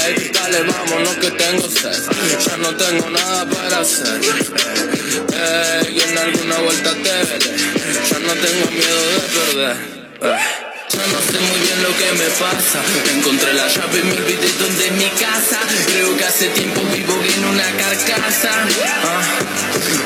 [0.06, 2.04] Ey, dale, vámonos que tengo sed.
[2.46, 4.20] Ya no tengo nada para hacer.
[5.32, 7.58] Ey, en alguna vuelta te veré.
[8.10, 9.20] Ya no tengo miedo de
[10.20, 10.69] perder.
[11.08, 12.80] No sé muy bien lo que me pasa.
[13.16, 15.60] Encontré la llave y me olvidé dónde es mi casa.
[15.88, 18.52] Creo que hace tiempo vivo en una carcasa.
[19.04, 19.22] Ah,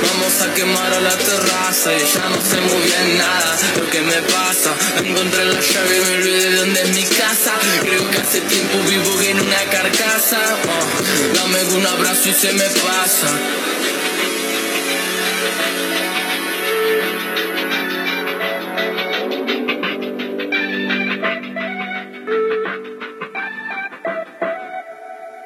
[0.05, 4.01] vamos a quemar a la terraza y ya no sé muy bien nada lo que
[4.01, 4.71] me pasa.
[5.03, 7.53] Encontré la llave y me olvidé dónde es mi casa.
[7.81, 10.37] Creo que hace tiempo vivo en una carcasa.
[10.37, 13.29] Ah, dame un abrazo y se me pasa.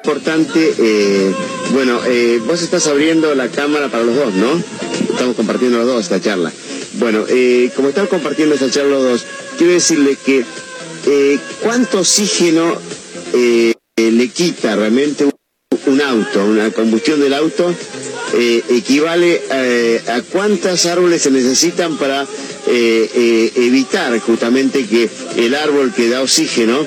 [0.08, 1.34] Importante, eh,
[1.74, 4.58] bueno, eh, vos estás abriendo la cámara para los dos, ¿no?
[5.12, 6.50] Estamos compartiendo los dos esta charla.
[6.94, 9.26] Bueno, eh, como estamos compartiendo esta charla los dos,
[9.58, 10.46] quiero decirle que
[11.04, 12.74] eh, cuánto oxígeno
[13.34, 15.32] eh, le quita realmente un,
[15.84, 17.74] un auto, una combustión del auto,
[18.34, 25.54] eh, equivale eh, a cuántos árboles se necesitan para eh, eh, evitar justamente que el
[25.54, 26.84] árbol que da oxígeno,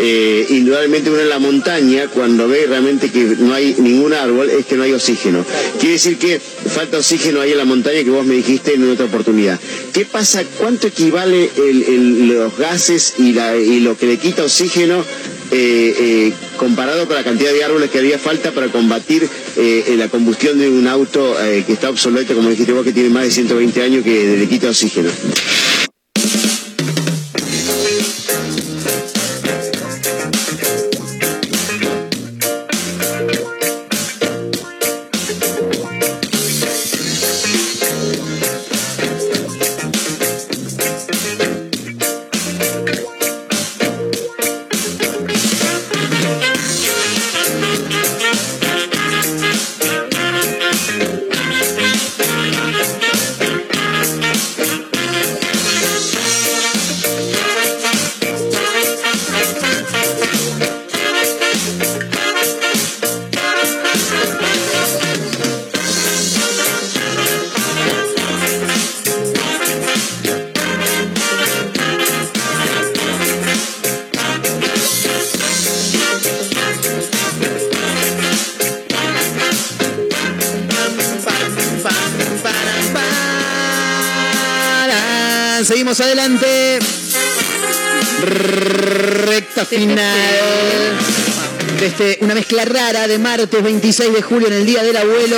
[0.00, 4.64] eh, indudablemente uno en la montaña, cuando ve realmente que no hay ningún árbol, es
[4.66, 5.44] que no hay oxígeno.
[5.78, 9.06] Quiere decir que falta oxígeno ahí en la montaña que vos me dijiste en otra
[9.06, 9.58] oportunidad.
[9.92, 10.42] ¿Qué pasa?
[10.58, 15.04] ¿Cuánto equivale el- los gases y, la- y lo que le quita oxígeno
[15.50, 20.08] eh, eh, comparado con la cantidad de árboles que haría falta para combatir eh, la
[20.08, 23.30] combustión de un auto eh, que está obsoleto, como dijiste vos, que tiene más de
[23.30, 25.10] 120 años, que le quita oxígeno?
[93.08, 95.36] De martes 26 de julio en el Día del Abuelo.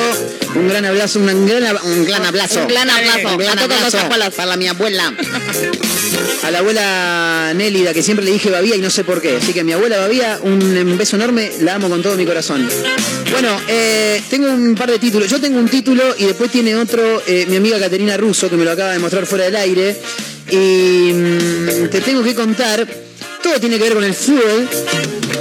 [0.57, 2.63] Un gran abrazo, un gran, un gran abrazo.
[2.63, 3.29] Un gran abrazo.
[3.29, 3.99] Un gran abrazo
[4.37, 5.15] para mi abuela.
[6.43, 9.37] A la abuela Nélida, que siempre le dije Babía y no sé por qué.
[9.37, 12.69] Así que mi abuela Babía, un beso enorme, la amo con todo mi corazón.
[13.31, 15.29] Bueno, eh, tengo un par de títulos.
[15.29, 18.65] Yo tengo un título y después tiene otro eh, mi amiga Caterina Russo, que me
[18.65, 19.97] lo acaba de mostrar fuera del aire.
[20.51, 22.87] Y mm, te tengo que contar,
[23.43, 24.69] todo tiene que ver con el fútbol.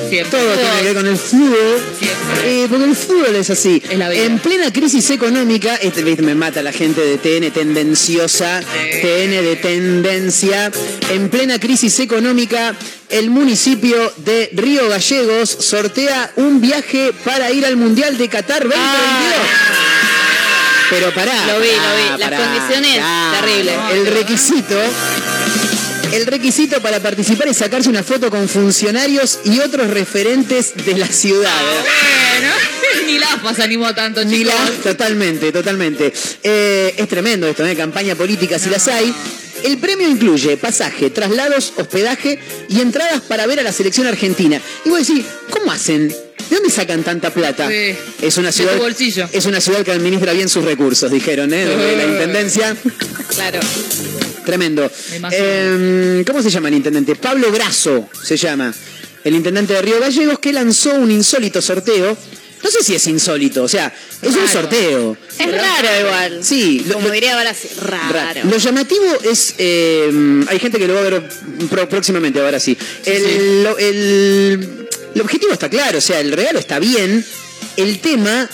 [0.10, 1.82] Todo tiene que ver con el fútbol.
[2.46, 3.82] Eh, porque el fútbol es así.
[3.90, 10.72] En plena crisis económica, este me mata la gente de TN tendenciosa, TN de tendencia.
[11.12, 12.76] En plena crisis económica,
[13.10, 18.90] el municipio de Río Gallegos sortea un viaje para ir al Mundial de Qatar 2022.
[20.90, 21.32] Pero pará.
[21.36, 21.48] Ah.
[21.54, 22.10] Lo vi, lo pará, vi.
[22.20, 22.38] Las pará.
[22.38, 23.38] condiciones Claro.
[23.46, 23.76] terribles.
[23.94, 24.76] El requisito.
[26.12, 31.08] El requisito para participar es sacarse una foto con funcionarios y otros referentes de la
[31.08, 31.52] ciudad.
[31.62, 32.54] Bueno,
[33.06, 34.54] ni la se animó tanto, Ni chicos.
[34.54, 36.12] la- totalmente, totalmente.
[36.44, 37.76] Eh, es tremendo esto, ¿eh?
[37.76, 39.14] campaña política si las hay.
[39.64, 44.60] El premio incluye pasaje, traslados, hospedaje y entradas para ver a la selección argentina.
[44.86, 46.08] Y vos decís, ¿cómo hacen?
[46.08, 47.68] ¿De dónde sacan tanta plata?
[47.70, 47.96] Sí.
[48.22, 48.74] Es una De ciudad.
[48.78, 49.28] tu bolsillo.
[49.32, 51.66] Es una ciudad que administra bien sus recursos, dijeron, ¿eh?
[51.66, 52.76] Desde la intendencia.
[53.28, 53.60] Claro.
[54.50, 54.92] Tremendo.
[55.32, 57.16] Eh, ¿Cómo se llama el intendente?
[57.16, 58.74] Pablo Grasso se llama.
[59.24, 62.18] El intendente de Río Gallegos que lanzó un insólito sorteo.
[62.62, 65.16] No sé si es insólito, o sea, es un sorteo.
[65.38, 66.40] Es raro igual.
[66.44, 68.42] Sí, lo- Como diría ahora, sí, raro.
[68.50, 69.56] Lo llamativo es.
[69.58, 71.30] eh, hay gente que lo va a ver
[71.70, 72.78] pro- próximamente, ahora sí.
[73.06, 77.24] El, lo- el- el objetivo está claro, o sea, el regalo está bien.
[77.78, 78.50] El tema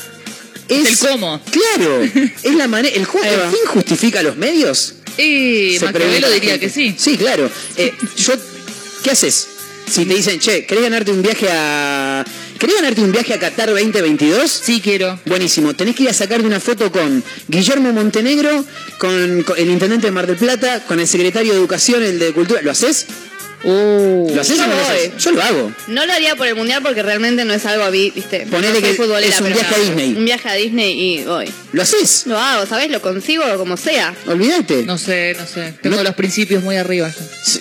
[0.67, 1.01] es.
[1.01, 1.41] El cómo.
[1.49, 2.01] Claro,
[2.43, 2.93] es la manera.
[2.95, 4.94] ¿El, ¿El fin justifica los medios?
[5.17, 6.95] Y Se Maquiavelo diría que sí.
[6.97, 7.49] Sí, claro.
[7.77, 8.33] Eh, yo,
[9.03, 9.47] ¿Qué haces?
[9.87, 12.25] Si te dicen, che, ¿querés ganarte un viaje a.
[12.57, 14.49] ¿Querés ganarte un viaje a Qatar 2022?
[14.49, 15.19] Sí, quiero.
[15.25, 15.75] Buenísimo.
[15.75, 18.65] Tenés que ir a sacarte una foto con Guillermo Montenegro,
[18.97, 22.33] con, con el intendente de Mar del Plata, con el secretario de Educación, el de
[22.33, 22.61] Cultura.
[22.63, 23.05] ¿Lo haces?
[23.65, 25.17] ¿Lo haces Yo o no?
[25.17, 25.71] Yo lo hago.
[25.87, 28.45] No lo haría por el mundial porque realmente no es algo a mí, viste.
[28.49, 29.79] Ponele no que futbolera, es un viaje a.
[29.79, 30.15] Disney.
[30.15, 31.51] Un viaje a Disney y voy.
[31.71, 32.23] ¿Lo haces?
[32.27, 32.89] Lo hago, ¿sabes?
[32.91, 34.13] Lo consigo como sea.
[34.27, 34.83] Olvídate.
[34.83, 35.73] No sé, no sé.
[35.81, 37.11] Tengo los principios muy arriba.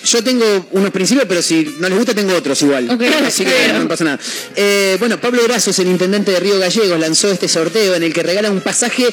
[0.03, 0.23] yo.
[0.23, 2.89] Tengo unos principios, pero si no les gusta, tengo otros igual.
[2.89, 3.01] Ok.
[3.25, 4.19] Así que no pasa nada.
[4.55, 8.23] Eh, bueno, Pablo Brazos, el intendente de Río Gallegos, lanzó este sorteo en el que
[8.23, 9.07] regala un pasaje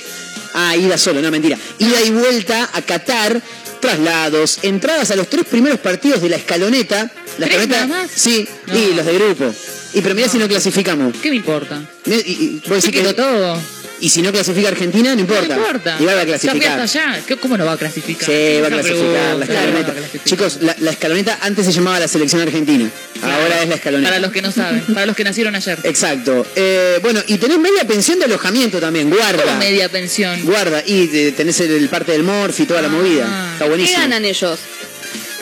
[0.55, 1.59] a ida solo, no mentira.
[1.79, 3.41] Ida y vuelta a Qatar,
[3.83, 7.11] traslados, entradas a los tres primeros partidos de la escaloneta.
[7.37, 8.11] La ¿Tres escaloneta, nada más?
[8.15, 9.55] sí, y los de grupo.
[9.93, 11.15] Y pero mirá si no clasificamos.
[11.23, 11.83] ¿Qué me importa?
[12.07, 13.59] Y, y- Yo quiero que- todo.
[14.03, 15.55] Y si no clasifica Argentina, no importa.
[15.57, 15.97] No importa.
[15.99, 16.81] Y va a Ya clasificar.
[16.81, 17.23] hasta allá.
[17.27, 18.27] ¿Qué- ¿Cómo no va a clasificar?
[18.27, 19.95] Sí, va a clasificar la escaloneta.
[20.25, 22.91] Chicos, la, la escaloneta antes se llamaba la selección argentina.
[23.23, 24.11] Ahora es la escaloneta.
[24.11, 25.79] Para los que no saben, para los que nacieron ayer.
[25.85, 26.47] Exacto.
[26.57, 29.57] Eh, bueno, y tenés media pensión de alojamiento también, guarda.
[29.57, 30.43] Media pensión.
[30.43, 30.83] Guarda.
[30.85, 33.51] Y tenés el, el parte del morf y toda la movida.
[33.53, 34.01] Está ¿Qué buenísimo.
[34.01, 34.59] ganan ellos?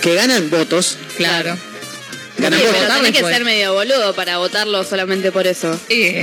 [0.03, 0.97] Que ganan votos.
[1.17, 1.57] Claro.
[2.41, 5.79] Sí, pero tenés que ser medio boludo para votarlo solamente por eso.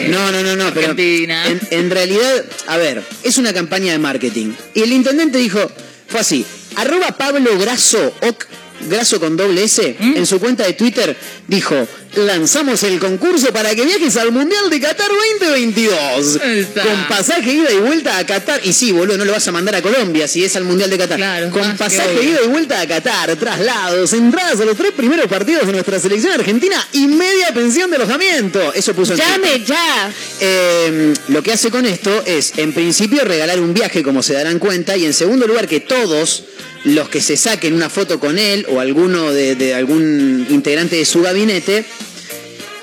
[0.09, 4.53] No, no, no, no, pero en, en realidad, a ver, es una campaña de marketing.
[4.73, 5.71] Y el intendente dijo,
[6.07, 6.45] fue así,
[6.75, 8.45] arroba Pablo Grasso, ok,
[8.81, 10.17] Grasso con doble S, ¿Mm?
[10.17, 11.15] en su cuenta de Twitter,
[11.47, 15.09] dijo, lanzamos el concurso para que viajes al Mundial de Qatar
[15.39, 16.39] 2022.
[16.41, 16.83] Ahí está.
[16.83, 18.61] Con pasaje ida y vuelta a Qatar.
[18.63, 20.97] Y sí, boludo, no lo vas a mandar a Colombia si es al Mundial de
[20.97, 21.17] Qatar.
[21.17, 25.65] Claro, con pasaje ida y vuelta a Qatar, traslados, entradas a los tres primeros partidos
[25.65, 28.73] de nuestra selección argentina y media pensión de alojamiento.
[28.73, 29.19] Eso puso en.
[29.19, 30.11] ¡Llame ya!
[30.39, 34.59] Eh, lo que hace con esto es, en principio, regalar un viaje, como se darán
[34.59, 36.43] cuenta, y en segundo lugar, que todos
[36.83, 41.05] los que se saquen una foto con él o alguno de, de algún integrante de
[41.05, 41.83] su gabinete,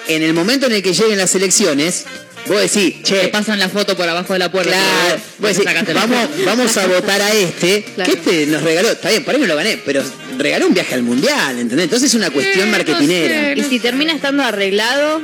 [0.09, 2.05] en el momento en el que lleguen las elecciones,
[2.47, 4.73] vos decís, Te che, pasan la foto por abajo de la puerta.
[4.73, 8.13] Claro, vos decís, vamos, vamos a votar a este, Claro.
[8.13, 10.03] que este nos regaló, está bien, por ahí no lo gané, pero
[10.37, 11.85] regaló un viaje al mundial, ¿entendés?
[11.85, 13.55] Entonces es una cuestión Eh, no marketinera.
[13.55, 15.23] sé, Y si termina estando arreglado,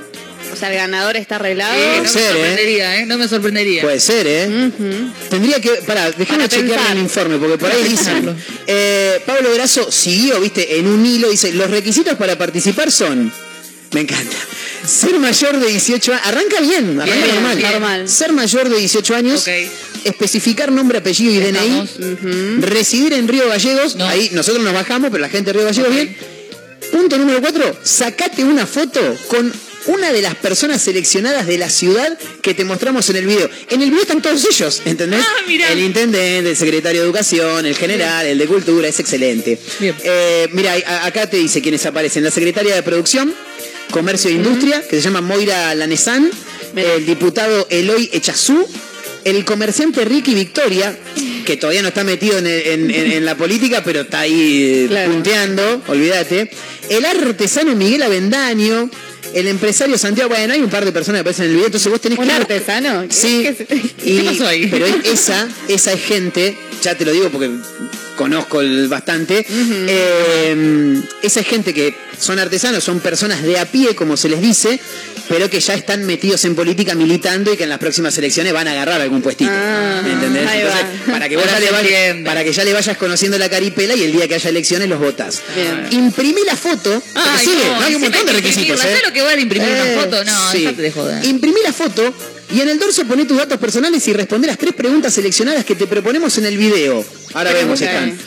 [0.53, 1.75] o sea, el ganador está arreglado.
[1.75, 2.29] Eh, no Puede me ser, ¿eh?
[2.33, 3.07] sorprendería, ¿eh?
[3.07, 3.83] No me sorprendería.
[3.83, 4.49] Puede ser, ¿eh?
[4.49, 5.13] Ujú.
[5.29, 5.71] Tendría que.
[5.87, 8.37] Pará, déjame Para chequear el informe, porque por ahí dicen.
[8.67, 13.33] Eh, Pablo Grasso siguió, viste, en un hilo, dice: los requisitos para participar son.
[13.93, 14.37] Me encanta.
[14.87, 16.27] Ser mayor de 18 años.
[16.27, 17.57] Arranca bien, arranca Bien, normal.
[17.57, 17.73] bien.
[17.73, 18.09] Normal.
[18.09, 19.41] Ser mayor de 18 años.
[19.43, 19.49] Ok.
[20.05, 21.39] Especificar nombre, apellido y.
[21.41, 22.61] DNI.
[22.61, 23.97] Residir en Río Gallegos.
[23.97, 24.07] No.
[24.07, 26.17] Ahí nosotros nos bajamos, pero la gente de Río Gallegos bien.
[26.93, 27.81] Punto número 4.
[27.83, 29.53] Sacate una foto con
[29.87, 33.49] una de las personas seleccionadas de la ciudad que te mostramos en el video.
[33.71, 35.21] En el video están todos ellos, ¿entendés?
[35.23, 35.69] Ah, mirá.
[35.73, 39.59] El intendente, el secretario de educación, el general, el de cultura, es excelente.
[39.81, 40.75] Eh, mira,
[41.05, 42.23] acá te dice quiénes aparecen.
[42.25, 43.35] La secretaria de producción,
[43.91, 46.31] comercio e industria, que se llama Moira Lanesán,
[46.77, 48.67] el diputado Eloy Echazú,
[49.25, 50.97] el comerciante Ricky Victoria,
[51.45, 55.05] que todavía no está metido en, en- en- en la política, pero está ahí eh,
[55.07, 56.51] punteando, olvídate.
[56.89, 58.91] El artesano Miguel Avendaño,
[59.35, 61.91] el empresario Santiago, bueno, hay un par de personas que aparecen en el video, entonces
[61.91, 62.33] vos tenés ¿Un que...
[62.33, 63.07] artesano?
[63.09, 63.49] Sí.
[64.71, 67.51] Pero esa, esa es gente, ya te lo digo porque
[68.21, 73.95] conozco el bastante, eh, esa es gente que son artesanos, son personas de a pie,
[73.95, 74.79] como se les dice,
[75.27, 78.69] pero que ya están metidos en política militando y que en las próximas elecciones van
[78.69, 79.51] a agarrar algún puestito.
[79.51, 80.43] ¿Me entendés?
[80.53, 83.95] Entonces, para que vos ya le vayas, para que ya le vayas conociendo la caripela
[83.97, 85.41] y el día que haya elecciones los votas.
[85.91, 87.03] Imprimí la foto.
[87.15, 88.79] Ay, sigue, no, no, hay un montón de requisitos.
[88.81, 88.83] ¿eh?
[88.83, 90.25] ¿Sabes lo que vale imprimir una Eh, foto?
[90.25, 90.67] No, sí.
[90.67, 91.25] de joder.
[91.25, 92.13] Imprimí la foto
[92.53, 95.75] y en el dorso poné tus datos personales y responde las tres preguntas seleccionadas que
[95.75, 97.05] te proponemos en el video.
[97.35, 98.19] Ahora vemos están.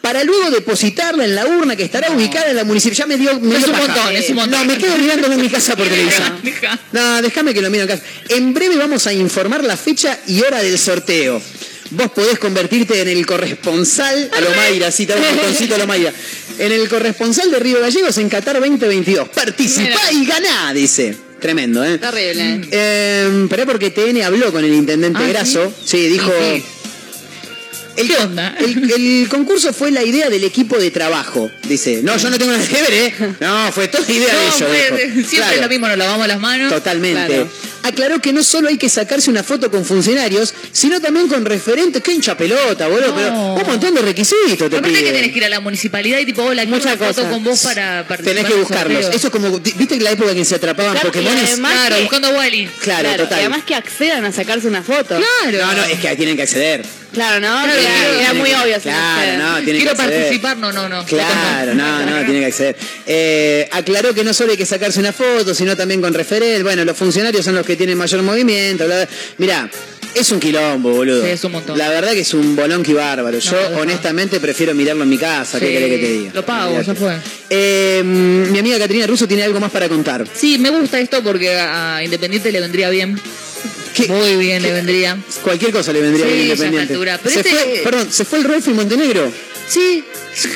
[0.00, 2.98] Para luego depositarla en la urna que estará ubicada en la municipalidad.
[2.98, 4.66] Ya me dio, me Es dio un montón, es un montón.
[4.66, 6.40] No, me quedo mirándolo en mi casa por televisión.
[6.92, 8.02] No, déjame que lo mire en casa.
[8.28, 11.40] En breve vamos a informar la fecha y hora del sorteo.
[11.90, 16.12] Vos podés convertirte en el corresponsal a Lomaira, sí, te un botoncito a Lomaira.
[16.58, 19.28] En el corresponsal de Río Gallegos en Qatar 2022.
[19.28, 21.31] Participá y ganá, dice.
[21.42, 21.98] Tremendo, ¿eh?
[21.98, 22.60] Terrible.
[22.70, 25.72] Eh, pero es porque TN habló con el intendente Ah, Grasso.
[25.84, 26.30] Sí, dijo.
[26.40, 26.64] Sí.
[27.96, 28.56] El, ¿Qué onda?
[28.58, 31.50] El, el concurso fue la idea del equipo de trabajo.
[31.64, 33.14] Dice, no, yo no tengo nada que ver, ¿eh?
[33.40, 34.56] No, fue toda idea de No, ellos.
[34.88, 35.28] fue- dijo.
[35.28, 35.62] siempre Claro.
[35.62, 36.72] lo mismo, nos lavamos las manos.
[36.72, 37.26] Totalmente.
[37.26, 37.50] Claro.
[37.84, 42.02] Aclaró que no solo hay que sacarse una foto con funcionarios, sino también con referentes.
[42.02, 43.08] ¡Qué hincha pelota, boludo!
[43.08, 43.54] No.
[43.56, 45.14] Pero un montón de requisitos te Aparte que piden.
[45.14, 47.26] tenés que ir a la municipalidad y tipo, hola, quiero Muchas foto cosas.
[47.32, 49.06] con vos para participar Tenés que buscarlos.
[49.14, 52.30] Eso es como, ¿viste la época en que se atrapaban Claro, además Claro, que- buscando
[52.30, 52.66] Wally.
[52.80, 53.38] Claro, Claro, total.
[53.38, 55.16] y además que accedan a sacarse una foto.
[55.16, 55.66] Claro.
[55.66, 56.84] No, no, es que tienen que acceder.
[57.12, 57.62] Claro, ¿no?
[57.64, 58.80] Claro, era, claro, era tiene muy que- obvio.
[58.80, 60.20] Claro, no, tienen Quiero que acceder.
[60.22, 61.04] participar, no, no, no.
[61.04, 62.76] Claro, no, no, tiene que acceder.
[63.06, 66.62] Eh, aclaró que no solo hay que sacarse una foto, sino también con referente.
[66.62, 68.84] Bueno, los funcionarios son los que tienen mayor movimiento.
[68.86, 69.08] bla, bla.
[69.38, 69.70] Mirá,
[70.14, 71.22] es un quilombo, boludo.
[71.24, 71.78] Sí, es un montón.
[71.78, 73.38] La verdad que es un bolonqui bárbaro.
[73.38, 73.80] Yo, No, no, no.
[73.82, 75.58] honestamente, prefiero mirarlo en mi casa.
[75.58, 76.30] ¿Qué Sí, querés que te diga?
[76.34, 77.16] Lo pago, ya fue.
[77.50, 80.26] Eh, mi amiga Caterina Russo tiene algo más para contar.
[80.34, 83.18] Sí, me gusta esto porque a Independiente le vendría bien.
[83.94, 84.08] ¿Qué?
[84.08, 85.18] Muy bien le vendría.
[85.42, 86.94] Cualquier cosa le vendría Sí, bien ya a esta independiente.
[86.94, 87.20] altura.
[87.22, 89.30] Pero Se este- fue, perdón, se fue el Rolfi Montenegro.
[89.68, 90.04] Sí.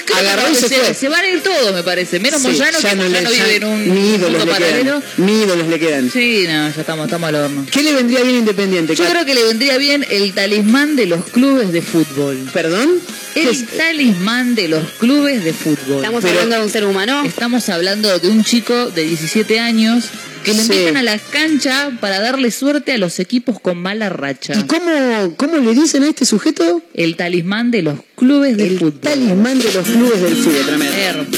[0.06, 0.94] Creo Agarró y se fue.
[0.94, 2.18] Se van a ir todos, me parece.
[2.18, 5.00] Menos Sí, Moyano, que no le- Moyano ya vive en un ni ídolos le paralelo.
[5.00, 5.26] quedan.
[5.26, 6.10] Ni ídolos le quedan.
[6.10, 7.66] Sí, no, ya estamos, estamos al horno.
[7.70, 8.94] ¿Qué le vendría bien a Independiente?
[8.94, 12.38] Yo creo que le vendría bien el talismán de los clubes de fútbol.
[12.52, 13.00] ¿Perdón?
[13.34, 13.66] ¿Qué El es?
[13.76, 15.96] talismán de los clubes de fútbol.
[15.96, 17.22] Estamos Pero- hablando de un ser humano.
[17.26, 20.04] Estamos hablando de un chico de 17 años
[20.46, 20.72] que le Sí.
[20.72, 24.54] invitan a la cancha para darle suerte a los equipos con mala racha.
[24.58, 26.80] ¿Y cómo, cómo le dicen a este sujeto?
[26.94, 29.00] El talismán de los clubes de El fútbol.
[29.00, 30.96] talismán de los clubes del fútbol, tremendo.
[30.96, 31.36] Hermoso.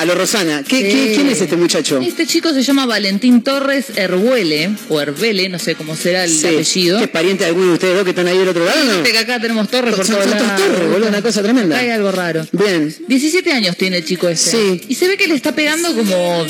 [0.00, 0.82] A lo Rosana, ¿qué, Sí.
[0.84, 2.00] qué- quién es este muchacho?
[2.00, 6.46] Este chico se llama Valentín Torres Herbuele, o Herbele, no sé cómo será el Sí.
[6.46, 6.96] apellido.
[6.96, 8.82] ¿Qué es pariente de alguno de ustedes dos que están ahí del otro lado?
[8.82, 9.02] no?
[9.02, 10.62] Que acá tenemos torres por Son todos todos lados.
[10.66, 11.76] torres, boludo, una cosa tremenda.
[11.78, 12.46] Hay algo raro.
[12.52, 12.94] Bien.
[13.08, 14.50] 17 años tiene el chico este.
[14.52, 14.80] Sí.
[14.88, 16.46] Y se ve que le está pegando como...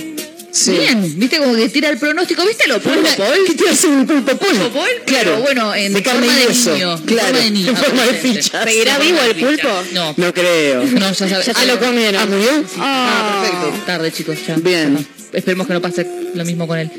[0.52, 0.72] Sí.
[0.72, 1.38] Bien, ¿viste?
[1.38, 2.44] Como que tira el pronóstico.
[2.46, 3.08] ¿Viste lo pulpo?
[3.46, 4.56] ¿Qué quiere hacer un pulpo Paul?
[4.56, 4.82] ¿Pulpo?
[5.06, 5.30] Claro.
[5.32, 7.26] Pero bueno, en de carne forma y de niño, Claro.
[7.28, 8.64] forma de niño, En forma de fichas.
[8.64, 9.46] ¿Seguirá vivo el ficha.
[9.46, 9.68] pulpo?
[9.92, 10.14] No.
[10.16, 10.82] No creo.
[10.84, 11.46] No, ya sabes.
[11.46, 12.20] Ya se lo comieron.
[12.22, 12.64] ¿Ah, murió?
[12.78, 13.86] Ah, perfecto.
[13.86, 14.56] Tarde, chicos, ya.
[14.56, 15.06] Bien.
[15.32, 16.90] Esperemos que no pase lo mismo con él.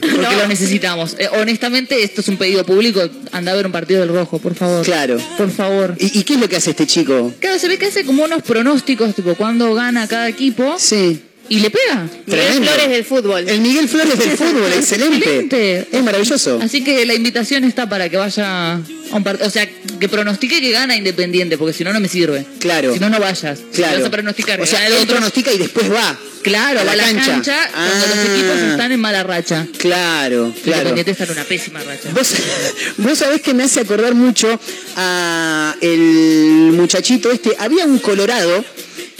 [0.00, 1.14] Porque lo necesitamos.
[1.18, 3.02] Eh, honestamente, esto es un pedido público.
[3.32, 4.82] Anda a ver un partido del rojo, por favor.
[4.84, 5.18] Claro.
[5.36, 5.94] Por favor.
[5.98, 7.32] ¿Y, y qué es lo que hace este chico?
[7.38, 10.76] Claro, se ve que hace como unos pronósticos, tipo, cuando gana cada equipo.
[10.78, 11.20] Sí.
[11.50, 11.96] Y le pega.
[12.04, 12.66] Miguel Tremendo.
[12.70, 13.48] Flores del fútbol.
[13.48, 15.16] El Miguel Flores del fútbol, excelente.
[15.18, 15.88] Excelente.
[15.90, 16.60] Es maravilloso.
[16.62, 18.80] Así que la invitación está para que vaya a
[19.12, 19.48] un partido.
[19.48, 19.68] O sea,
[19.98, 22.46] que pronostique que gana Independiente, porque si no, no me sirve.
[22.60, 22.94] Claro.
[22.94, 23.58] Si no, no vayas.
[23.58, 23.98] Si Claro.
[23.98, 25.08] vas a pronosticar O sea, él otro.
[25.16, 26.16] pronostica y después va.
[26.42, 27.26] Claro, a la la cancha.
[27.32, 28.32] cancha, cuando los Ah.
[28.34, 29.66] equipos están en mala racha.
[29.76, 30.88] Claro, claro.
[30.88, 32.08] Independiente está en una pésima racha.
[32.14, 32.32] Vos,
[32.96, 34.58] vos sabés que me hace acordar mucho
[34.96, 37.50] a el muchachito este.
[37.58, 38.64] Había un colorado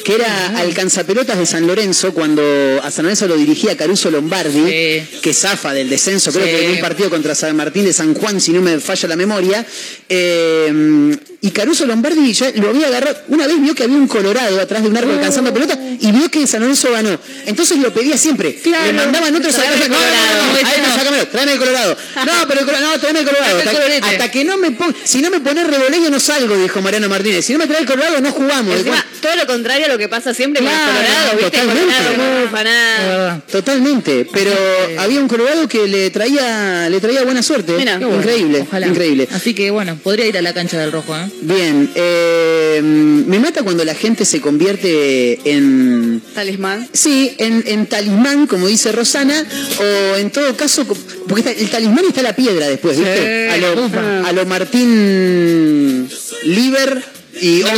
[0.04, 2.42] que era alcanzapelotas de San Lorenzo cuando
[2.82, 5.18] a San Lorenzo lo dirigía Caruso Lombardi, Sí.
[5.22, 6.50] que zafa del descenso, creo Sí.
[6.50, 9.16] que en un partido contra San Martín de San Juan, si no me falla la
[9.16, 9.66] memoria.
[10.08, 13.16] Eh, y Caruso Lombardi ya lo había agarrado.
[13.28, 16.30] Una vez vio que había un colorado atrás de un árbol alcanzando pelota y vio
[16.30, 17.18] que San Lorenzo ganó.
[17.46, 18.58] Entonces lo pedía siempre.
[18.62, 21.96] Le mandaban otros a no, no, no, sácamelo, tráeme el colorado.
[22.30, 23.60] No, pero el colorado, no, tráeme el colorado.
[23.60, 27.08] El Hasta, que no me pon, si no me pones reboleño no salgo, dijo Mariano
[27.08, 27.44] Martínez.
[27.44, 28.76] Si no me trae el colorado no jugamos.
[28.76, 31.94] Encima, todo lo contrario a lo que pasa siempre Claro, con totalmente.
[31.94, 33.40] Colorado, no nada.
[33.50, 34.52] Totalmente, pero
[34.98, 37.72] había un colorado que le traía, le traía buena suerte.
[37.72, 38.16] Mira, bueno.
[38.16, 38.86] increíble, Ojalá.
[38.86, 39.28] increíble.
[39.32, 41.29] Así que bueno, podría ir a la cancha del rojo, ¿eh?
[41.42, 46.22] Bien, eh, me mata cuando la gente se convierte en...
[46.34, 46.88] Talismán.
[46.92, 49.46] Sí, en, en talismán, como dice Rosana,
[49.78, 50.84] o en todo caso,
[51.28, 53.48] porque el talismán está la piedra después, ¿viste?
[53.50, 56.08] A lo, a lo Martín
[56.44, 57.68] Lieber y No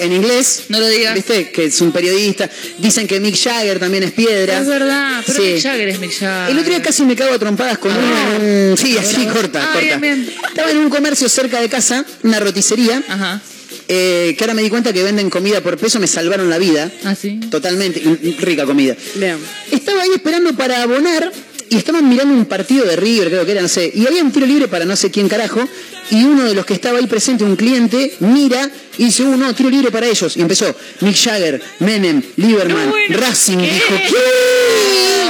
[0.00, 0.64] en inglés.
[0.68, 1.14] No lo digas.
[1.14, 1.50] ¿Viste?
[1.50, 2.48] Que es un periodista.
[2.78, 4.58] Dicen que Mick Jagger también es piedra.
[4.60, 5.52] Es verdad, pero Sí.
[5.54, 6.50] Mick Jagger es Mick Jagger.
[6.52, 8.76] El otro día casi me cago a trompadas con un...
[8.76, 9.80] Sí, así, corta, Ah, corta.
[9.80, 10.34] bien, bien.
[10.48, 13.40] Estaba en un comercio cerca de casa, una roticería, Ajá.
[13.88, 16.90] eh, que ahora me di cuenta que venden comida por peso, me salvaron la vida.
[17.04, 17.40] Ah, sí.
[17.50, 18.02] Totalmente,
[18.40, 18.96] rica comida.
[19.14, 19.36] Bien.
[19.70, 21.32] Estaba ahí esperando para abonar
[21.72, 23.90] y estaban mirando un partido de River, creo que era, no sé.
[23.94, 25.66] Y había un tiro libre para no sé quién carajo.
[26.10, 29.54] Y uno de los que estaba ahí presente, un cliente, mira y dice, uh, no,
[29.54, 30.36] tiro libre para ellos.
[30.36, 30.66] Y empezó,
[31.00, 33.56] Mick Jagger, Menem, Lieberman, Racing.
[33.56, 34.14] Dijo, ¿qué?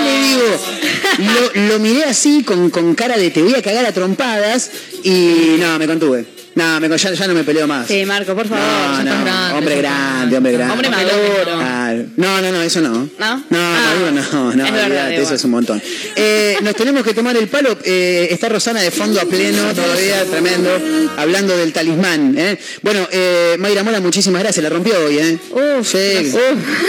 [0.05, 1.52] Le digo.
[1.55, 4.69] Lo, lo miré así, con, con cara de te voy a cagar a trompadas.
[5.05, 6.27] Y no, me contuve.
[6.55, 7.87] No, me, ya, ya no me peleo más.
[7.87, 8.62] Sí, Marco, por favor.
[8.65, 10.73] No, no, grande, hombre grande, hombre grande.
[10.74, 12.07] Hombre maduro.
[12.16, 12.91] No, no, no, eso no.
[12.91, 13.09] ¿No?
[13.19, 15.83] No, Ah, maduro no, no, es verdad, eso es un montón.
[16.16, 17.77] Eh, nos tenemos que tomar el palo.
[17.85, 20.70] eh, está Rosana de fondo a pleno todavía, tremendo,
[21.16, 22.35] hablando del talismán.
[22.37, 22.59] ¿eh?
[22.83, 25.19] Bueno, eh, Mayra Mola, muchísimas gracias, la rompió hoy.
[25.19, 25.39] ¿eh?
[25.83, 26.33] Sí.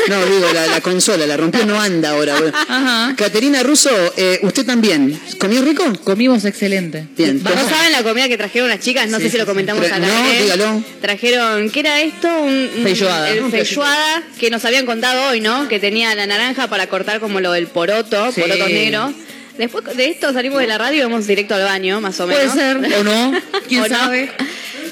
[0.09, 2.35] No, digo, la, la consola, la rompió, no anda ahora.
[2.67, 3.15] Ajá.
[3.17, 5.17] Caterina Russo, eh, usted también.
[5.37, 5.83] ¿Comió rico?
[6.03, 7.07] Comimos excelente.
[7.17, 7.41] Bien.
[7.41, 9.09] ¿No saben la comida que trajeron las chicas?
[9.09, 9.52] No Sí, sé si lo.
[9.53, 10.83] Comentamos Pero- al no, dígalo.
[11.01, 12.27] Trajeron, ¿qué era esto?
[12.41, 13.29] Un, un- Feijoada.
[13.29, 15.67] El feijoada que nos habían contado hoy, ¿no?
[15.67, 18.41] Que tenía la naranja para cortar como lo del poroto, Sí.
[18.41, 19.13] poroto negro.
[19.57, 22.39] Después de esto salimos de la radio y vamos directo al baño, más o Puede
[22.47, 22.55] menos.
[22.55, 23.33] ser, o no.
[23.69, 23.95] ¿Quién O no.
[23.95, 24.31] sabe?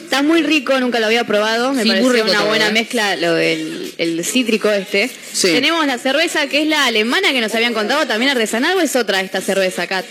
[0.04, 1.74] Está muy rico, nunca lo había probado.
[1.74, 2.72] Me Sí, pareció una buena ¿eh?
[2.72, 5.10] mezcla lo del el cítrico este.
[5.34, 5.48] Sí.
[5.54, 8.96] Tenemos la cerveza que es la alemana que nos habían contado, también artesanal o es
[8.96, 10.06] otra esta cerveza, Kat.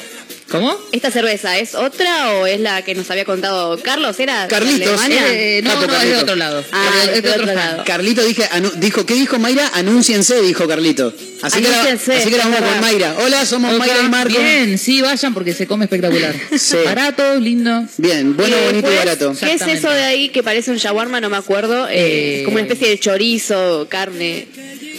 [0.51, 0.77] ¿Cómo?
[0.91, 4.19] ¿Esta cerveza es otra o es la que nos había contado Carlos?
[4.19, 5.01] ¿Era Carlitos.
[5.09, 6.65] Eh, no, no, es de otro lado.
[6.73, 7.85] Ah, es de, es de otro lado.
[7.87, 9.71] Carlito dije, anu- dijo, ¿qué dijo Mayra?
[9.75, 11.15] Anúnciense, dijo Carlito.
[11.43, 12.81] Así que, Anúnciense, así que éramos es con verdad.
[12.83, 13.15] Mayra.
[13.21, 14.39] Hola, somos Mayra y Marco.
[14.41, 16.35] Bien, sí, vayan porque se come espectacular.
[16.59, 16.77] Sí.
[16.85, 17.85] Barato, lindo.
[17.97, 19.27] Bien, bueno, Y bonito y después, barato.
[19.31, 19.79] ¿Qué es Exactamente.
[19.79, 21.21] eso de ahí que parece un shawarma?
[21.21, 21.89] No me acuerdo.
[21.89, 24.47] Eh, Eh, como una especie de chorizo, carne.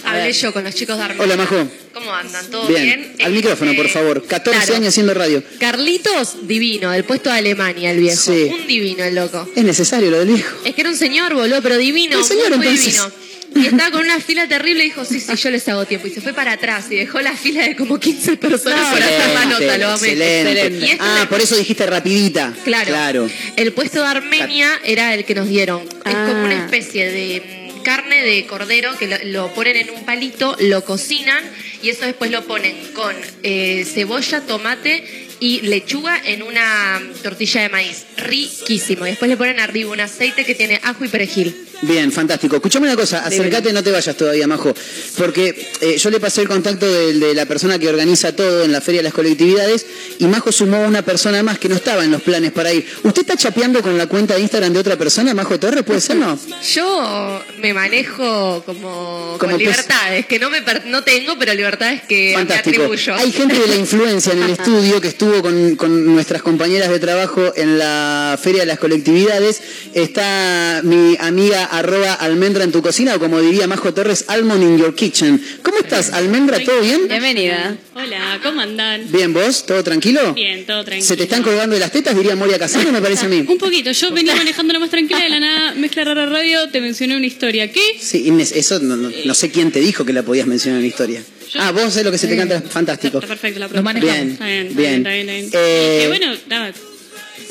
[0.05, 1.23] Hablé yo con los chicos de Arma.
[1.23, 1.67] Hola, Majo.
[1.93, 2.49] ¿Cómo andan?
[2.49, 2.83] ¿Todo Bien.
[2.83, 3.15] bien?
[3.23, 4.25] Al micrófono, por favor.
[4.25, 4.75] 14 claro.
[4.75, 5.43] años haciendo radio.
[5.59, 8.21] Carlitos, divino, del puesto de Alemania, el viejo.
[8.21, 8.49] Sí.
[8.51, 9.47] Un divino el loco.
[9.55, 10.57] Es necesario lo del viejo.
[10.65, 12.17] Es que era un señor, boludo, pero divino.
[12.19, 12.85] El señor, muy, entonces.
[12.93, 13.11] divino.
[13.53, 16.07] Y estaba con una fila terrible y dijo, sí, sí, yo les hago tiempo.
[16.07, 19.33] Y se fue para atrás y dejó la fila de como 15 personas para hacer
[19.33, 20.07] la nota, lo amé.
[20.13, 20.85] excelente.
[20.85, 22.53] Este Ah, por eso dijiste rapidita.
[22.63, 22.87] Claro.
[22.87, 23.29] Claro.
[23.57, 25.81] El puesto de Armenia era el que nos dieron.
[25.81, 26.27] Es Ah.
[26.29, 30.83] como una especie de carne de cordero que lo, lo ponen en un palito, lo
[30.83, 31.43] cocinan
[31.81, 37.69] y eso después lo ponen con eh, cebolla, tomate y lechuga en una tortilla de
[37.69, 38.05] maíz.
[38.17, 39.05] Riquísimo.
[39.05, 41.70] Después le ponen arriba un aceite que tiene ajo y perejil.
[41.83, 42.57] Bien, fantástico.
[42.57, 44.73] Escuchame una cosa, acércate, no te vayas todavía, Majo.
[45.17, 48.81] Porque eh, yo le pasé el contacto de, la persona que organiza todo en la
[48.81, 49.85] Feria de las Colectividades
[50.19, 52.85] y Majo sumó una persona más que no estaba en los planes para ir.
[53.03, 55.83] ¿Usted está chapeando con la cuenta de Instagram de otra persona, Majo Torres?
[55.83, 56.37] ¿Puede ser, no?
[56.73, 62.01] Yo me manejo como, Como con libertades, que no me per- no tengo, pero libertades
[62.03, 62.75] que me Fantástico.
[62.83, 63.15] atribuyo.
[63.15, 66.99] Hay gente de la influencia en el estudio que estuvo con, con nuestras compañeras de
[66.99, 69.61] trabajo en la Feria de las Colectividades.
[69.93, 74.77] Está mi amiga arroba almendra en tu cocina o como diría Majo Torres, almond in
[74.77, 75.41] your kitchen.
[75.63, 76.59] ¿Cómo estás, almendra?
[76.63, 77.07] ¿Todo bien?
[77.07, 77.75] Bienvenida.
[77.95, 79.09] Hola, ¿cómo andan?
[79.11, 79.65] Bien, ¿vos?
[79.65, 80.33] ¿Todo tranquilo?
[80.33, 81.07] Bien, todo tranquilo.
[81.07, 83.45] ¿Se te están colgando de las tetas, diría Moria Casano, me parece a mí?
[83.47, 86.81] Un poquito, yo venía manejando lo más tranquila de la nada, mezcla rara radio, te
[86.81, 87.71] mencioné una historia.
[87.71, 87.81] ¿Qué?
[87.99, 90.83] Sí, Inés, eso no, no- no sé quién te dijo que la podías mencionar en
[90.83, 91.23] la historia.
[91.55, 93.17] Ah, vos sé lo que se te canta, fantástico.
[93.17, 93.99] Está perfecto la Lo pregunta.
[93.99, 94.75] bien, está Bien.
[94.75, 95.69] bien, está bien, está bien.
[95.71, 96.73] Eh, Eh, bueno, nada,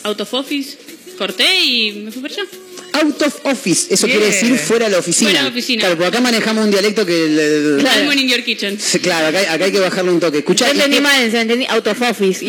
[0.05, 0.77] out of office,
[1.19, 2.45] corté y me fui para allá.
[2.93, 5.31] Out of office, eso quiere decir fuera de la oficina.
[5.31, 5.81] Fuera de la oficina.
[5.81, 7.25] Claro, porque acá manejamos un dialecto que...
[7.27, 8.79] el- el- Almond in your kitchen.
[8.81, 10.39] Sí, Claro, acá, hay- acá hay que bajarle un toque.
[10.39, 12.45] Escuchá, Yo entendí y- mal, se entendí out of office.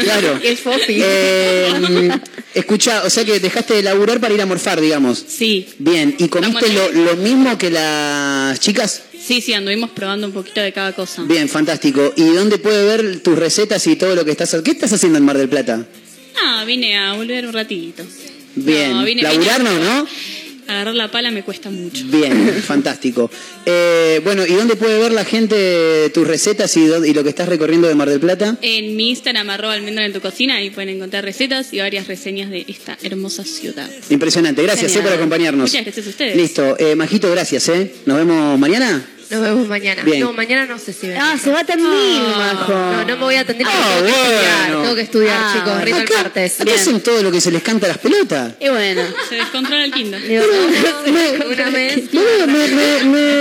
[0.00, 0.38] Claro.
[0.42, 1.00] ¿Qué es office?
[1.02, 2.10] Eh,
[2.54, 5.24] escucha, o sea que dejaste de laburar para ir a morfar, digamos.
[5.26, 5.66] Sí.
[5.78, 9.02] Bien, ¿y comiste lo, lo mismo que las chicas?
[9.26, 11.22] Sí, sí, anduvimos probando un poquito de cada cosa.
[11.22, 12.12] Bien, fantástico.
[12.16, 14.64] ¿Y dónde puede ver tus recetas y todo lo que estás haciendo?
[14.64, 15.86] ¿Qué estás haciendo en Mar del Plata?
[16.42, 18.02] Ah, vine a volver un ratito.
[18.56, 18.92] Bien.
[18.92, 20.08] No, vine- ¿Laburar vine- no, no?
[20.66, 22.04] Agarrar la pala me cuesta mucho.
[22.06, 23.30] Bien, fantástico.
[23.66, 27.86] Eh, bueno, ¿y dónde puede ver la gente tus recetas y, lo que estás recorriendo
[27.86, 28.56] de Mar del Plata?
[28.62, 32.48] En mi Instagram, arroba almendra en tu cocina, ahí pueden encontrar recetas y varias reseñas
[32.50, 33.90] de esta hermosa ciudad.
[34.08, 34.62] Impresionante.
[34.62, 35.70] Gracias eh, por acompañarnos.
[35.70, 36.36] Muchas gracias a ustedes.
[36.36, 36.76] Listo.
[36.78, 37.68] Eh, Majito, gracias.
[37.68, 37.92] ¿eh?
[38.06, 39.06] Nos vemos mañana.
[39.34, 40.02] Nos vemos mañana.
[40.02, 40.20] Bien.
[40.20, 41.20] No, mañana no sé si vengo.
[41.22, 42.72] Ah, se va a Tandil, Majo.
[42.72, 44.66] No, no me voy a atender porque Ah, tengo que estudiar.
[44.68, 44.82] bueno.
[44.82, 45.64] Tengo que estudiar, Ah, chicos.
[45.70, 45.84] bueno.
[45.84, 46.60] Rindo el Acá- martes.
[46.60, 48.52] acá hacen todo lo que se les canta a las pelotas.
[48.60, 49.02] Y bueno.
[49.28, 50.22] Se descontrola el kinder.
[51.52, 52.12] Una vez.
[52.12, 53.33] Me, me- me-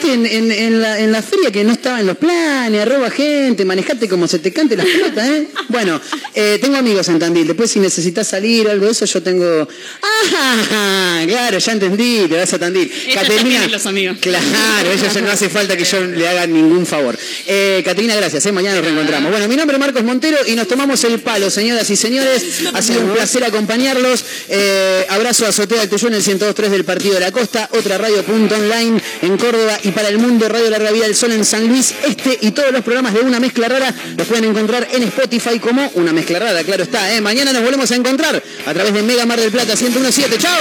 [0.00, 3.10] gente en, en- en la, en la feria que no estaba en los planes, arroba
[3.10, 5.48] gente, manejate como se te cante las pelotas, ¿eh?
[5.68, 6.00] Bueno,
[6.34, 9.66] eh, tengo amigos en Tandil, después si necesitas salir o algo de eso, yo tengo...
[10.02, 11.22] ¡Ah!
[11.26, 12.90] Claro, ya entendí, te vas a Tandil.
[12.90, 14.18] Tienen los amigos.
[14.20, 17.16] Claro, eso ya no hace falta que yo le haga ningún favor.
[17.46, 18.52] Eh, Caterina, gracias, ¿eh?
[18.52, 19.30] mañana nos reencontramos.
[19.30, 22.44] Bueno, mi nombre es Marcos Montero y nos tomamos el palo, señoras y señores.
[22.72, 24.24] Ha sido un placer acompañarlos.
[24.48, 29.00] Eh, abrazo a Azotea del en el 102.3 del Partido de la Costa, otra radio.online
[29.22, 31.94] en Córdoba y para el mundo, Radio Larga Vida del Sol en San Luis.
[32.04, 35.88] Este y todos los programas de Una Mezcla Rara los pueden encontrar en Spotify como
[35.94, 37.14] Una Mezcla Rara, claro está.
[37.14, 37.20] ¿eh?
[37.20, 40.38] Mañana nos volvemos a encontrar a través de Mega Mar del Plata 1017.
[40.38, 40.52] ¡Chao!